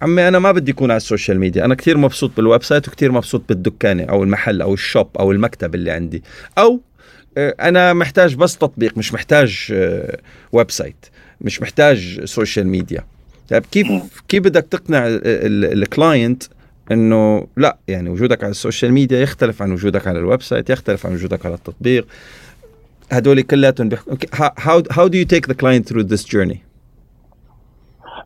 عمي 0.01 0.27
أنا 0.27 0.39
ما 0.39 0.51
بدي 0.51 0.71
اكون 0.71 0.91
على 0.91 0.97
ال 0.97 1.03
social 1.03 1.39
media. 1.39 1.65
أنا 1.65 1.75
كثير 1.75 1.97
مبسوط 1.97 2.31
بال 2.37 2.63
website 2.63 2.87
وكثير 2.87 3.11
مبسوط 3.11 3.43
بالدكانة 3.49 4.03
أو 4.03 4.23
المحل 4.23 4.61
أو 4.61 4.73
ال 4.73 4.80
shop 4.80 5.07
أو 5.19 5.31
المكتب 5.31 5.75
اللي 5.75 5.91
عندي. 5.91 6.23
أو 6.57 6.81
أنا 7.37 7.93
محتاج 7.93 8.35
بس 8.35 8.57
تطبيق 8.57 8.97
مش 8.97 9.13
محتاج 9.13 9.73
website 10.51 11.05
مش 11.41 11.61
محتاج 11.61 12.21
social 12.25 12.67
media. 12.67 13.05
طيب 13.49 13.63
كيف 13.71 13.87
كيف 14.27 14.43
بدك 14.43 14.67
تقنع 14.71 15.03
ال 15.07 15.26
client 15.26 16.43
إنه 16.91 17.47
لا 17.57 17.77
يعني 17.87 18.09
وجودك 18.09 18.43
على 18.43 18.51
ال 18.51 18.57
social 18.57 18.93
media 18.93 19.19
يختلف 19.19 19.61
عن 19.61 19.71
وجودك 19.71 20.07
على 20.07 20.19
ال 20.19 20.41
website 20.41 20.69
يختلف 20.69 21.05
عن 21.05 21.13
وجودك 21.13 21.45
على 21.45 21.55
التطبيق؟ 21.55 22.07
هدول 23.11 23.41
كلياتهم 23.41 23.89
بيحكوا 23.89 24.15
how 24.89 25.09
do 25.09 25.15
you 25.15 25.25
take 25.25 25.47
the 25.47 25.55
client 25.55 25.91
through 25.91 26.03
this 26.03 26.23
journey 26.23 26.57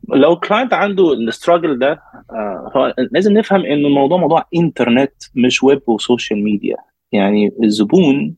لو 0.10 0.36
client 0.40 0.74
عنده 0.74 1.14
ال 1.14 1.21
struggle 1.21 1.80
ده 1.80 2.02
آه 2.32 2.94
لازم 3.12 3.34
نفهم 3.34 3.62
إن 3.66 3.86
الموضوع 3.86 4.18
موضوع 4.18 4.46
انترنت 4.56 5.14
مش 5.36 5.64
web 5.64 5.82
و 5.88 5.96
social 5.96 6.44
media 6.44 6.78
يعني 7.12 7.52
الزبون 7.64 8.36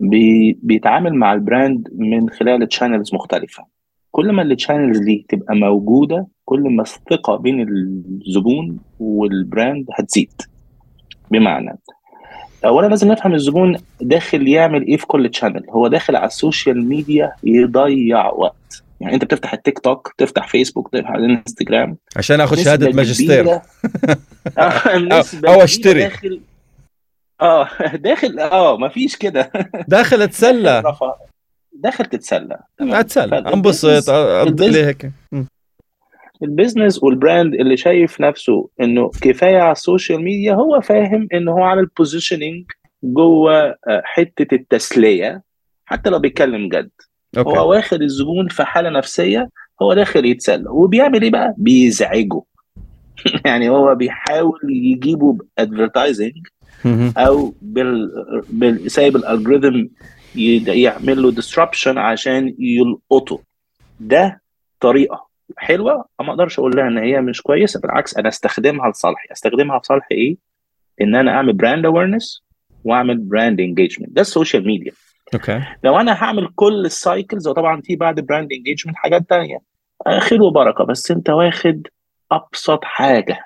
بي 0.00 0.58
بيتعامل 0.62 1.14
مع 1.14 1.32
ال 1.32 1.41
brand 1.41 1.88
من 1.92 2.30
خلال 2.30 2.68
channels 2.68 3.14
مختلفة. 3.14 3.64
كل 4.10 4.32
ما 4.32 4.42
ال 4.42 4.48
channels 4.48 4.98
دي 4.98 5.26
تبقى 5.28 5.56
موجودة 5.56 6.26
كل 6.44 6.60
ما 6.60 6.82
الثقة 6.82 7.36
بين 7.36 7.68
الزبون 7.68 8.78
وال 9.00 9.25
brand 9.25 9.86
هتزيد. 9.98 10.32
بمعنى 11.30 11.78
اولا 12.64 12.86
لازم 12.86 13.12
نفهم 13.12 13.34
الزبون 13.34 13.76
داخل 14.00 14.48
يعمل 14.48 14.86
إيه 14.86 14.96
في 14.96 15.06
كل 15.06 15.28
channel 15.28 15.70
هو 15.70 15.86
داخل 15.88 16.16
على 16.16 16.26
ال 16.26 16.35
social 16.35 16.88
media 16.88 17.32
يضيع 17.44 18.30
وقت. 18.32 18.84
يعني 19.00 19.14
انت 19.14 19.24
بتفتح 19.24 19.52
التيك 19.52 19.78
توك 19.78 20.14
تفتح 20.18 20.48
فيسبوك 20.48 20.88
تفتح 20.92 21.10
الانستجرام. 21.10 21.96
عشان 22.16 22.40
اخذ 22.40 22.64
شهادة 22.64 22.90
ماجستير. 22.90 23.48
أو 25.48 25.62
أشتري. 25.62 26.00
داخل 26.02 26.40
آه 27.40 27.68
داخل 27.94 28.38
آه 28.38 28.76
ما 28.76 28.88
فيش 28.88 29.16
كده. 29.16 29.52
داخل 29.88 30.22
أتسلى. 30.22 30.82
داخل 31.72 32.04
تتسلى. 32.04 32.58
أتسلى. 32.80 33.38
أنبسط 33.38 34.10
أقضي 34.10 34.84
هيك. 34.84 35.10
ال 36.42 36.49
business 36.49 37.02
وال 37.02 37.17
brand 37.17 37.54
اللي 37.54 37.76
شايف 37.76 38.20
نفسه 38.20 38.68
إنه 38.80 39.10
كفاية 39.22 39.58
على 39.58 39.72
ال 39.72 39.79
social 39.79 40.22
media 40.24 40.54
هو 40.54 40.80
فاهم 40.80 41.28
إنه 41.34 41.52
هو 41.52 41.62
عامل 41.62 41.86
positioning 41.86 42.64
جوه 43.04 43.76
حتة 44.04 44.54
التسلية 44.54 45.42
حتى 45.84 46.10
لو 46.10 46.18
بيتكلم 46.18 46.68
جد. 46.68 46.90
okay. 47.38 47.50
هو 47.50 47.70
واخد 47.70 48.02
الزبون 48.02 48.48
في 48.48 48.64
حالة 48.64 48.90
نفسية 48.90 49.48
هو 49.82 49.94
داخل 49.94 50.24
يتسلى. 50.24 50.68
وبيعمل 50.70 51.22
إيه 51.22 51.30
بقى؟ 51.30 51.54
بيزعجه. 51.58 52.42
يعني 53.46 53.68
هو 53.68 53.94
بيحاول 53.94 54.60
يجيبه 54.64 55.38
ب 55.56 55.62
advertising 55.62 56.32
أو 57.16 57.54
بال, 57.62 58.10
بال... 58.50 58.90
سايب 58.90 59.16
ال 59.16 59.23
algorithm 59.23 59.86
يعمل 60.34 61.22
له 61.22 61.30
distribution 61.30 61.98
عشان 61.98 62.54
يلقطه. 62.58 63.40
ده 64.00 64.42
طريقة 64.80 65.26
حلوة 65.56 66.04
ما 66.20 66.30
أقدرش 66.30 66.58
أقول 66.58 66.76
لها 66.76 66.88
إن 66.88 66.98
هي 66.98 67.20
مش 67.20 67.42
كويسة 67.42 67.80
بالعكس 67.80 68.16
أنا 68.16 68.28
أستخدمها 68.28 68.90
لصالحي. 68.90 69.28
أستخدمها 69.32 69.78
في 69.78 69.86
صالح 69.86 70.08
إيه؟ 70.12 70.36
إن 71.00 71.14
أنا 71.14 71.30
أعمل 71.30 71.52
brand 71.52 71.86
awareness 71.86 72.42
وأعمل 72.84 73.18
brand 73.18 73.60
engagement 73.60 74.10
ده 74.10 74.20
ال 74.20 74.27
social 74.27 74.66
media 74.66 74.92
okay. 75.34 75.62
لو 75.84 75.96
أنا 76.00 76.12
هعمل 76.12 76.48
كل 76.54 76.84
ال 76.86 76.95
cycles 76.95 77.48
وطبعا 77.48 77.80
في 77.80 77.96
بعد 77.96 78.20
brand 78.20 78.52
engagement 78.52 78.96
حاجات 78.96 79.22
تانية. 79.28 79.58
خير 80.18 80.42
وبركة. 80.42 80.84
بس 80.84 81.10
أنت 81.10 81.30
واخد 81.30 81.86
أبسط 82.32 82.84
حاجة. 82.84 83.38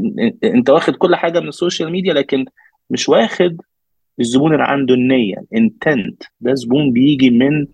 أنت 0.44 0.70
واخد 0.70 0.96
كل 0.96 1.16
حاجة 1.16 1.40
من 1.40 1.48
ال 1.48 1.54
social 1.54 1.92
media 1.92 2.12
لكن 2.14 2.44
مش 2.90 3.08
واخد 3.08 3.60
الزبون 4.20 4.52
اللي 4.52 4.64
عنده 4.64 4.94
النية 4.94 5.36
intent 5.54 6.22
ده 6.40 6.54
زبون 6.54 6.92
بيجي 6.92 7.30
من 7.30 7.66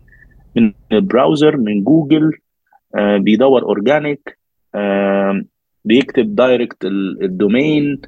من 0.56 0.72
ال 0.92 1.00
browser 1.00 1.56
من 1.56 1.84
جوجل 1.84 2.32
آه 2.94 3.16
بيدور 3.16 3.62
organic 3.62 4.38
آه 4.74 5.42
بيكتب 5.84 6.34
direct 6.34 6.84
ال 7.22 7.33
domain 7.33 8.00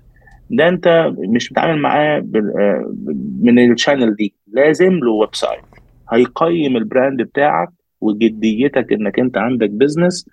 ده 0.51 0.68
أنت 0.68 1.12
مش 1.18 1.49
بتتعامل 1.49 1.81
معاه 1.81 2.18
آه 2.59 2.94
من 3.42 3.73
ال 3.73 3.78
channel 3.78 4.14
دي. 4.16 4.35
لازم 4.53 4.93
له 4.93 5.13
website 5.12 5.64
هيقيم 6.13 6.77
ال 6.77 6.84
brand 6.84 7.23
بتاعك 7.23 7.69
وجديتك 8.01 8.93
إنك 8.93 9.19
أنت 9.19 9.37
عندك 9.39 9.71
business 9.71 10.29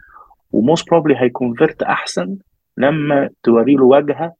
و 0.51 0.59
most 0.59 0.89
probably 0.89 1.15
هي 1.17 1.32
convert 1.32 1.84
أحسن 1.84 2.38
لما 2.78 3.30
توري 3.43 3.73
له 3.75 3.84
واجهة 3.86 4.34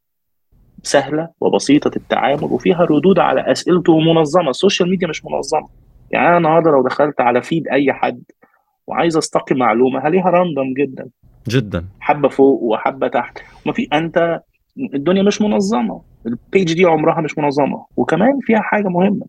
سهلة 0.84 1.30
وبسيطة 1.42 1.92
التعامل 1.96 2.44
وفيها 2.44 2.84
ردود 2.84 3.20
على 3.20 3.52
أسئلته 3.52 4.00
منظمه 4.00 4.50
ال 4.50 4.56
social 4.56 4.90
media 4.90 5.08
مش 5.08 5.26
منظمة. 5.26 5.68
يعني 6.12 6.28
أنا 6.28 6.38
النهارده 6.38 6.72
لو 6.72 6.84
دخلت 6.84 7.22
على 7.22 7.42
feed 7.42 7.68
أي 7.68 7.94
حد 7.94 8.24
وعايز 8.88 9.18
أستقي 9.18 9.56
معلومة 9.56 10.00
هلاقيها 10.00 10.30
random 10.30 10.74
جدا. 10.74 11.10
جدا. 11.48 11.86
حبة 12.00 12.30
فوق 12.30 12.64
وحبة 12.64 13.08
تحت. 13.08 13.40
ما 13.66 13.74
في 13.74 13.88
أنت 13.94 14.42
الدنيا 14.94 15.24
مش 15.24 15.42
منظمة. 15.42 16.02
ال 16.26 16.35
page 16.35 16.74
دي 16.74 16.86
عمرها 16.86 17.22
مش 17.22 17.38
منظمة. 17.38 17.86
وكمان 17.98 18.40
فيها 18.42 18.60
حاجة 18.62 18.88
مهمة. 18.88 19.26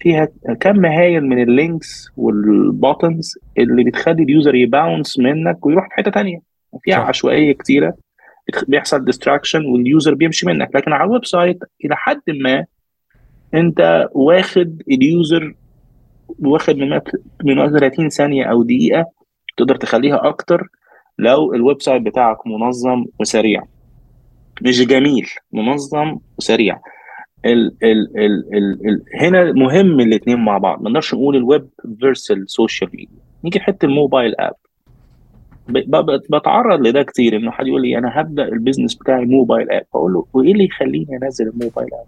فيها 0.00 0.28
كم 0.60 0.86
هايل 0.86 1.26
من 1.26 1.42
ال 1.42 1.53
links 1.53 2.08
وال 2.16 2.43
buttons 2.43 3.38
اللي 3.58 3.84
بتخلي 3.84 4.22
ال 4.22 4.28
user 4.28 4.54
ي 4.54 4.63
bounce 4.63 5.18
منك 5.18 5.66
ويروح 5.66 5.88
في 5.88 5.94
حتة 5.94 6.10
تانية. 6.10 6.40
فيها 6.82 6.98
صح. 6.98 7.06
عشوائية 7.08 7.52
كتيرة. 7.52 7.94
بيحصل 8.68 9.04
distraction 9.04 9.64
وال 9.64 9.81
user 9.81 10.14
بيمشي 10.14 10.46
منك. 10.46 10.76
لكن 10.76 10.92
على 10.92 11.04
ال 11.04 11.24
website 11.24 11.58
إلى 11.84 11.96
حد 11.96 12.22
ما 12.28 12.64
أنت 13.54 14.08
واخد 14.12 14.82
ال 14.90 15.03
user 15.03 15.54
واخد 16.38 16.76
من 16.76 17.00
من 17.44 17.78
30 17.78 18.08
ثانية 18.08 18.44
أو 18.44 18.62
دقيقة 18.62 19.04
تقدر 19.56 19.76
تخليها 19.76 20.28
أكتر 20.28 20.68
لو 21.18 21.54
ال 21.54 21.82
website 21.82 22.02
بتاعك 22.02 22.46
منظم 22.46 23.06
وسريع. 23.20 23.62
مش 24.62 24.86
جميل 24.86 25.26
منظم 25.52 26.18
وسريع. 26.38 26.80
ال 27.44 27.72
ال 27.82 28.18
ال 28.18 28.54
ال 28.54 28.88
ال 28.88 29.02
هنا 29.14 29.52
مهم 29.52 30.00
الاثنين 30.00 30.38
مع 30.44 30.58
بعض. 30.58 30.82
ما 30.82 30.90
نقدرش 30.90 31.14
نقول 31.14 31.36
ال 31.36 31.44
web 31.44 31.68
versus 32.00 32.30
ال 32.30 32.39
social 32.39 32.90
media 32.94 33.18
نيجي 33.44 33.60
حتة 33.60 33.86
ال 33.86 33.93
mobile 33.93 34.34
app 34.40 34.54
بتعرض 36.30 36.86
لده 36.86 37.02
كتير 37.02 37.36
إنه 37.36 37.50
حد 37.50 37.66
يقول 37.66 37.82
لي 37.82 37.98
أنا 37.98 38.20
هبدأ 38.20 38.44
ال 38.48 38.53
business 38.53 38.94
بتاعي 38.94 39.24
mobile 39.24 39.70
app 39.70 39.84
أقول 39.94 40.12
له 40.12 40.26
وإيه 40.32 40.52
اللي 40.52 40.64
يخليني 40.64 41.18
أنزل 41.22 41.48
ال 41.48 41.54
mobile 41.54 41.88
app 41.94 42.06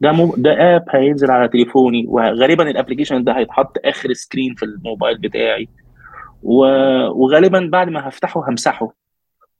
ده 0.00 0.12
مو... 0.12 0.34
ده 0.36 0.76
app 0.76 0.84
هينزل 0.90 1.30
على 1.30 1.48
تليفوني 1.48 2.04
وغالبا 2.08 2.70
ال 2.70 2.75
application 2.75 3.24
ده 3.24 3.32
هيتحط 3.38 3.76
آخر 3.84 4.12
screen 4.12 4.54
في 4.54 4.64
الموبايل 4.64 5.18
بتاعي. 5.18 5.68
وغالبا 6.42 7.68
بعد 7.72 7.88
ما 7.88 8.08
هفتحه 8.08 8.50
همسحه. 8.50 8.94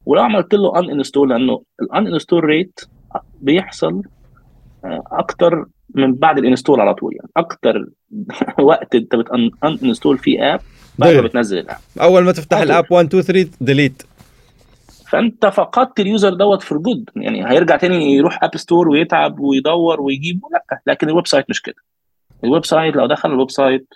ولو 0.06 0.22
عملت 0.22 0.54
له 0.54 0.78
uninstall 0.78 1.30
لأنه 1.30 1.62
ال 1.82 2.06
uninstall 2.06 2.44
rate 2.44 2.80
بيحصل 3.40 4.02
أكتر 5.12 5.64
من 5.94 6.14
بعد 6.14 6.38
ال 6.38 6.43
install 6.43 6.80
على 6.80 6.94
طول. 6.94 7.14
يعني 7.16 7.30
أكتر 7.36 7.86
وقت 8.68 8.94
أنت 8.94 9.16
بت 9.16 9.50
uninstall 9.64 10.18
فيه 10.18 10.54
app 10.54 10.60
بعد 10.98 11.14
ما 11.14 11.20
بتنزل 11.20 11.58
ال 11.58 11.63
app 11.63 11.76
أول 12.00 12.24
ما 12.24 12.32
تفتح 12.32 12.58
ال 12.58 12.65
app 12.65 12.84
1 12.90 13.06
2 13.06 13.22
3 13.22 13.50
delete 13.60 14.02
فأنت 15.08 15.46
فقدت 15.46 16.00
ال 16.00 16.07
user 16.07 16.34
دوت 16.34 16.62
for 16.62 16.78
good 16.78 17.10
يعني 17.16 17.50
هيرجع 17.50 17.76
تاني 17.76 18.14
يروح 18.14 18.44
app 18.44 18.56
store 18.56 18.88
ويتعب 18.88 19.40
ويدور 19.40 20.00
ويجيبه 20.00 20.48
لا 20.52 20.80
لكن 20.86 21.08
ال 21.08 21.26
website 21.26 21.50
مش 21.50 21.62
كده. 21.62 21.74
ال 22.44 22.64
website 22.64 22.96
لو 22.96 23.06
دخل 23.06 23.30
ال 23.32 23.50
website 23.50 23.94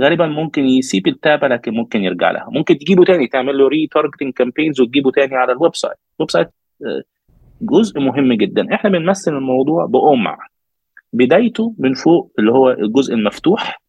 غالبا 0.00 0.26
ممكن 0.26 0.64
يسيب 0.64 1.06
ال 1.06 1.16
tab 1.16 1.48
لكن 1.48 1.74
ممكن 1.74 2.04
يرجع 2.04 2.30
لها. 2.30 2.46
ممكن 2.50 2.78
تجيبه 2.78 3.04
تاني 3.04 3.26
تعمل 3.26 3.58
له 3.58 3.68
retargeting 3.68 4.32
campaigns 4.32 4.80
وتجيبه 4.80 5.10
تاني 5.10 5.34
على 5.34 5.52
ال 5.52 5.76
website 5.76 5.96
ال 6.20 6.30
website 6.30 6.48
جزء 7.66 8.00
مهم 8.00 8.32
جدا. 8.32 8.74
إحنا 8.74 8.90
بنمثل 8.90 9.36
الموضوع 9.36 9.86
بقمع 9.86 10.38
بدايته 11.12 11.74
من 11.78 11.94
فوق 11.94 12.32
اللي 12.38 12.52
هو 12.52 12.70
الجزء 12.70 13.14
المفتوح. 13.14 13.80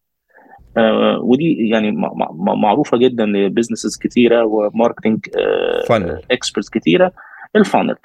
آه 0.78 1.20
ودي 1.24 1.70
يعني 1.70 1.92
معروفة 2.56 2.98
جدا 2.98 3.26
ل 3.26 3.32
businesses 3.32 3.98
كتيرة 3.98 4.44
و 4.46 4.53
marketing 4.53 5.20
آه 5.38 5.84
experts 6.32 6.70
كتيرة. 6.70 7.12
ال 7.56 7.62
funnel 7.62 7.96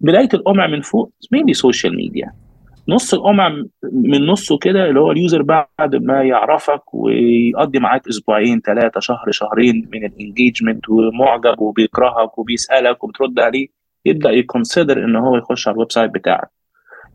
بداية 0.00 0.28
القمع 0.34 0.66
من 0.66 0.80
فوق 0.80 1.12
mainly 1.32 1.54
social 1.54 1.96
media 1.96 2.32
نص 2.88 3.14
القمع 3.14 3.48
من 3.92 4.26
نصه 4.26 4.58
كده 4.58 4.88
اللي 4.88 5.00
هو 5.00 5.10
ال 5.10 5.16
user 5.16 5.42
بعد 5.42 5.96
ما 5.96 6.22
يعرفك 6.22 6.94
ويقضي 6.94 7.78
معاك 7.78 8.08
أسبوعين 8.08 8.60
ثلاثة 8.60 9.00
شهر 9.00 9.30
شهرين 9.30 9.88
من 9.92 10.04
ال 10.04 10.12
engagement 10.12 10.88
ومعجب 10.88 11.60
وبيكرهك 11.60 12.38
وبيسألك 12.38 13.04
وبترد 13.04 13.40
عليه. 13.40 13.68
يبدأ 14.06 14.30
ي 14.30 14.38
consider 14.38 15.04
ان 15.04 15.16
هو 15.16 15.36
يخش 15.36 15.68
على 15.68 15.74
ال 15.74 15.92
website 15.92 16.10
بتاعك. 16.10 16.48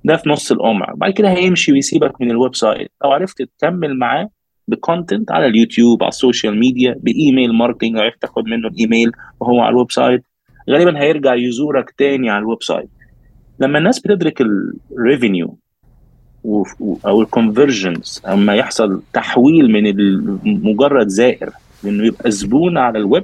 ده 0.04 0.18
في 0.18 0.30
نص 0.30 0.52
القمع 0.52 0.94
بعد 0.96 1.12
كده 1.14 1.30
هيمشي 1.30 1.72
ويسيبك 1.72 2.22
من 2.22 2.32
ال 2.32 2.56
website. 2.56 2.91
لو 3.04 3.12
عرفت 3.12 3.42
تكمل 3.42 3.98
معاه 4.00 4.30
ب 4.68 4.76
content 4.76 5.32
على 5.32 5.46
اليوتيوب 5.48 6.04
على 6.04 6.10
ال 6.10 6.17
social 6.17 6.60
media 6.60 6.95
ب 6.99 7.09
email 7.09 7.54
marketing 7.54 7.97
عرفت 7.98 8.22
تاخد 8.22 8.46
منه 8.46 8.68
الإيميل 8.68 9.12
وهو 9.39 9.60
على 9.60 9.70
ال 9.70 9.91
website 9.91 10.24
غالبا 10.70 11.02
هيرجع 11.02 11.36
يزورك 11.36 11.92
تاني 11.98 12.30
على 12.30 12.39
ال 12.41 12.64
website. 12.64 12.89
لما 13.60 13.78
الناس 13.78 14.00
بتدرك 14.00 14.42
ال 14.97 15.05
revenue 15.05 15.58
أو 17.06 17.22
ال 17.22 17.30
conversions 17.30 18.22
أما 18.28 18.56
يحصل 18.56 19.02
تحويل 19.14 19.72
من 19.72 19.84
مجرد 20.64 21.08
زائر 21.08 21.50
انه 21.86 22.06
يبقى 22.06 22.32
زبون 22.32 22.78
على 22.78 23.00
الويب 23.00 23.24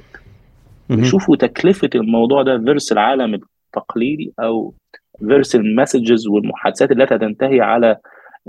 يشوفوا 0.90 1.36
تكلفة 1.36 1.90
الموضوع 1.96 2.44
ده 2.44 2.58
versus 2.60 2.92
العالم 2.92 3.40
التقليدي 3.68 4.34
أو 4.40 4.74
versus 5.20 5.56
ال 5.56 5.64
messages 5.64 6.28
والمحادثات 6.28 6.92
التي 6.92 7.18
تنتهي 7.18 7.62
على 7.62 7.98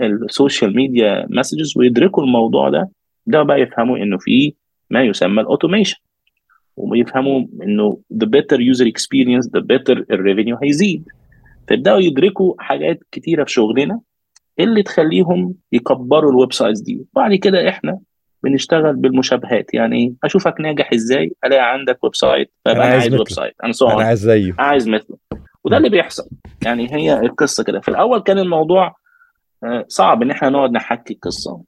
ال 0.01 0.11
social 0.11 0.76
media 0.76 1.26
messages 1.31 1.72
ويدركوا 1.79 2.23
الموضوع 2.23 2.69
ده 2.71 2.91
ده 3.27 3.43
بقى 3.43 3.61
يفهموا 3.61 3.97
إنه 3.99 4.19
في 4.19 4.55
ما 4.91 5.03
يسمى 5.03 5.41
ال 5.41 5.46
automation 5.46 5.97
ويفهموا 6.77 7.45
إنه 7.62 8.01
the 8.14 8.27
better 8.27 8.57
user 8.59 8.85
experience 8.87 9.47
the 9.57 9.61
better 9.61 10.05
ال 10.11 10.16
revenue 10.16 10.57
هيزيد. 10.62 11.05
فيبدأوا 11.69 11.99
يدركوا 11.99 12.55
حاجات 12.59 13.01
كتيرة 13.12 13.45
في 13.45 13.53
شغلنا 13.53 14.01
اللي 14.61 14.83
تخليهم 14.83 15.55
يكبروا 15.73 16.31
ال 16.31 16.53
websites 16.53 16.81
دي. 16.81 17.01
وبعد 17.12 17.35
كده 17.35 17.69
إحنا 17.69 17.99
بنشتغل 18.43 18.97
بالمشابهات. 18.97 19.74
يعني 19.74 20.14
أشوفك 20.24 20.61
ناجح 20.61 20.93
إزاي 20.93 21.32
ألاقي 21.45 21.72
عندك 21.72 22.05
website 22.05 22.51
فانا 22.64 22.84
عايز, 22.84 23.03
عايز 23.03 23.14
website. 23.14 23.55
أنا 23.64 23.72
أنا 23.95 24.05
عايز 24.05 24.20
زيه. 24.20 24.55
عايز 24.59 24.89
مثله. 24.89 25.16
وده 25.64 25.76
اللي 25.76 25.89
بيحصل. 25.89 26.28
يعني 26.64 26.95
هي 26.95 27.20
القصة 27.20 27.64
كده. 27.64 27.80
في 27.80 27.89
الأول 27.89 28.20
كان 28.20 28.39
الموضوع 28.39 28.97
آه، 29.64 29.84
صعب 29.89 30.22
إن 30.22 30.30
إحنا 30.30 30.49
نقعد 30.49 30.70
نحكي 30.70 31.14
القصة. 31.14 31.62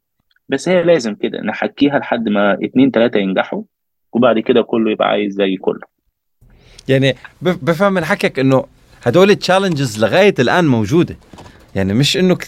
بس 0.49 0.69
هي 0.69 0.83
لازم 0.83 1.15
كده 1.15 1.41
نحكيها 1.41 1.99
لحد 1.99 2.29
ما 2.29 2.59
اتنين 2.63 2.91
تلاتة 2.91 3.19
ينجحوا 3.19 3.63
وبعد 4.13 4.39
كده 4.39 4.63
كله 4.63 4.91
يبقى 4.91 5.09
عايز 5.09 5.33
زي 5.35 5.57
كله. 5.57 5.81
يعني 6.89 7.15
بفهم 7.43 7.93
من 7.93 8.05
حكيك 8.05 8.39
إنه 8.39 8.65
هدول 9.03 9.31
ال 9.31 9.38
challenges 9.38 10.05
لغاية 10.05 10.35
الآن 10.39 10.67
موجودة. 10.67 11.17
يعني 11.75 11.95
مش 11.95 12.17
إنه 12.17 12.39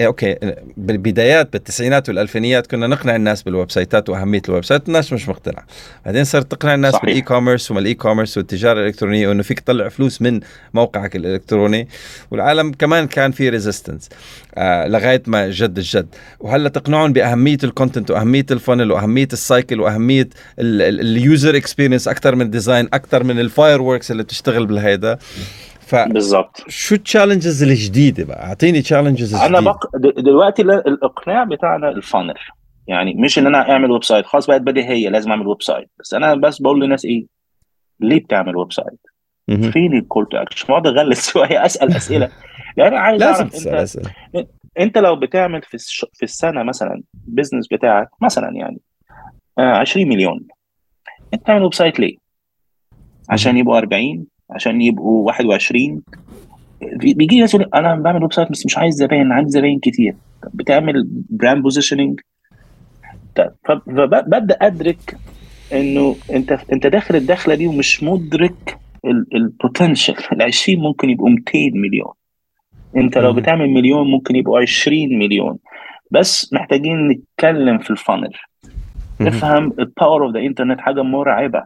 okay. 0.00 0.36
بالبدايات 0.76 1.52
بالتسعينات 1.52 2.08
والألفينيات 2.08 2.66
كنا 2.66 2.86
نقنع 2.86 3.16
الناس 3.16 3.42
بال 3.42 3.70
website 3.70 4.03
ات 4.03 4.08
وأهمية 4.08 4.42
ال 4.48 4.64
website 4.64 4.88
الناس 4.88 5.12
مش 5.12 5.28
مقتنعه 5.28 5.64
بعدين 6.06 6.24
صرت 6.24 6.50
تقنع 6.50 6.74
الناس 6.74 6.94
بال 7.02 7.20
e-commerce 7.20 7.70
وما 7.70 7.80
ال 7.80 7.94
e-commerce 7.94 8.36
والتجارة 8.36 8.80
الإلكترونية 8.80 9.28
وإنه 9.28 9.42
فيك 9.42 9.60
تطلع 9.60 9.88
فلوس 9.88 10.22
من 10.22 10.40
موقعك 10.74 11.16
الإلكتروني. 11.16 11.88
والعالم 12.30 12.72
كمان 12.72 13.06
كان 13.06 13.32
في 13.32 13.48
resistance 13.48 14.08
آه 14.54 14.86
لغاية 14.88 15.22
ما 15.26 15.50
جد 15.50 15.78
الجد. 15.78 16.06
وهلأ 16.40 16.68
تقنعهم 16.68 17.12
بأهمية 17.12 17.58
ال 17.64 17.70
content 17.70 18.10
وأهمية 18.10 18.46
ال 18.50 18.56
funnel 18.56 18.92
وأهمية 18.92 19.28
ال 19.32 19.40
cycle 19.40 19.80
وأهمية 19.80 20.28
ال 20.58 20.78
user 20.78 21.56
experience 21.56 22.08
أكثر 22.08 22.34
من 22.34 22.42
ال 22.42 22.49
design 22.49 22.88
أكثر 22.92 23.24
من 23.24 23.40
ال 23.40 23.52
fire 23.52 24.00
اللي 24.10 24.22
بتشتغل 24.22 24.66
بالهيدا. 24.66 25.18
ف 25.92 25.94
بالظبط 25.94 26.64
شو 26.68 26.94
ال 26.94 27.00
challenges 27.00 27.62
الجديدة 27.62 28.24
بقى؟ 28.24 28.46
أعطيني 28.46 28.82
challenges 28.82 29.34
أنا 29.34 29.60
بق... 29.60 29.96
دلوقتي 29.96 30.62
الإقناع 30.62 31.44
بتاعنا 31.44 31.88
ال 31.88 31.95
funnel 31.95 32.34
يعني 32.86 33.14
مش 33.14 33.38
إن 33.38 33.46
أنا 33.46 33.70
أعمل 33.70 33.90
website 33.90 34.26
خلاص 34.26 34.46
بقت 34.46 34.60
بديهية 34.60 35.08
لازم 35.08 35.30
أعمل 35.30 35.46
website 35.46 35.90
بس 36.00 36.14
أنا 36.14 36.34
بس 36.34 36.62
بقول 36.62 36.80
للناس 36.80 37.04
إيه؟ 37.04 37.26
ليه 38.00 38.20
بتعمل 38.20 38.56
website 38.56 39.00
فين 39.72 39.94
ال 39.94 40.00
call 40.00 40.26
to 40.26 40.36
action 40.36 40.68
بقعد 40.68 40.86
أغلس 40.86 41.28
شوية 41.32 41.66
أسأل 41.66 41.96
أسئلة. 41.96 42.30
يعني 42.76 42.90
أنا 42.90 43.00
عايز 43.00 43.22
لازم 43.22 43.70
أعرف 43.74 43.98
أنت 44.78 44.98
لو 44.98 45.16
بتعمل 45.16 45.62
في 45.62 45.74
الش... 45.74 46.06
في 46.12 46.22
السنة 46.22 46.62
مثلا 46.62 47.02
business 47.12 47.68
بتاعك 47.68 48.08
مثلا 48.20 48.50
يعني 48.54 48.80
20 49.58 50.06
آه، 50.06 50.10
مليون. 50.14 50.46
أنت 51.34 51.46
تعمل 51.46 51.62
website 51.62 52.00
ليه؟ 52.00 52.16
عشان 53.28 53.56
يبقوا 53.56 53.78
40 53.78 54.26
عشان 54.54 54.82
يبقوا 54.82 55.26
21 55.26 56.02
بيجي 56.96 57.40
ناس 57.40 57.54
يقول 57.54 57.68
أنا 57.74 57.94
بعمل 57.94 58.22
website 58.22 58.50
بس 58.50 58.66
مش 58.66 58.78
عايز 58.78 58.94
زباين 58.94 59.32
عندي 59.32 59.50
زباين 59.50 59.78
كتير. 59.78 60.14
بتعمل 60.54 61.08
brand 61.30 61.62
positioning 61.62 62.20
فببدا 63.64 64.56
أدرك 64.60 65.16
إنه 65.72 66.16
أنت 66.32 66.58
أنت 66.72 66.86
داخل 66.86 67.16
الدخلة 67.16 67.54
دي 67.54 67.66
ومش 67.66 68.02
مدرك 68.02 68.78
ال 69.34 69.42
potential 69.42 70.14
ال 70.32 70.42
20 70.42 70.78
ممكن 70.80 71.10
يبقوا 71.10 71.30
200 71.30 71.70
مليون. 71.74 72.12
أنت 72.96 73.18
لو 73.18 73.32
بتعمل 73.32 73.70
مليون 73.70 74.10
ممكن 74.10 74.36
يبقوا 74.36 74.60
20 74.60 75.18
مليون. 75.18 75.58
بس 76.10 76.52
محتاجين 76.52 77.08
نتكلم 77.08 77.78
في 77.78 77.90
ال 77.90 77.96
funnel 77.96 78.32
نفهم 79.20 79.72
ال 79.78 79.86
power 79.86 80.26
of 80.26 80.34
the 80.34 80.40
internet 80.40 80.80
حاجة 80.80 81.02
مرعبة. 81.02 81.64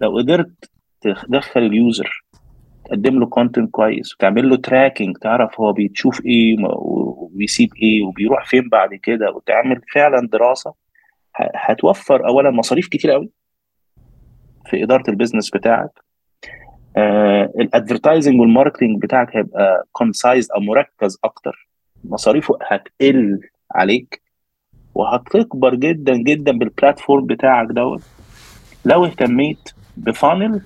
لو 0.00 0.18
قدرت 0.18 0.70
تدخل 1.00 1.60
ال 1.60 1.73
user 1.73 2.24
تقدم 2.84 3.20
له 3.20 3.26
content 3.26 3.70
كويس 3.70 4.14
وتعمل 4.14 4.48
له 4.50 4.56
tracking 4.56 5.16
تعرف 5.16 5.60
هو 5.60 5.72
بيشوف 5.72 6.24
إيه 6.26 6.56
وبيسيب 6.68 7.70
إيه 7.82 8.02
وبيروح 8.02 8.46
فين 8.46 8.68
بعد 8.68 8.94
كده 8.94 9.30
وتعمل 9.30 9.80
فعلا 9.94 10.28
دراسة 10.32 10.74
هتوفر 11.36 12.28
اولا 12.28 12.50
مصاريف 12.50 12.88
كتير 12.88 13.10
قوي 13.10 13.30
في 14.70 14.82
إدارة 14.82 15.10
ال 15.10 15.14
business 15.14 15.50
بتاعك. 15.50 15.90
آه 16.96 17.52
ال 17.60 17.67
advertising 17.67 18.40
وال 18.40 18.51
marketing 18.51 19.02
بتاعك 19.02 19.36
هيبقى 19.36 19.84
concise 19.92 20.50
أو 20.50 20.60
مركز 20.60 21.18
أكتر. 21.24 21.68
مصاريفه 22.04 22.58
هتقل 22.62 23.40
عليك 23.74 24.22
وهتكبر 24.94 25.74
جدا 25.74 26.16
جدا 26.16 26.52
بال 26.58 26.72
platform 26.72 27.26
بتاعك 27.26 27.68
دوت. 27.68 28.02
لو 28.84 29.04
اهتميت 29.04 29.70
ب 29.96 30.05
funnel 30.05 30.62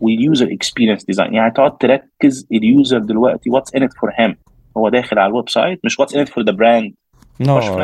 وال 0.00 0.17
user 0.17 0.52
experience 0.52 1.04
design 1.04 1.34
يعني 1.34 1.50
تقعد 1.50 1.76
تركز 1.78 2.46
ال 2.52 2.61
user 2.61 2.98
دلوقتي 2.98 3.50
what's 3.50 3.74
in 3.74 3.82
it 3.82 3.92
for 3.92 4.10
him 4.14 4.36
هو 4.76 4.88
داخل 4.88 5.18
على 5.18 5.28
ال 5.30 5.48
website 5.48 5.80
مش 5.84 5.98
what's 6.00 6.14
in 6.14 6.20
it 6.20 6.28
for 6.28 6.44
the 6.44 6.52
brand 6.52 6.94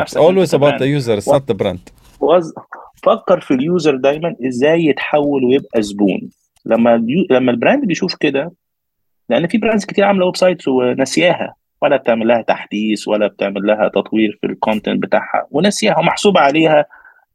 it's 0.05 0.17
always 0.17 0.53
about 0.59 0.79
the 0.79 0.87
user, 0.99 1.15
it's 1.21 1.33
not 1.37 1.47
the 1.47 1.55
brand. 1.63 1.81
فكر 3.03 3.41
في 3.41 3.55
ال 3.55 3.63
user 3.63 3.97
دايما 3.97 4.35
إزاي 4.49 4.85
يتحول 4.85 5.45
ويبقى 5.45 5.83
زبون. 5.83 6.31
لما 6.67 6.95
اليو... 6.95 7.27
لما 7.31 7.51
ال 7.51 7.57
brand 7.57 7.85
بيشوف 7.85 8.15
كده 8.15 8.53
لأن 9.29 9.47
في 9.47 9.59
brands 9.59 9.85
كتير 9.85 10.05
عاملة 10.05 10.27
website 10.27 10.69
وناسياها 10.69 11.55
ولا 11.83 11.97
بتعمل 11.97 12.29
لها 12.29 12.43
تحديث 12.43 13.09
ولا 13.09 13.27
بتعمل 13.27 13.67
لها 13.67 13.89
تطوير 13.89 14.39
في 14.41 14.47
ال 14.47 14.54
content 14.54 15.03
بتاعها. 15.03 15.47
وناسياها 15.51 15.99
ومحسوب 15.99 16.39
عليها 16.39 16.87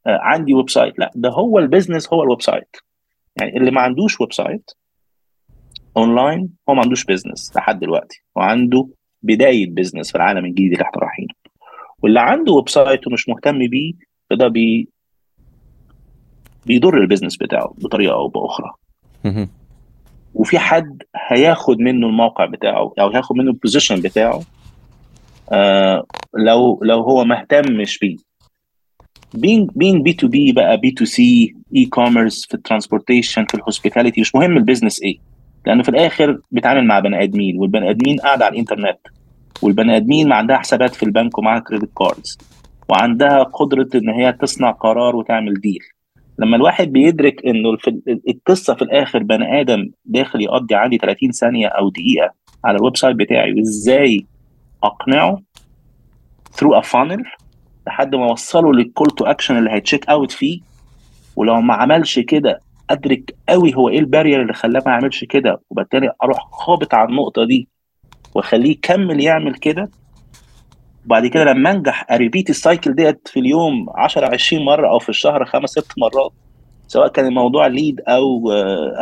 آه، 0.07 0.19
عندي 0.21 0.53
website 0.53 0.99
لا 0.99 1.11
ده 1.15 1.30
هو 1.30 1.59
ال 1.59 1.65
business 1.65 2.13
هو 2.13 2.23
ال 2.24 2.41
website 2.41 2.76
يعني 3.39 3.57
اللي 3.57 3.71
ما 3.71 3.81
عندوش 3.81 4.21
website 4.22 4.72
online 5.97 6.49
هو 6.69 6.73
ما 6.73 6.81
عندوش 6.81 7.03
business 7.05 7.55
لحد 7.55 7.79
دلوقتي. 7.79 8.23
وعنده 8.35 8.88
بداية 9.23 9.69
business 9.70 10.11
في 10.11 10.15
العالم 10.17 10.45
الجديد 10.45 10.71
اللي 10.71 10.83
إحنا 10.83 11.01
رايحينه. 11.01 11.33
واللي 12.03 12.19
عنده 12.19 12.53
website 12.53 13.07
ومش 13.07 13.29
مهتم 13.29 13.59
بيه 13.67 13.93
فده 14.29 14.47
بي 14.47 14.89
بيضر 16.65 16.97
ال 16.97 17.02
business 17.02 17.38
بتاعه 17.38 17.73
بطريقة 17.77 18.13
أو 18.13 18.27
بأخرى. 18.27 18.73
وفي 20.33 20.59
حد 20.59 21.03
هياخد 21.27 21.79
منه 21.79 22.07
الموقع 22.07 22.45
بتاعه 22.45 22.93
أو 22.99 23.09
هياخد 23.09 23.35
منه 23.35 23.51
ال 23.51 23.57
position 23.57 24.01
بتاعه 24.01 24.41
آه 25.51 26.05
لو 26.33 26.79
لو 26.83 27.01
هو 27.01 27.23
ما 27.25 27.39
اهتمش 27.41 27.99
بيه. 27.99 28.17
Being 29.36 29.65
being 29.65 30.01
بي 30.03 30.13
تو 30.13 30.28
بي 30.28 30.51
بقى 30.51 30.78
بي 30.78 30.91
تو 30.91 31.05
سي 31.05 31.55
اي 31.75 31.86
كوميرس 31.86 32.45
في 32.45 32.53
ال 32.53 32.60
transportation 32.60 33.45
في 33.45 33.55
ال 33.55 33.61
hospitality 33.61 34.22
مش 34.21 34.36
مهم 34.36 34.57
ال 34.57 34.62
business 34.62 35.01
إيه. 35.01 35.17
لأنه 35.65 35.84
في 35.84 35.89
الآخر 35.89 36.39
بيتعامل 36.51 36.86
مع 36.86 36.99
بني 36.99 37.23
آدمين 37.23 37.57
والبني 37.57 37.89
آدمين 37.89 38.19
قاعدة 38.19 38.45
على 38.45 38.53
الإنترنت. 38.53 38.97
والبني 39.61 39.97
آدمين 39.97 40.30
ما 40.30 40.36
عندها 40.36 40.57
حسابات 40.57 40.95
في 40.95 41.03
البنك 41.03 41.38
ومعاها 41.38 41.59
credit 41.59 41.89
cards 41.97 42.38
وعندها 42.89 43.43
قدرة 43.43 43.89
إن 43.95 44.09
هي 44.09 44.34
تصنع 44.34 44.71
قرار 44.71 45.15
وتعمل 45.15 45.53
deal 45.53 45.80
لما 46.39 46.55
الواحد 46.57 46.91
بيدرك 46.91 47.45
إنه 47.45 47.78
القصة 48.30 48.73
في 48.75 48.82
الآخر 48.82 49.23
بني 49.23 49.61
آدم 49.61 49.89
داخل 50.05 50.41
يقضي 50.41 50.75
عندي 50.75 50.97
30 50.97 51.32
ثانية 51.32 51.67
أو 51.67 51.89
دقيقة 51.89 52.34
على 52.65 52.78
ال 52.78 52.97
website 52.97 53.15
بتاعي 53.15 53.53
وإزاي 53.53 54.25
أقنعه 54.84 55.41
through 56.57 56.82
a 56.82 56.84
funnel 56.84 57.47
لحد 57.88 58.15
ما 58.15 58.29
اوصله 58.29 58.73
لل 58.74 58.85
call 58.85 59.07
to 59.07 59.26
action 59.26 59.57
اللي 59.57 59.71
هي 59.72 59.82
check 59.82 60.09
out 60.09 60.32
فيه. 60.31 60.59
ولو 61.35 61.61
ما 61.61 61.73
عملش 61.73 62.19
كده 62.19 62.59
أدرك 62.89 63.35
قوي 63.49 63.75
هو 63.75 63.89
إيه 63.89 63.99
ال 63.99 64.05
barrier 64.05 64.41
اللي 64.41 64.53
خلاه 64.53 64.83
ما 64.85 64.91
يعملش 64.91 65.23
كده. 65.23 65.61
وبالتالي 65.69 66.11
أروح 66.23 66.38
خابط 66.51 66.93
على 66.93 67.09
النقطة 67.09 67.45
دي 67.45 67.67
وأخليه 68.35 68.71
يكمل 68.71 69.21
يعمل 69.21 69.53
كده. 69.55 69.89
وبعد 71.05 71.25
كده 71.27 71.43
لما 71.43 71.71
أنجح 71.71 72.05
ا 72.11 72.17
repeat 72.17 72.49
ال 72.49 72.57
cycle 72.57 72.93
ديت 72.95 73.27
في 73.27 73.39
اليوم 73.39 73.85
10 73.95 74.33
20 74.33 74.65
مرة 74.65 74.89
أو 74.89 74.99
في 74.99 75.09
الشهر 75.09 75.45
خمس 75.45 75.69
ست 75.69 75.91
مرات 75.97 76.31
سواء 76.88 77.07
كان 77.07 77.25
الموضوع 77.25 77.67
lead 77.68 78.01
أو 78.07 78.51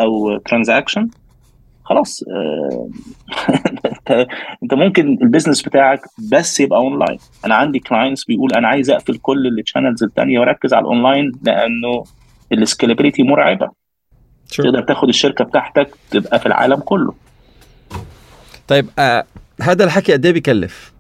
أو 0.01 0.37
transaction 0.37 1.09
خلاص 1.85 2.23
آه، 2.23 2.89
انت 4.63 4.73
ممكن 4.73 5.17
ال 5.21 5.26
business 5.26 5.61
بتاعك 5.61 6.01
بس 6.31 6.59
يبقى 6.59 6.79
أونلاين 6.79 7.19
أنا 7.45 7.55
عندي 7.55 7.79
clients 7.79 8.23
بيقول 8.23 8.53
أنا 8.53 8.67
عايز 8.67 8.89
أقفل 8.89 9.17
كل 9.17 9.59
ال 9.59 9.64
channels 9.64 10.03
الثانية 10.03 10.39
وأركز 10.39 10.73
على 10.73 10.81
الأونلاين 10.81 11.31
لأنه 11.43 12.03
ال 12.51 12.57
scalability 12.57 13.23
مرعبة 13.23 13.65
sure. 13.65 14.63
تقدر 14.63 14.81
تاخد 14.81 15.09
الشركة 15.09 15.45
بتاعتك 15.45 15.95
تبقى 16.11 16.39
في 16.39 16.45
العالم 16.45 16.79
كله 16.79 17.13
طيب 18.67 18.89
آه 18.99 19.25
هذا 19.61 19.83
الحكي 19.83 20.13
قد 20.13 20.25
إيه 20.25 20.33
بيكلف؟ 20.33 20.94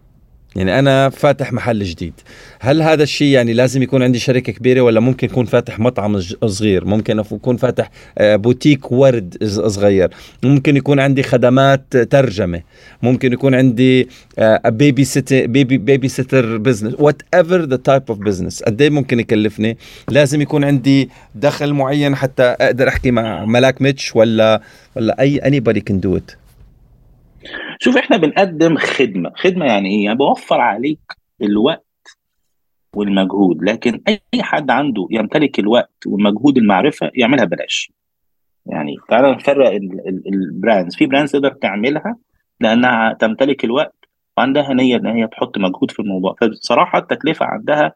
يعني 0.55 0.79
أنا 0.79 1.09
فاتح 1.09 1.53
محل 1.53 1.83
جديد. 1.83 2.13
هل 2.59 2.81
هذا 2.81 3.03
الشيء 3.03 3.27
يعني 3.27 3.53
لازم 3.53 3.83
يكون 3.83 4.03
عندي 4.03 4.19
شركة 4.19 4.53
كبيرة 4.53 4.81
ولا 4.81 4.99
ممكن 4.99 5.27
يكون 5.27 5.45
فاتح 5.45 5.79
مطعم 5.79 6.19
صغير؟ 6.45 6.85
ممكن 6.85 7.19
اكون 7.19 7.57
فاتح 7.57 7.89
آه، 8.17 8.35
بوتيك 8.35 8.91
ورد 8.91 9.43
صغير. 9.67 10.09
ممكن 10.43 10.77
يكون 10.77 10.99
عندي 10.99 11.23
خدمات 11.23 11.97
ترجمة. 11.97 12.61
ممكن 13.01 13.33
يكون 13.33 13.55
عندي 13.55 14.09
baby 14.65 15.03
sitter 15.03 15.45
baby 15.45 15.77
baby 15.77 16.07
sitter 16.07 16.57
business 16.57 16.93
whatever 16.99 17.61
the 17.61 17.75
type 17.75 18.03
of 18.09 18.17
business 18.17 18.63
قد 18.63 18.81
إيه 18.81 18.89
ممكن 18.89 19.19
يكلفني؟ 19.19 19.77
لازم 20.09 20.41
يكون 20.41 20.63
عندي 20.63 21.09
دخل 21.35 21.73
معين 21.73 22.15
حتى 22.15 22.43
أقدر 22.43 22.87
أحكي 22.87 23.11
مع 23.11 23.45
ملاك 23.45 23.81
متش 23.81 24.15
ولا 24.15 24.61
ولا 24.95 25.19
أي 25.19 25.37
anybody 25.37 25.81
can 25.81 25.99
do 25.99 26.17
it 26.17 26.31
شوف 27.85 27.97
إحنا 27.97 28.17
بنقدم 28.17 28.77
خدمة. 28.77 29.31
خدمة 29.35 29.65
يعني 29.65 29.89
إيه؟ 29.89 30.05
يعني 30.05 30.17
بوفر 30.17 30.61
عليك 30.61 30.99
الوقت 31.41 32.17
والمجهود 32.95 33.63
لكن 33.63 34.01
أي 34.07 34.43
حد 34.43 34.71
عنده 34.71 35.07
يمتلك 35.11 35.59
الوقت 35.59 36.07
والمجهود 36.07 36.57
المعرفة 36.57 37.11
يعملها 37.13 37.45
بلاش 37.45 37.91
يعني 38.65 38.95
تعالى 39.09 39.31
نفرق 39.31 39.71
ال 40.27 40.37
brands 40.37 40.95
في 40.95 41.05
brands 41.05 41.31
تقدر 41.31 41.51
تعملها 41.51 42.17
لأنها 42.59 43.13
تمتلك 43.13 43.63
الوقت 43.65 43.95
وعندها 44.37 44.73
نية 44.73 44.95
إن 44.95 45.05
هي 45.05 45.27
تحط 45.27 45.57
مجهود 45.57 45.91
في 45.91 45.99
الموضوع. 45.99 46.35
فبصراحة 46.41 46.99
التكلفة 46.99 47.45
عندها 47.45 47.93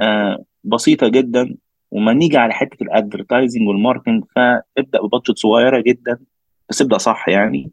آه 0.00 0.44
بسيطة 0.64 1.08
جدا. 1.08 1.56
وما 1.90 2.12
نيجي 2.12 2.36
على 2.36 2.52
حتة 2.52 2.82
ال 2.82 2.89
advertising 2.89 3.68
وال 3.68 3.78
marketing 3.78 4.24
فابدأ 4.36 5.02
ب 5.02 5.07
budget 5.07 5.38
صغيرة 5.38 5.80
جدا 5.80 6.18
بس 6.68 6.82
ابدأ 6.82 6.98
صح 6.98 7.28
يعني. 7.28 7.70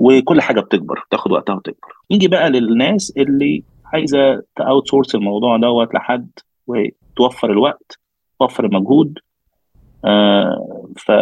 وكل 0.00 0.40
حاجة 0.40 0.60
بتكبر 0.60 1.04
تاخد 1.10 1.32
وقتها 1.32 1.54
وتكبر. 1.54 1.88
نيجي 2.10 2.28
بقى 2.28 2.50
للناس 2.50 3.12
اللي 3.16 3.62
عايزة 3.84 4.42
ت 4.56 4.88
outsource 4.88 5.14
الموضوع 5.14 5.56
دوت 5.56 5.94
لحد 5.94 6.30
وتوفر 6.66 7.50
الوقت 7.50 7.98
توفر 8.40 8.64
المجهود. 8.64 9.18
آه 10.04 10.86
ف 10.96 11.12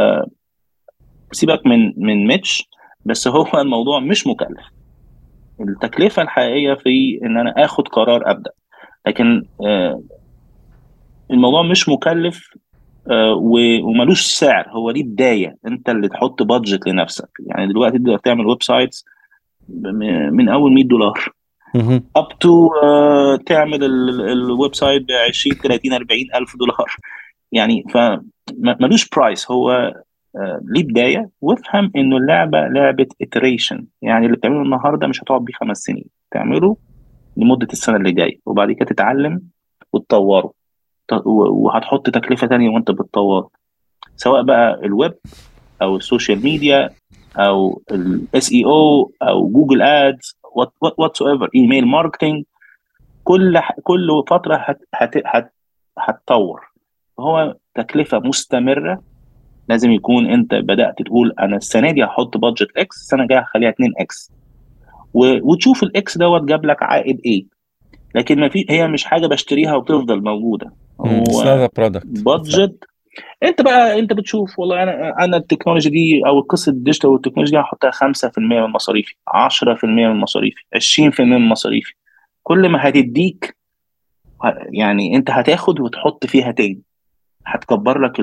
سيبك 1.33 1.66
من 1.66 1.93
من 1.97 2.26
متش 2.26 2.68
بس 3.05 3.29
هو 3.29 3.47
الموضوع 3.61 4.01
مش 4.01 4.26
مكلف. 4.26 4.66
التكلفة 5.61 6.22
الحقيقية 6.22 6.74
في 6.74 7.20
إن 7.22 7.39
أنا 7.39 7.64
آخد 7.64 7.89
قرار 7.89 8.31
أبدأ. 8.31 8.51
لكن 9.07 9.43
آه 9.66 10.03
الموضوع 11.31 11.62
مش 11.62 11.89
مكلف 11.89 12.51
وملوش 13.82 14.20
سعر. 14.20 14.68
هو 14.68 14.90
ليه 14.90 15.04
بداية؟ 15.04 15.56
انت 15.66 15.88
اللي 15.88 16.09
تحط 16.09 16.42
budget 16.43 16.86
لنفسك. 16.86 17.28
يعني 17.46 17.66
دلوقتي 17.66 17.98
تقدر 17.98 18.18
تعمل 18.18 18.46
websites 18.47 19.05
من 20.32 20.48
أول 20.48 20.72
100 20.72 20.84
دولار. 20.84 21.32
up 22.16 22.39
to 22.41 22.70
تعمل 23.46 23.84
ال 24.30 24.74
website 24.74 25.03
ب 25.02 25.11
20 25.28 25.56
30 25.56 25.92
40 25.92 26.20
ألف 26.34 26.56
دولار. 26.56 26.96
يعني 27.52 27.84
فملوش 27.90 29.09
price 29.09 29.51
هو 29.50 29.92
uh, 30.36 30.40
ليه 30.62 30.84
بداية؟ 30.84 31.30
وافهم 31.40 31.92
إنه 31.96 32.16
اللعبة 32.16 32.59
لعبة 32.61 33.06
iteration. 33.24 33.82
يعني 34.02 34.26
اللي 34.26 34.36
بتعمله 34.36 34.62
النهارده 34.62 35.06
مش 35.06 35.22
هتقعد 35.22 35.44
بيه 35.44 35.52
خمس 35.54 35.78
سنين. 35.78 36.04
تعمله 36.30 36.76
لمدة 37.36 37.68
السنة 37.72 37.96
اللي 37.96 38.12
جاية. 38.12 38.38
وبعد 38.46 38.72
كده 38.72 38.84
تتعلم 38.86 39.42
وتطوره. 39.92 40.52
وهتحط 41.12 42.11
تكلفة 42.11 42.46
تانية 42.46 42.68
وانت 42.70 42.90
بتطوره 42.90 43.50
سواء 44.16 44.42
بقى 44.42 44.74
الويب 44.84 45.14
أو 45.82 45.96
ال 45.97 46.03
social 46.03 46.43
media 46.43 46.91
أو 47.36 47.82
ال 47.93 48.53
SEO 48.53 49.12
أو 49.22 49.48
Google 49.49 49.82
Ads 49.82 50.36
whatever 50.99 51.49
email 51.55 51.86
marketing 51.86 52.45
كل 53.24 53.61
كل 53.82 54.22
فترة 54.28 54.56
هت 54.94 55.16
هت 55.26 55.52
هتطور. 55.98 56.61
هو 57.20 57.56
تكلفة 57.74 58.18
مستمرة. 58.18 59.02
لازم 59.68 59.90
يكون 59.90 60.26
أنت 60.26 60.54
بدأت 60.54 61.02
تقول 61.02 61.34
أنا 61.40 61.56
السنة 61.56 61.90
دي 61.90 62.04
هحط 62.04 62.36
budget 62.36 62.68
X 62.76 62.97
السنة 62.96 63.22
الجاية 63.22 63.38
هخليها 63.40 63.70
2X 63.70 64.32
وتشوف 65.14 65.82
الاكس 65.82 66.18
دوت 66.18 66.42
جاب 66.42 66.66
لك 66.66 66.82
عائد 66.82 67.20
إيه. 67.26 67.44
لكن 68.14 68.40
ما 68.40 68.48
في 68.48 68.66
هي 68.70 68.88
مش 68.88 69.04
حاجة 69.04 69.26
بشتريها 69.26 69.76
وتفضل 69.76 70.22
موجودة. 70.22 70.72
هو 71.00 71.68
budget 72.05 72.84
انت 73.42 73.62
بقى 73.62 73.98
انت 73.98 74.12
بتشوف 74.12 74.59
والله 74.59 74.82
أنا 74.82 75.24
أنا 75.24 75.36
ال 75.36 75.41
technology 75.41 75.91
دي 75.90 76.22
أو 76.26 76.40
قصة 76.40 76.72
ال 76.72 76.77
digital 76.77 77.11
والتكنولوجيا 77.11 77.59
دي 77.61 77.64
هحطها 77.64 77.90
5% 77.90 78.38
من 78.38 78.62
مصاريفي 78.62 79.14
10% 79.28 79.84
من 79.84 80.20
مصاريفي 80.20 80.62
20% 80.76 81.20
من 81.20 81.48
مصاريفي. 81.48 81.94
كل 82.42 82.68
ما 82.68 82.88
هتديك 82.88 83.56
يعني 84.72 85.16
انت 85.16 85.30
هتاخد 85.30 85.80
وتحط 85.80 86.26
فيها 86.26 86.50
تاني. 86.52 86.82
هتكبر 87.46 87.98
لك 87.98 88.20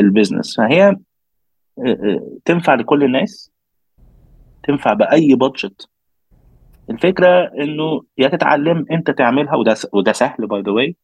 ال 0.00 0.06
business. 0.06 0.56
فهي 0.56 0.96
تنفع 2.44 2.74
لكل 2.74 3.04
الناس 3.04 3.50
تنفع 4.62 4.92
بأي 4.92 5.34
budget 5.34 5.88
الفكرة 6.92 7.50
إنه 7.62 8.02
يا 8.18 8.28
تتعلم 8.28 8.86
أنت 8.90 9.10
تعملها 9.10 9.54
وده 9.56 9.76
وده 9.92 10.12
سهل 10.12 10.46
by 10.46 10.60
the 10.62 10.70
way 10.72 10.96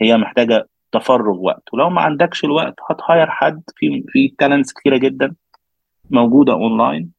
هي 0.00 0.16
محتاجة 0.16 0.68
تفرغ 0.92 1.38
وقت. 1.38 1.62
ولو 1.72 1.90
ما 1.90 2.00
عندكش 2.00 2.44
الوقت 2.44 2.74
هتهاير 2.90 3.30
حد 3.30 3.62
في 3.76 4.04
في 4.08 4.34
talents 4.38 4.72
كتيرة 4.72 4.96
جدا 4.96 5.34
موجودة 6.10 6.52
اونلاين 6.52 7.10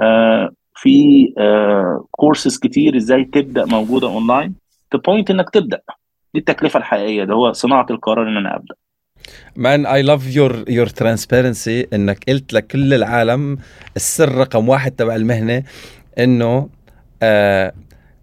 آه 0.00 0.50
في 0.74 0.88
آه 1.38 2.04
كورسز 2.10 2.58
كتير 2.58 2.96
إزاي 2.96 3.24
تبدأ 3.24 3.64
موجودة 3.64 4.06
online 4.08 4.54
ال 5.06 5.10
point 5.10 5.30
إنك 5.30 5.50
تبدأ. 5.50 5.80
دي 6.34 6.40
التكلفة 6.40 6.78
الحقيقية. 6.78 7.22
اللي 7.22 7.34
هو 7.34 7.52
صناعة 7.52 7.86
القرار 7.90 8.28
إن 8.28 8.36
أنا 8.36 8.56
أبدأ. 8.56 8.74
man 9.56 9.86
I 9.86 10.02
love 10.02 10.36
your 10.36 10.64
your 10.68 10.86
transparency 10.86 11.86
إنك 11.92 12.24
قلت 12.28 12.52
لكل 12.52 12.94
العالم 12.94 13.58
السر 13.96 14.34
رقم 14.34 14.68
واحد 14.68 14.90
تبع 14.92 15.16
المهنة 15.16 15.62
إنه 16.18 16.68
آه 17.22 17.72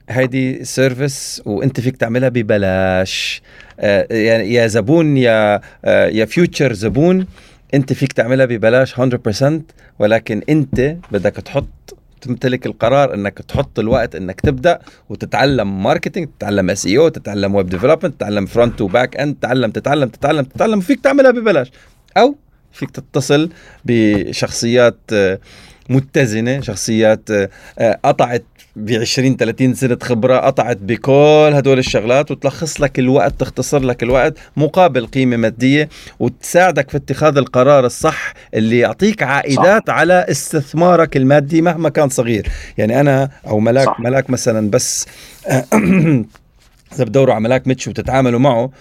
هيدي 0.09 0.63
service 0.65 1.41
وانت 1.45 1.79
فيك 1.79 1.97
تعملها 1.97 2.29
ببلاش. 2.29 3.41
آه 3.79 4.07
يعني 4.13 4.53
يا 4.53 4.67
زبون 4.67 5.17
يا 5.17 5.61
آه 5.85 6.07
يا 6.07 6.25
future 6.25 6.73
زبون 6.73 7.27
انت 7.73 7.93
فيك 7.93 8.13
تعملها 8.13 8.45
ببلاش 8.45 8.99
100% 8.99 9.03
ولكن 9.99 10.41
انت 10.49 10.95
بدك 11.11 11.35
تحط 11.35 11.97
تمتلك 12.21 12.65
القرار 12.65 13.13
انك 13.13 13.39
تحط 13.39 13.79
الوقت 13.79 14.15
انك 14.15 14.41
تبدأ 14.41 14.79
وتتعلم 15.09 15.83
marketing 15.83 16.27
تتعلم 16.39 16.69
SEO 16.69 17.07
تتعلم 17.09 17.55
web 17.55 17.69
development 17.69 18.15
تتعلم 18.15 18.45
front 18.45 18.81
و 18.81 18.89
back 18.89 19.17
end 19.17 19.35
تتعلم 19.35 19.71
تتعلم 19.71 20.09
تتعلم 20.09 20.43
تتعلم 20.43 20.79
فيك 20.79 20.99
تعملها 20.99 21.31
ببلاش. 21.31 21.71
أو 22.17 22.35
فيك 22.71 22.91
تتصل 22.91 23.49
بشخصيات 23.85 24.97
متزنة 25.89 26.61
شخصيات 26.61 27.29
قطعت 28.05 28.43
ب 28.75 28.91
20 28.91 29.37
30 29.37 29.73
سنة 29.73 29.97
خبرة 30.03 30.37
قطعت 30.37 30.77
بكل 30.77 31.51
هدول 31.53 31.79
الشغلات 31.79 32.31
وتلخص 32.31 32.81
لك 32.81 32.99
الوقت 32.99 33.33
تختصر 33.39 33.79
لك 33.79 34.03
الوقت 34.03 34.33
مقابل 34.57 35.05
قيمة 35.05 35.37
مادية 35.37 35.89
وتساعدك 36.19 36.89
في 36.89 36.97
اتخاذ 36.97 37.37
القرار 37.37 37.85
الصح 37.85 38.33
اللي 38.53 38.79
يعطيك 38.79 39.23
عائدات 39.23 39.87
صح. 39.87 39.93
على 39.93 40.25
استثمارك 40.29 41.17
المادي 41.17 41.61
مهما 41.61 41.89
كان 41.89 42.09
صغير 42.09 42.47
يعني 42.77 42.99
أنا 42.99 43.29
أو 43.47 43.59
ملاك 43.59 43.85
صح. 43.85 43.99
ملاك 43.99 44.29
مثلا 44.29 44.69
بس 44.69 45.05
إذا 46.93 47.03
بتدوروا 47.03 47.33
على 47.33 47.43
ملاك 47.43 47.67
ميتش 47.67 47.87
وتتعاملوا 47.87 48.39
معه 48.39 48.71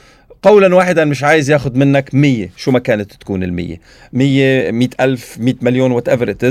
قولا 0.42 0.74
واحدا 0.74 1.04
مش 1.04 1.24
عايز 1.24 1.50
ياخذ 1.50 1.78
منك 1.78 2.14
100 2.14 2.48
شو 2.56 2.70
ما 2.70 2.78
كانت 2.78 3.12
تكون 3.12 3.42
ال 3.42 3.52
100 3.52 3.76
100 4.12 4.70
100 4.70 4.88
ألف 5.00 5.38
100 5.38 5.54
مليون 5.62 5.92
whatever 5.92 6.30
it 6.30 6.44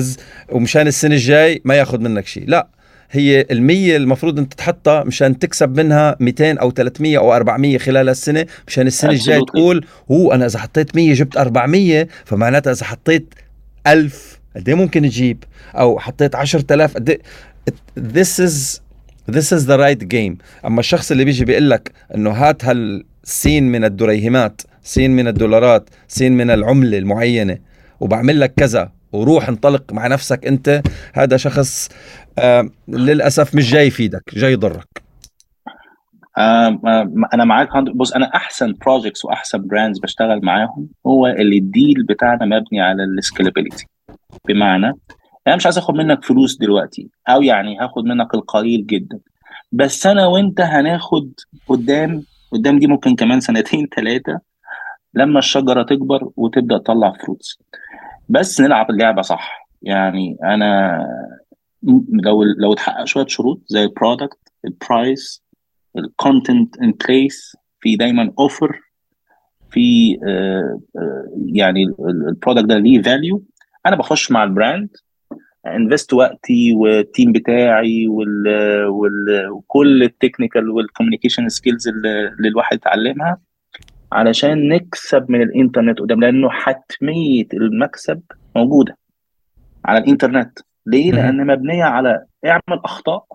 ومشان 0.49 0.87
السنة 0.87 1.15
الجاي 1.15 1.61
ما 1.65 1.75
ياخذ 1.75 1.99
منك 1.99 2.27
شيء. 2.27 2.43
لا 2.47 2.67
هي 3.11 3.45
المية 3.51 3.97
المفروض 3.97 4.39
أنت 4.39 4.53
تحطها 4.53 5.03
مشان 5.03 5.39
تكسب 5.39 5.79
منها 5.79 6.15
200 6.19 6.53
أو 6.53 6.71
300 6.71 7.17
أو 7.17 7.33
400 7.33 7.77
خلال 7.77 8.09
السنة. 8.09 8.45
مشان 8.67 8.87
السنة 8.87 9.11
الجايه 9.11 9.39
تقول 9.39 9.85
هو 10.11 10.33
أنا 10.33 10.45
إذا 10.45 10.59
حطيت 10.59 10.95
100 10.95 11.13
جبت 11.13 11.37
400 11.37 12.07
فمعناتها 12.25 12.71
إذا 12.71 12.85
حطيت 12.85 13.33
1000 13.87 14.39
قد 14.55 14.69
إيه 14.69 14.75
ممكن 14.75 15.01
تجيب؟ 15.01 15.43
أو 15.75 15.99
حطيت 15.99 16.35
10000 16.35 16.95
قد 16.95 17.21
this 17.99 18.39
is 18.39 18.79
this 19.31 19.51
is 19.57 19.65
the 19.65 19.77
right 19.77 20.03
game. 20.13 20.35
أما 20.65 20.79
الشخص 20.79 21.11
اللي 21.11 21.25
بيجي 21.25 21.45
بيقول 21.45 21.69
لك 21.69 21.91
إنه 22.15 22.31
هات 22.31 22.61
هالسين 23.23 23.71
من 23.71 23.83
الدريهمات 23.83 24.61
سين 24.81 25.11
من 25.11 25.27
الدولارات 25.27 25.89
سين 26.07 26.37
من 26.37 26.49
العملة 26.49 26.97
المعينة. 26.97 27.57
وبعمل 27.99 28.39
لك 28.39 28.53
كذا. 28.57 28.91
وروح 29.11 29.49
انطلق 29.49 29.93
مع 29.93 30.07
نفسك 30.07 30.47
انت. 30.47 30.81
هذا 31.13 31.37
شخص 31.37 31.89
آه 32.39 32.69
للأسف 32.87 33.55
مش 33.55 33.71
جاي 33.71 33.87
يفيدك 33.87 34.23
جاي 34.35 34.51
يضرك. 34.51 35.03
آه 36.37 36.79
أنا 37.33 37.45
معاك 37.45 37.69
بص 37.95 38.11
أنا 38.13 38.25
أحسن 38.35 38.73
projects 38.85 39.25
وأحسن 39.25 39.67
brands 39.67 39.99
بشتغل 39.99 40.39
معاهم 40.43 40.87
هو 41.07 41.27
اللي 41.27 41.57
ال 41.57 41.67
deal 41.67 42.05
بتاعنا 42.09 42.45
مبني 42.45 42.81
على 42.81 43.03
ال 43.03 43.10
scalability 43.10 43.85
بمعنى 44.47 44.93
أنا 45.47 45.55
مش 45.55 45.65
عايز 45.65 45.77
آخد 45.77 45.93
منك 45.93 46.25
فلوس 46.25 46.57
دلوقتي 46.57 47.09
أو 47.29 47.41
يعني 47.41 47.79
هاخد 47.79 48.03
منك 48.05 48.33
القليل 48.35 48.87
جدا. 48.87 49.19
بس 49.71 50.07
أنا 50.07 50.25
وأنت 50.25 50.61
هناخد 50.61 51.31
قدام 51.67 52.23
قدام 52.51 52.79
دي 52.79 52.87
ممكن 52.87 53.15
كمان 53.15 53.39
سنتين 53.39 53.87
ثلاثة 53.95 54.39
لما 55.13 55.39
الشجرة 55.39 55.83
تكبر 55.83 56.29
وتبدأ 56.35 56.77
تطلع 56.77 57.11
fruits 57.11 57.59
بس 58.29 58.61
نلعب 58.61 58.89
اللعبة 58.89 59.21
صح. 59.21 59.67
يعني 59.81 60.37
أنا 60.43 61.01
لو 62.23 62.43
لو 62.43 62.73
اتحقق 62.73 63.03
شوية 63.03 63.25
شروط 63.27 63.61
زي 63.67 63.83
ال 63.83 63.90
product 63.90 64.39
ال 64.65 64.78
price 64.78 65.43
ال 65.97 66.07
content 66.07 66.77
in 66.77 66.91
place 66.91 67.57
في 67.79 67.95
دايما 67.95 68.33
offer 68.39 68.79
في 69.71 70.17
آه 70.27 70.79
يعني 71.45 71.83
ال 72.29 72.34
product 72.34 72.65
ده 72.65 72.77
ليه 72.77 73.01
value 73.01 73.43
أنا 73.85 73.95
بخش 73.95 74.31
مع 74.31 74.43
ال 74.43 74.51
brand 74.51 74.89
invest 75.67 76.13
وقتي 76.13 76.73
وال 76.73 76.93
team 76.93 77.31
بتاعي 77.31 78.07
وال 78.07 78.47
وال 78.85 79.49
وكل 79.49 80.03
ال 80.03 80.10
technical 80.10 80.69
وال 80.69 80.80
communication 80.80 81.49
skills 81.49 81.87
اللي 81.87 82.47
الواحد 82.47 82.77
اتعلمها 82.77 83.37
علشان 84.11 84.67
نكسب 84.67 85.31
من 85.31 85.41
الإنترنت 85.41 85.99
قدام 85.99 86.21
لأنه 86.21 86.49
حتمية 86.49 87.47
المكسب 87.53 88.21
موجودة 88.55 88.97
على 89.85 89.99
الإنترنت. 89.99 90.59
ليه؟ 90.85 91.11
لأن 91.11 91.47
مبنية 91.47 91.83
على 91.83 92.25
اعمل 92.45 92.81
أخطاء 92.85 93.25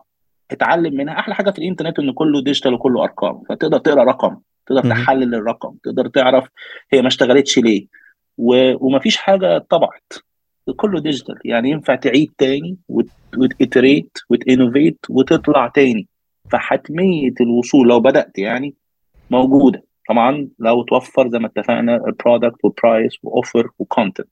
اتعلم 0.50 0.94
منها. 0.96 1.18
أحلى 1.18 1.34
حاجة 1.34 1.50
في 1.50 1.58
الإنترنت 1.58 1.98
انه 1.98 2.12
كله 2.12 2.42
digital 2.42 2.74
وكله 2.74 3.02
أرقام. 3.04 3.42
فتقدر 3.48 3.78
تقرأ 3.78 4.04
رقم 4.04 4.36
تقدر 4.66 4.82
تحلل 4.90 5.34
الرقم 5.34 5.74
تقدر 5.82 6.08
تعرف 6.08 6.48
هي 6.92 7.02
ما 7.02 7.08
اشتغلتش 7.08 7.58
ليه. 7.58 7.86
و... 8.38 8.74
ومفيش 8.86 9.16
حاجة 9.16 9.58
طبعت. 9.58 10.12
كله 10.76 11.00
digital 11.00 11.38
يعني 11.44 11.70
ينفع 11.70 11.94
تعيد 11.94 12.32
تاني 12.38 12.76
وت 13.36 13.55
iterate 13.55 14.18
وت 14.30 14.44
innovate 14.44 14.98
وتطلع 15.10 15.68
تاني. 15.68 16.08
فحتمية 16.50 17.34
الوصول 17.40 17.88
لو 17.88 18.00
بدأت 18.00 18.38
يعني 18.38 18.74
موجودة. 19.30 19.82
طبعا 20.08 20.48
لو 20.58 20.82
توفر 20.82 21.28
زي 21.28 21.38
ما 21.38 21.46
اتفقنا 21.46 21.96
البرودكت 21.96 22.64
وبرايس 22.64 23.12
واوفر 23.22 23.70
وكونتنت 23.78 24.28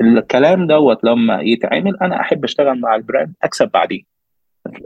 الكلام 0.00 0.66
دوت 0.66 1.04
لما 1.04 1.40
يتعمل 1.42 1.96
أنا 2.02 2.20
أحب 2.20 2.44
أشتغل 2.44 2.80
مع 2.80 2.94
ال 2.94 3.01
brand 3.01 3.34
أكسب 3.42 3.70
بعدين. 3.70 4.04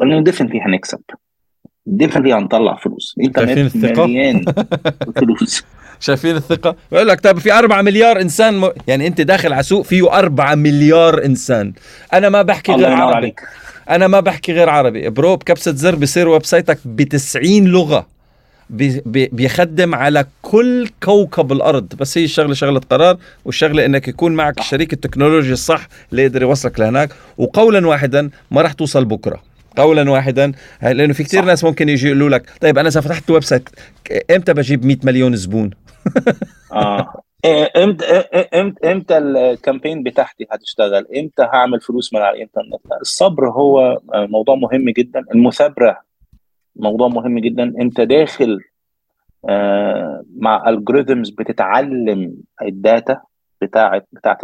لأنه 0.00 0.22
definitely 0.22 0.60
هنكسب. 0.60 1.00
definitely 1.88 2.34
هنطلع 2.34 2.76
فلوس. 2.76 3.14
الإنترنت 3.18 3.76
مليان 3.76 4.44
فلوس. 5.16 5.64
شايفين 6.00 6.36
الثقة؟ 6.36 6.76
بقول 6.92 7.08
لك 7.08 7.20
طيب 7.20 7.38
في 7.38 7.52
4 7.52 7.82
مليار 7.82 8.20
إنسان 8.20 8.60
م... 8.60 8.70
يعني 8.86 9.06
أنت 9.06 9.20
داخل 9.20 9.52
على 9.52 9.62
سوق 9.62 9.84
فيه 9.84 10.18
4 10.18 10.54
مليار 10.54 11.24
إنسان. 11.24 11.72
أنا 12.12 12.28
ما 12.28 12.42
بحكي 12.42 12.72
غير 12.72 12.92
عربي. 12.92 13.16
عليك. 13.16 13.40
أنا 13.90 14.08
ما 14.08 14.20
بحكي 14.20 14.52
غير 14.52 14.68
عربي. 14.68 15.08
bro 15.10 15.36
بكبسة 15.36 15.74
زر 15.74 15.94
بصير 15.94 16.28
website 16.28 16.44
ك 16.44 16.78
ب 16.84 17.02
90 17.02 17.64
لغة. 17.64 18.06
بي 18.70 19.02
بيخدم 19.32 19.94
على 19.94 20.26
كل 20.42 20.88
كوكب 21.02 21.52
الأرض. 21.52 21.94
بس 21.98 22.18
هي 22.18 22.24
الشغله 22.24 22.54
شغلة 22.54 22.80
قرار 22.90 23.16
والشغلة 23.44 23.86
إنك 23.86 24.08
يكون 24.08 24.32
معك 24.34 24.60
شريك 24.60 24.92
التكنولوجيا 24.92 25.52
الصح 25.52 25.88
اللي 26.10 26.22
يقدر 26.22 26.42
يوصلك 26.42 26.80
لهناك. 26.80 27.10
وقولا 27.38 27.86
واحدا 27.86 28.30
ما 28.50 28.62
راح 28.62 28.72
توصل 28.72 29.04
بكرة. 29.04 29.47
قولا 29.78 30.10
واحدا 30.10 30.52
لأنه 30.82 31.12
في 31.12 31.24
كثير 31.24 31.44
ناس 31.44 31.64
ممكن 31.64 31.88
يجي 31.88 32.06
يقولوا 32.06 32.28
لك 32.28 32.50
طيب 32.60 32.78
أنا 32.78 32.88
إذا 32.88 33.00
فتحت 33.00 33.30
website 33.30 33.68
إمتى 34.30 34.54
بجيب 34.54 34.84
100 34.86 34.96
مليون 35.04 35.36
زبون؟ 35.36 35.70
آه. 36.72 37.22
إمتى 37.76 38.04
إمتى 38.54 38.92
إمتى 38.92 39.18
ال 39.18 39.28
campaign 39.28 40.02
بتاعتي 40.02 40.46
هتشتغل؟ 40.52 41.06
إمتى 41.16 41.42
هعمل 41.42 41.80
فلوس 41.80 42.14
من 42.14 42.20
على 42.20 42.36
الإنترنت؟ 42.36 43.00
الصبر 43.00 43.50
هو 43.50 43.98
موضوع 44.14 44.54
مهم 44.54 44.90
جدا. 44.90 45.24
المثابرة 45.34 46.00
موضوع 46.76 47.08
مهم 47.08 47.38
جدا. 47.38 47.62
انت 47.80 48.00
داخل 48.00 48.58
آه 49.48 50.24
مع 50.36 50.68
algorithms 50.68 51.30
بتتعلم 51.30 52.34
ال 52.62 52.74
data 52.74 53.20
بتاعت 53.62 54.08
بتاعت 54.12 54.38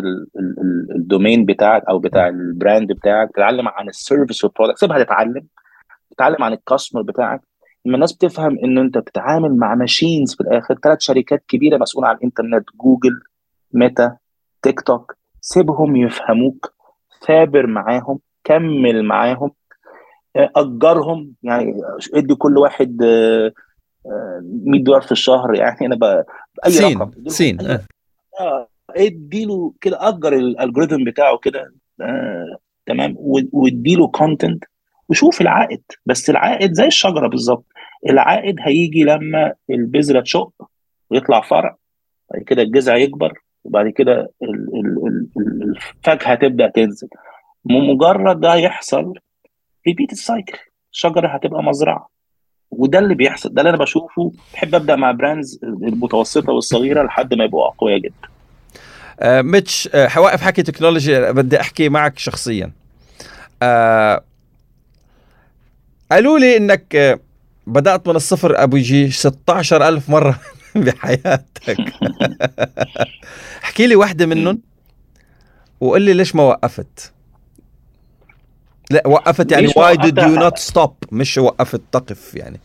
ال 0.97 1.04
domain 1.04 1.45
بتاعك 1.45 1.83
أو 1.89 1.99
بتاع 1.99 2.29
ال 2.29 2.40
brand 2.40 2.93
بتاعك 2.93 3.31
تتعلم 3.35 3.69
عن 3.69 3.89
ال 3.89 3.96
service 3.96 4.45
وال 4.45 4.53
product 4.53 4.79
سيبها 4.79 5.03
تتعلم. 5.05 5.47
تتعلم 6.11 6.43
عن 6.45 6.53
ال 6.53 6.59
customer 6.59 7.03
بتاعك. 7.03 7.41
لما 7.85 7.95
الناس 7.95 8.13
بتفهم 8.13 8.59
إن 8.65 8.79
أنت 8.79 8.99
بتتعامل 8.99 9.57
مع 9.57 9.75
machines 9.75 10.35
في 10.35 10.41
الآخر 10.41 10.75
ثلاث 10.75 11.01
شركات 11.01 11.45
كبيرة 11.49 11.77
مسؤولة 11.79 12.09
عن 12.09 12.17
الانترنت 12.17 12.65
جوجل 12.85 13.21
ميتا 13.73 14.17
تيك 14.63 14.81
توك 14.81 15.17
سيبهم 15.41 15.97
يفهموك. 15.97 16.75
ثابر 17.27 17.67
معاهم 17.67 18.19
كمل 18.45 19.05
معاهم. 19.05 19.51
أجرهم. 20.37 21.35
يعني 21.43 21.75
ادي 22.15 22.35
كل 22.35 22.59
واحد 22.59 23.03
100 24.43 24.85
دولار 24.85 25.01
في 25.01 25.13
الشهر. 25.13 25.55
يعني 25.55 25.87
أنا 25.87 25.97
بقى 25.97 26.27
اي 26.67 26.71
سين 26.71 26.99
رقم. 26.99 27.29
سين 27.29 27.59
آه. 28.41 28.69
اديله 28.97 29.73
كده 29.81 30.09
أجر 30.09 30.33
ال 30.33 30.40
algorithm 30.40 31.05
بتاعه 31.05 31.39
كده 31.39 31.75
آه 32.01 32.57
تمام 32.87 33.15
واديله 33.53 34.09
content 34.09 34.65
وشوف 35.09 35.41
العائد. 35.41 35.83
بس 36.07 36.31
العائد 36.31 36.73
زي 36.73 36.87
الشجرة 36.87 37.29
بالظبط. 37.29 37.65
العائد 38.11 38.57
هيجي 38.61 39.05
لما 39.05 39.53
البذرة 39.71 40.21
تشق 40.21 40.53
ويطلع 41.11 41.41
فرع 41.41 41.77
بعد 42.33 42.43
كده 42.43 42.63
الجذع 42.63 42.97
يكبر 42.97 43.33
وبعد 43.65 43.89
كده 43.89 44.33
الفاكهة 45.63 46.35
تبدأ 46.35 46.69
تنزل. 46.69 47.09
مجرد 47.65 48.41
ده 48.41 48.55
يحصل 48.55 49.15
repeat 49.87 50.13
ال 50.13 50.21
cycle 50.21 50.59
الشجرة 50.93 51.29
هتبقى 51.29 51.63
مزرعة. 51.63 52.09
وده 52.71 52.99
اللي 52.99 53.15
بيحصل 53.15 53.55
ده 53.55 53.61
اللي 53.63 53.71
أنا 53.71 53.79
بشوفه. 53.79 54.33
بحب 54.53 54.75
أبدأ 54.75 54.97
مع 54.97 55.11
brands 55.13 55.61
المتوسطة 55.65 56.53
والصغيرة 56.53 57.03
لحد 57.03 57.35
ما 57.35 57.45
يبقوا 57.45 57.67
أقوياء 57.67 57.99
جدا. 57.99 58.29
آه 59.21 59.43
ميتش 59.43 59.89
آه 59.95 60.07
حواقف 60.09 60.43
حكي 60.43 60.63
تكنولوجي 60.63 61.33
بدي 61.33 61.61
أحكي 61.61 61.89
معك 61.89 62.19
شخصيا. 62.19 62.71
آه 63.63 64.25
قالوا 66.13 66.39
لي 66.39 66.57
إنك 66.57 66.97
آه 66.97 67.19
بدأت 67.67 68.09
من 68.09 68.17
الصفر 68.17 68.63
أبو 68.63 68.77
يجي 68.77 69.11
16 69.11 69.89
ألف 69.89 70.11
مرة 70.11 70.41
بحياتك. 70.77 71.77
احكي 73.65 73.87
لي 73.87 73.97
واحدة 73.97 74.27
منهم 74.27 74.61
وقول 75.81 76.03
لي 76.03 76.13
ليش 76.13 76.35
ما 76.35 76.43
وقفت. 76.43 77.13
لا 78.91 79.09
وقفت 79.09 79.53
يعني 79.53 79.69
why 79.77 79.97
did 79.97 80.19
you 80.19 80.29
not 80.29 80.59
stop 80.59 80.95
مش 81.13 81.39
وقفت 81.39 81.81
تقف 81.93 82.35
يعني. 82.35 82.61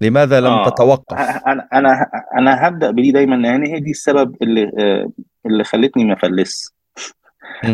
لماذا 0.00 0.40
لم 0.40 0.46
آه. 0.46 0.68
تتوقف؟ 0.70 1.16
أنا 1.46 1.68
أنا 1.72 2.06
أنا 2.38 2.68
هبدأ 2.68 2.90
بدي 2.90 3.12
دايما 3.12 3.36
يعني 3.48 3.74
هي 3.74 3.80
دي 3.80 3.90
السبب 3.90 4.36
اللي 4.42 4.70
اللي 5.46 5.64
خلتني 5.64 6.04
ما 6.04 6.12
افلس 6.14 6.74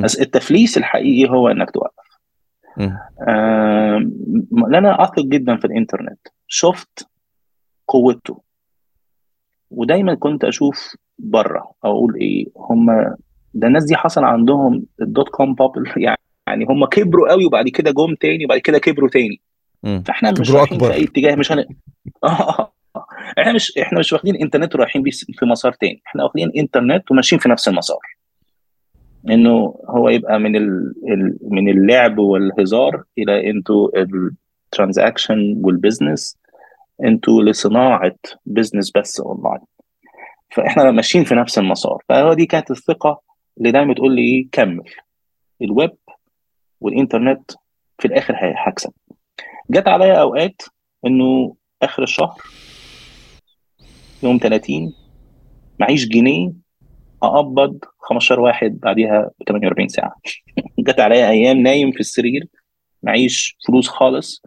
بس 0.03 0.21
التفليس 0.21 0.79
الحقيقي 0.79 1.31
هو 1.31 1.49
إنك 1.49 1.71
توقف. 1.71 2.07
آه 3.29 3.97
أنا 4.75 5.05
أثق 5.05 5.21
جدا 5.21 5.57
في 5.57 5.64
الإنترنت. 5.64 6.19
شفت 6.49 7.09
قوته. 7.89 8.43
ودايما 9.71 10.14
كنت 10.14 10.45
أشوف 10.45 10.97
بره 11.19 11.73
أقول 11.85 12.14
إيه 12.17 12.47
هم 12.57 13.14
ده 13.55 13.67
الناس 13.67 13.85
دي 13.85 13.97
حصل 13.97 14.25
عندهم 14.25 14.87
ال 15.03 15.09
dot 15.09 15.29
com 15.29 15.55
bubble 15.55 15.93
يعني 15.97 16.19
يعني 16.47 16.64
هم 16.64 16.85
كبروا 16.85 17.31
قوي 17.31 17.47
وبعد 17.47 17.69
كده 17.69 17.91
جم 17.91 18.14
تاني 18.14 18.45
وبعد 18.45 18.59
كده 18.59 18.79
كبروا 18.79 19.09
تاني. 19.09 19.41
فإحنا 20.05 20.31
مش 20.41 20.51
رايحين 20.51 20.79
في 20.79 20.93
أي 20.93 21.05
اتجاه 21.05 21.35
مش 21.35 21.53
هن... 21.53 21.64
إحنا 23.39 23.53
مش 23.53 23.79
إحنا 23.79 23.99
مش 23.99 24.13
واخدين 24.13 24.37
إنترنت 24.37 24.75
ورايحين 24.75 25.03
بيه 25.03 25.11
في 25.11 25.47
مسار 25.47 25.73
تاني 25.73 26.03
إحنا 26.07 26.25
واخدين 26.25 26.53
إنترنت 26.57 27.11
وماشيين 27.11 27.41
في 27.41 27.49
نفس 27.49 27.69
المسار. 27.69 27.99
إنه 29.31 29.75
هو 29.89 30.09
يبقى 30.09 30.39
من 30.39 30.57
ال... 30.57 30.93
من 31.51 31.69
اللعب 31.69 32.19
والهزار 32.19 33.03
إلى 33.19 33.51
into 33.51 33.91
ال 34.67 34.74
transaction 34.74 35.61
وال 35.64 35.79
business 35.79 36.39
into 37.05 37.43
لصناعة 37.43 38.17
business 38.47 38.93
بس 38.97 39.21
اونلاين 39.21 39.61
فإحنا 40.51 40.91
ماشيين 40.91 41.25
في 41.25 41.35
نفس 41.35 41.59
المسار. 41.59 42.03
فهو 42.09 42.33
دي 42.33 42.47
كانت 42.47 42.71
الثقة 42.71 43.21
اللي 43.59 43.71
دايما 43.71 43.95
تقول 43.95 44.15
لي 44.17 44.23
إيه 44.23 44.49
كمل. 44.53 44.85
الويب 45.63 45.97
والإنترنت 46.81 47.51
في 47.99 48.09
الآخر 48.09 48.35
هكسب. 48.41 48.91
جت 49.71 49.89
عليا 49.89 50.15
أوقات 50.15 50.63
إنه 51.07 51.55
آخر 51.83 52.03
الشهر 52.03 52.37
يوم 54.23 54.39
30 54.43 54.95
معيش 55.81 56.09
جنيه 56.09 56.53
أقبض 57.23 57.79
15 57.99 58.41
واحد 58.41 58.79
بعديها 58.83 59.31
ب 59.41 59.49
48 59.49 59.89
ساعة. 59.89 60.14
جت 60.79 61.01
عليا 61.01 61.31
أيام 61.31 61.57
نايم 61.57 61.93
في 61.93 62.01
السرير 62.01 62.47
معيش 63.03 63.57
فلوس 63.67 63.89
خالص 63.89 64.43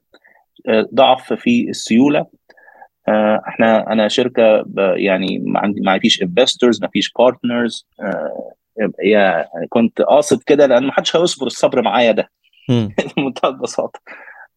ضعف 0.94 1.34
في 1.34 1.70
السيولة. 1.70 2.26
إحنا 3.48 3.92
أنا 3.94 4.08
شركة 4.08 4.66
يعني 4.96 5.40
ما 5.40 5.60
عندي 5.60 5.82
ما 5.82 6.00
فيش 6.00 6.22
investors 6.22 6.82
ما 6.82 6.88
فيش 6.88 7.12
partners 7.20 7.88
يعني 9.00 9.68
كنت 9.70 10.02
قاصد 10.02 10.44
كده 10.44 10.66
لأن 10.66 10.84
ما 10.84 10.92
حدش 10.92 11.16
هيصبر 11.16 11.48
الصبر 11.48 11.82
معايا 11.82 12.12
ده. 12.12 12.30
بمنتهى 13.18 13.50
البساطة. 13.50 14.00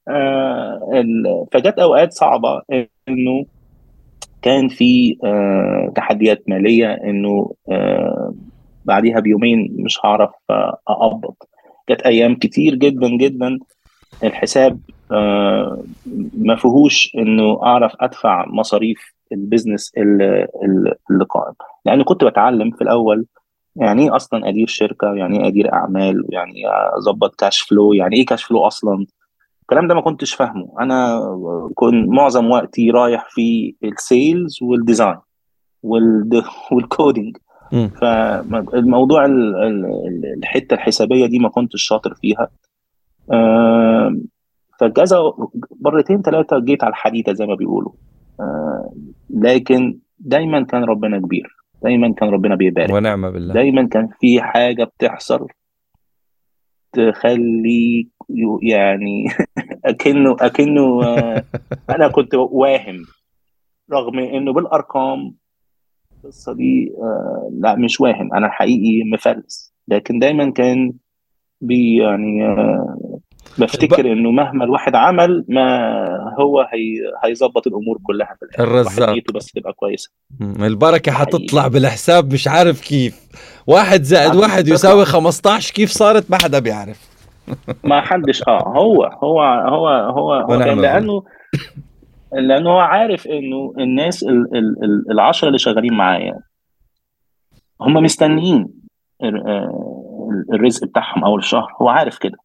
آه 0.08 1.46
فجت 1.52 1.78
أوقات 1.78 2.12
صعبة 2.12 2.62
إنه 3.08 3.46
كان 4.42 4.68
في 4.68 5.16
آه 5.24 5.92
تحديات 5.96 6.42
مالية 6.48 6.92
إنه 6.92 7.52
آه 7.70 8.34
بعديها 8.84 9.20
بيومين 9.20 9.76
مش 9.78 9.98
هعرف 10.04 10.30
أقبض. 10.88 11.34
جت 11.90 12.00
أيام 12.00 12.34
كتير 12.34 12.74
جدا 12.74 13.08
جدا 13.08 13.58
الحساب 14.24 14.80
ما 16.38 16.56
فيهوش 16.56 17.12
إنه 17.18 17.62
أعرف 17.62 17.92
أدفع 18.00 18.44
مصاريف 18.48 19.14
ال 19.32 19.39
business 19.39 19.92
اللي, 19.96 20.46
اللي 21.10 21.24
قائم 21.30 21.54
لأن 21.84 22.02
كنت 22.02 22.24
بتعلم 22.24 22.70
في 22.70 22.82
الأول 22.82 23.26
يعني 23.76 24.02
إيه 24.02 24.16
أصلا 24.16 24.48
أدير 24.48 24.66
شركة؟ 24.66 25.14
يعني 25.14 25.40
إيه 25.40 25.48
أدير 25.48 25.72
أعمال؟ 25.72 26.24
يعني 26.28 26.62
أظبط 26.98 27.34
cash 27.34 27.60
flow 27.60 27.92
يعني 27.92 28.16
إيه 28.16 28.26
cash 28.26 28.44
flow 28.44 28.66
أصلا؟ 28.66 29.06
الكلام 29.72 29.88
ده 29.88 29.94
ما 29.94 30.00
كنتش 30.00 30.34
فاهمه. 30.34 30.72
أنا 30.80 31.20
كنت 31.74 32.08
معظم 32.08 32.50
وقتي 32.50 32.90
رايح 32.90 33.26
في 33.30 33.74
ال 33.84 33.97
sales 33.97 34.58
وال 34.62 34.76
design 34.76 35.16
وال 36.70 36.87
coding 36.87 37.36
فالموضوع 38.00 39.26
الحتة 40.36 40.74
الحسابية 40.74 41.26
دي 41.26 41.38
ما 41.38 41.48
كنتش 41.48 41.82
شاطر 41.82 42.14
فيها. 42.14 42.48
فكذا 44.80 45.18
مرتين 45.80 46.22
ثلاثة 46.22 46.58
جيت 46.58 46.84
على 46.84 46.90
الحديده 46.90 47.32
زي 47.32 47.46
ما 47.46 47.54
بيقولوا. 47.54 47.92
لكن 49.30 49.98
دايما 50.18 50.62
كان 50.62 50.84
ربنا 50.84 51.18
كبير. 51.18 51.56
دايما 51.82 52.12
كان 52.12 52.28
ربنا 52.28 52.54
بيبارك. 52.54 52.92
ونعم 52.92 53.30
بالله. 53.30 53.54
دايما 53.54 53.88
كان 53.88 54.08
في 54.20 54.42
حاجة 54.42 54.84
بتحصل 54.84 55.46
تخلي 56.92 58.08
يعني 58.62 59.26
اكنه 59.84 60.36
أكنه 60.40 61.04
آه، 61.04 61.44
أنا 61.90 62.08
كنت 62.08 62.34
واهم. 62.34 63.02
رغم 63.92 64.18
إنه 64.18 64.52
بالأرقام 64.52 65.34
القصة 66.24 66.52
دي 66.52 66.92
آه، 66.98 67.50
لا 67.52 67.74
مش 67.76 68.00
واهم. 68.00 68.34
أنا 68.34 68.48
حقيقي 68.48 69.04
مفلس. 69.04 69.74
لكن 69.88 70.18
دايما 70.18 70.50
كان 70.50 70.92
بي 71.60 71.96
يعني 71.96 72.46
بفتكر 73.58 74.12
إنه 74.12 74.30
مهما 74.30 74.64
الواحد 74.64 74.94
عمل 74.94 75.44
ما 75.48 75.88
هو 76.40 76.60
هي 76.60 76.94
هيظبط 77.24 77.66
الأمور 77.66 77.98
كلها 78.02 78.34
في 78.38 78.42
الآخر. 78.44 78.64
الرزاق. 78.64 79.16
بس 79.34 79.52
تبقى 79.52 79.72
كويسة. 79.72 80.10
البركة 80.40 81.12
حتطلع 81.12 81.68
بالحساب 81.68 82.32
مش 82.32 82.48
عارف 82.48 82.80
كيف. 82.80 83.20
واحد 83.66 84.02
زائد 84.02 84.34
واحد 84.34 84.68
يساوي 84.68 85.04
15 85.04 85.74
كيف 85.74 85.90
صارت؟ 85.90 86.30
ما 86.30 86.38
حدا 86.42 86.58
بيعرف. 86.58 87.12
ما 87.84 88.00
حدش 88.00 88.42
آه 88.48 88.62
هو 88.68 89.04
هو 89.04 89.42
هو 89.42 89.88
هو, 89.88 90.32
هو. 90.32 90.54
لأنه 90.54 91.22
لأنه 92.32 92.70
هو 92.70 92.78
عارف 92.78 93.26
إنه 93.26 93.74
الناس 93.78 94.22
ال 94.22 94.56
ال 94.56 94.84
ال 94.84 95.10
العشرة 95.10 95.48
اللي 95.48 95.58
شغالين 95.58 95.94
معايا 95.94 96.34
هم 97.80 97.94
مستنيين 97.94 98.68
آه، 99.22 100.28
الرزق 100.52 100.84
بتاعهم 100.86 101.24
أول 101.24 101.38
الشهر. 101.38 101.68
هو 101.82 101.88
عارف 101.88 102.18
كده. 102.18 102.38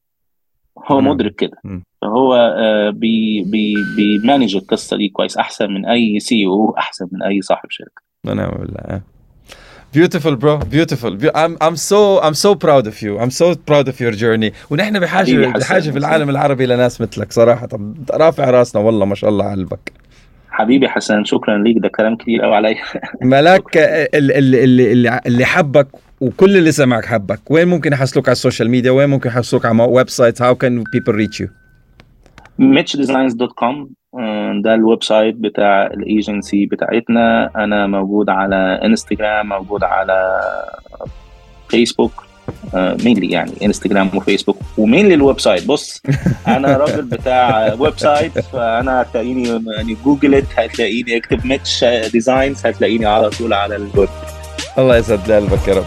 هو 0.85 1.01
مدرك 1.01 1.35
كده. 1.35 1.57
فهو 2.01 2.33
آه، 2.35 2.89
بي 2.89 3.43
بي 3.43 3.75
بي 3.95 4.10
manage 4.10 4.55
القصة 4.55 4.97
دي 4.97 5.09
كويس 5.09 5.37
أحسن 5.37 5.71
من 5.71 5.85
أي 5.85 6.19
CEO 6.19 6.75
أحسن 6.77 7.07
من 7.11 7.23
أي 7.23 7.41
صاحب 7.41 7.69
شركة. 7.69 8.01
ونعم 8.25 8.51
بالله 8.51 9.01
beautiful 9.97 10.35
bro 10.35 10.59
beautiful. 10.75 11.11
I'm 11.35 11.57
I'm 11.61 11.75
so 11.75 12.19
I'm 12.21 12.37
so 12.45 12.55
proud 12.55 12.85
of 12.87 13.01
you. 13.01 13.13
I'm 13.23 13.31
so 13.31 13.55
proud 13.55 13.87
of 13.87 13.99
your 13.99 14.11
journey. 14.11 14.51
ونحن 14.71 14.99
بحاجة 14.99 15.47
بحاجة 15.47 15.91
في 15.91 15.97
العالم 15.97 16.29
العربي 16.29 16.65
لناس 16.65 17.01
مثلك 17.01 17.31
صراحة. 17.31 17.67
رافع 18.11 18.49
راسنا 18.49 18.81
والله 18.81 19.05
ما 19.05 19.15
شاء 19.15 19.29
الله 19.29 19.45
على 19.45 19.61
قلبك. 19.61 19.91
حبيبي 20.49 20.89
حسن 20.89 21.23
شكرا 21.23 21.57
ليك 21.57 21.77
ده 21.77 21.87
كلام 21.87 22.15
كتير 22.15 22.41
قوي 22.41 22.55
عليا. 22.55 22.83
ملاك 23.21 23.77
اللي, 24.17 24.63
اللي, 24.63 25.21
اللي 25.25 25.45
حبك 25.45 25.87
وكل 26.21 26.57
اللي 26.57 26.71
سمعك 26.71 27.05
حبك. 27.05 27.51
وين 27.51 27.67
ممكن 27.67 27.93
يحصلوك 27.93 28.27
على 28.27 28.33
ال 28.33 28.39
social 28.39 28.69
media؟ 28.69 28.91
وين 28.91 29.09
ممكن 29.09 29.29
يحصلوك 29.29 29.65
على 29.65 29.83
website 29.83 30.41
how 30.41 30.55
can 30.55 30.83
people 30.93 31.11
reach 31.11 31.41
you 31.41 31.47
mitchdesigns.com 32.61 33.87
ده 34.63 34.73
ال 34.73 35.03
website 35.03 35.35
بتاع 35.35 35.85
ال 35.85 35.97
agency 35.97 36.65
بتاعتنا. 36.65 37.49
أنا 37.55 37.87
موجود 37.87 38.29
على 38.29 38.79
انستجرام 38.85 39.49
موجود 39.49 39.83
على 39.83 40.41
فيسبوك 41.69 42.23
mainly 42.73 43.31
يعني 43.31 43.51
انستجرام 43.63 44.09
وفيسبوك 44.15 44.57
و 44.77 44.82
mainly 44.82 45.09
ال 45.09 45.13
website 45.13 45.65
بص 45.67 46.01
أنا 46.47 46.77
راجل 46.77 47.01
بتاع 47.01 47.73
website 47.73 48.39
فأنا 48.39 49.01
هتلاقيني 49.01 49.47
يعني 49.47 49.97
جوجل 50.05 50.35
هتلاقيني 50.35 51.17
أكتب 51.17 51.45
Mitch 51.45 51.85
Designs 52.11 52.65
هتلاقيني 52.65 53.05
على 53.05 53.29
طول 53.29 53.53
على 53.53 53.75
الويب. 53.75 54.09
الله 54.77 54.97
يسعد 54.97 55.31
قلبك 55.31 55.67
يا 55.67 55.73
رب. 55.73 55.85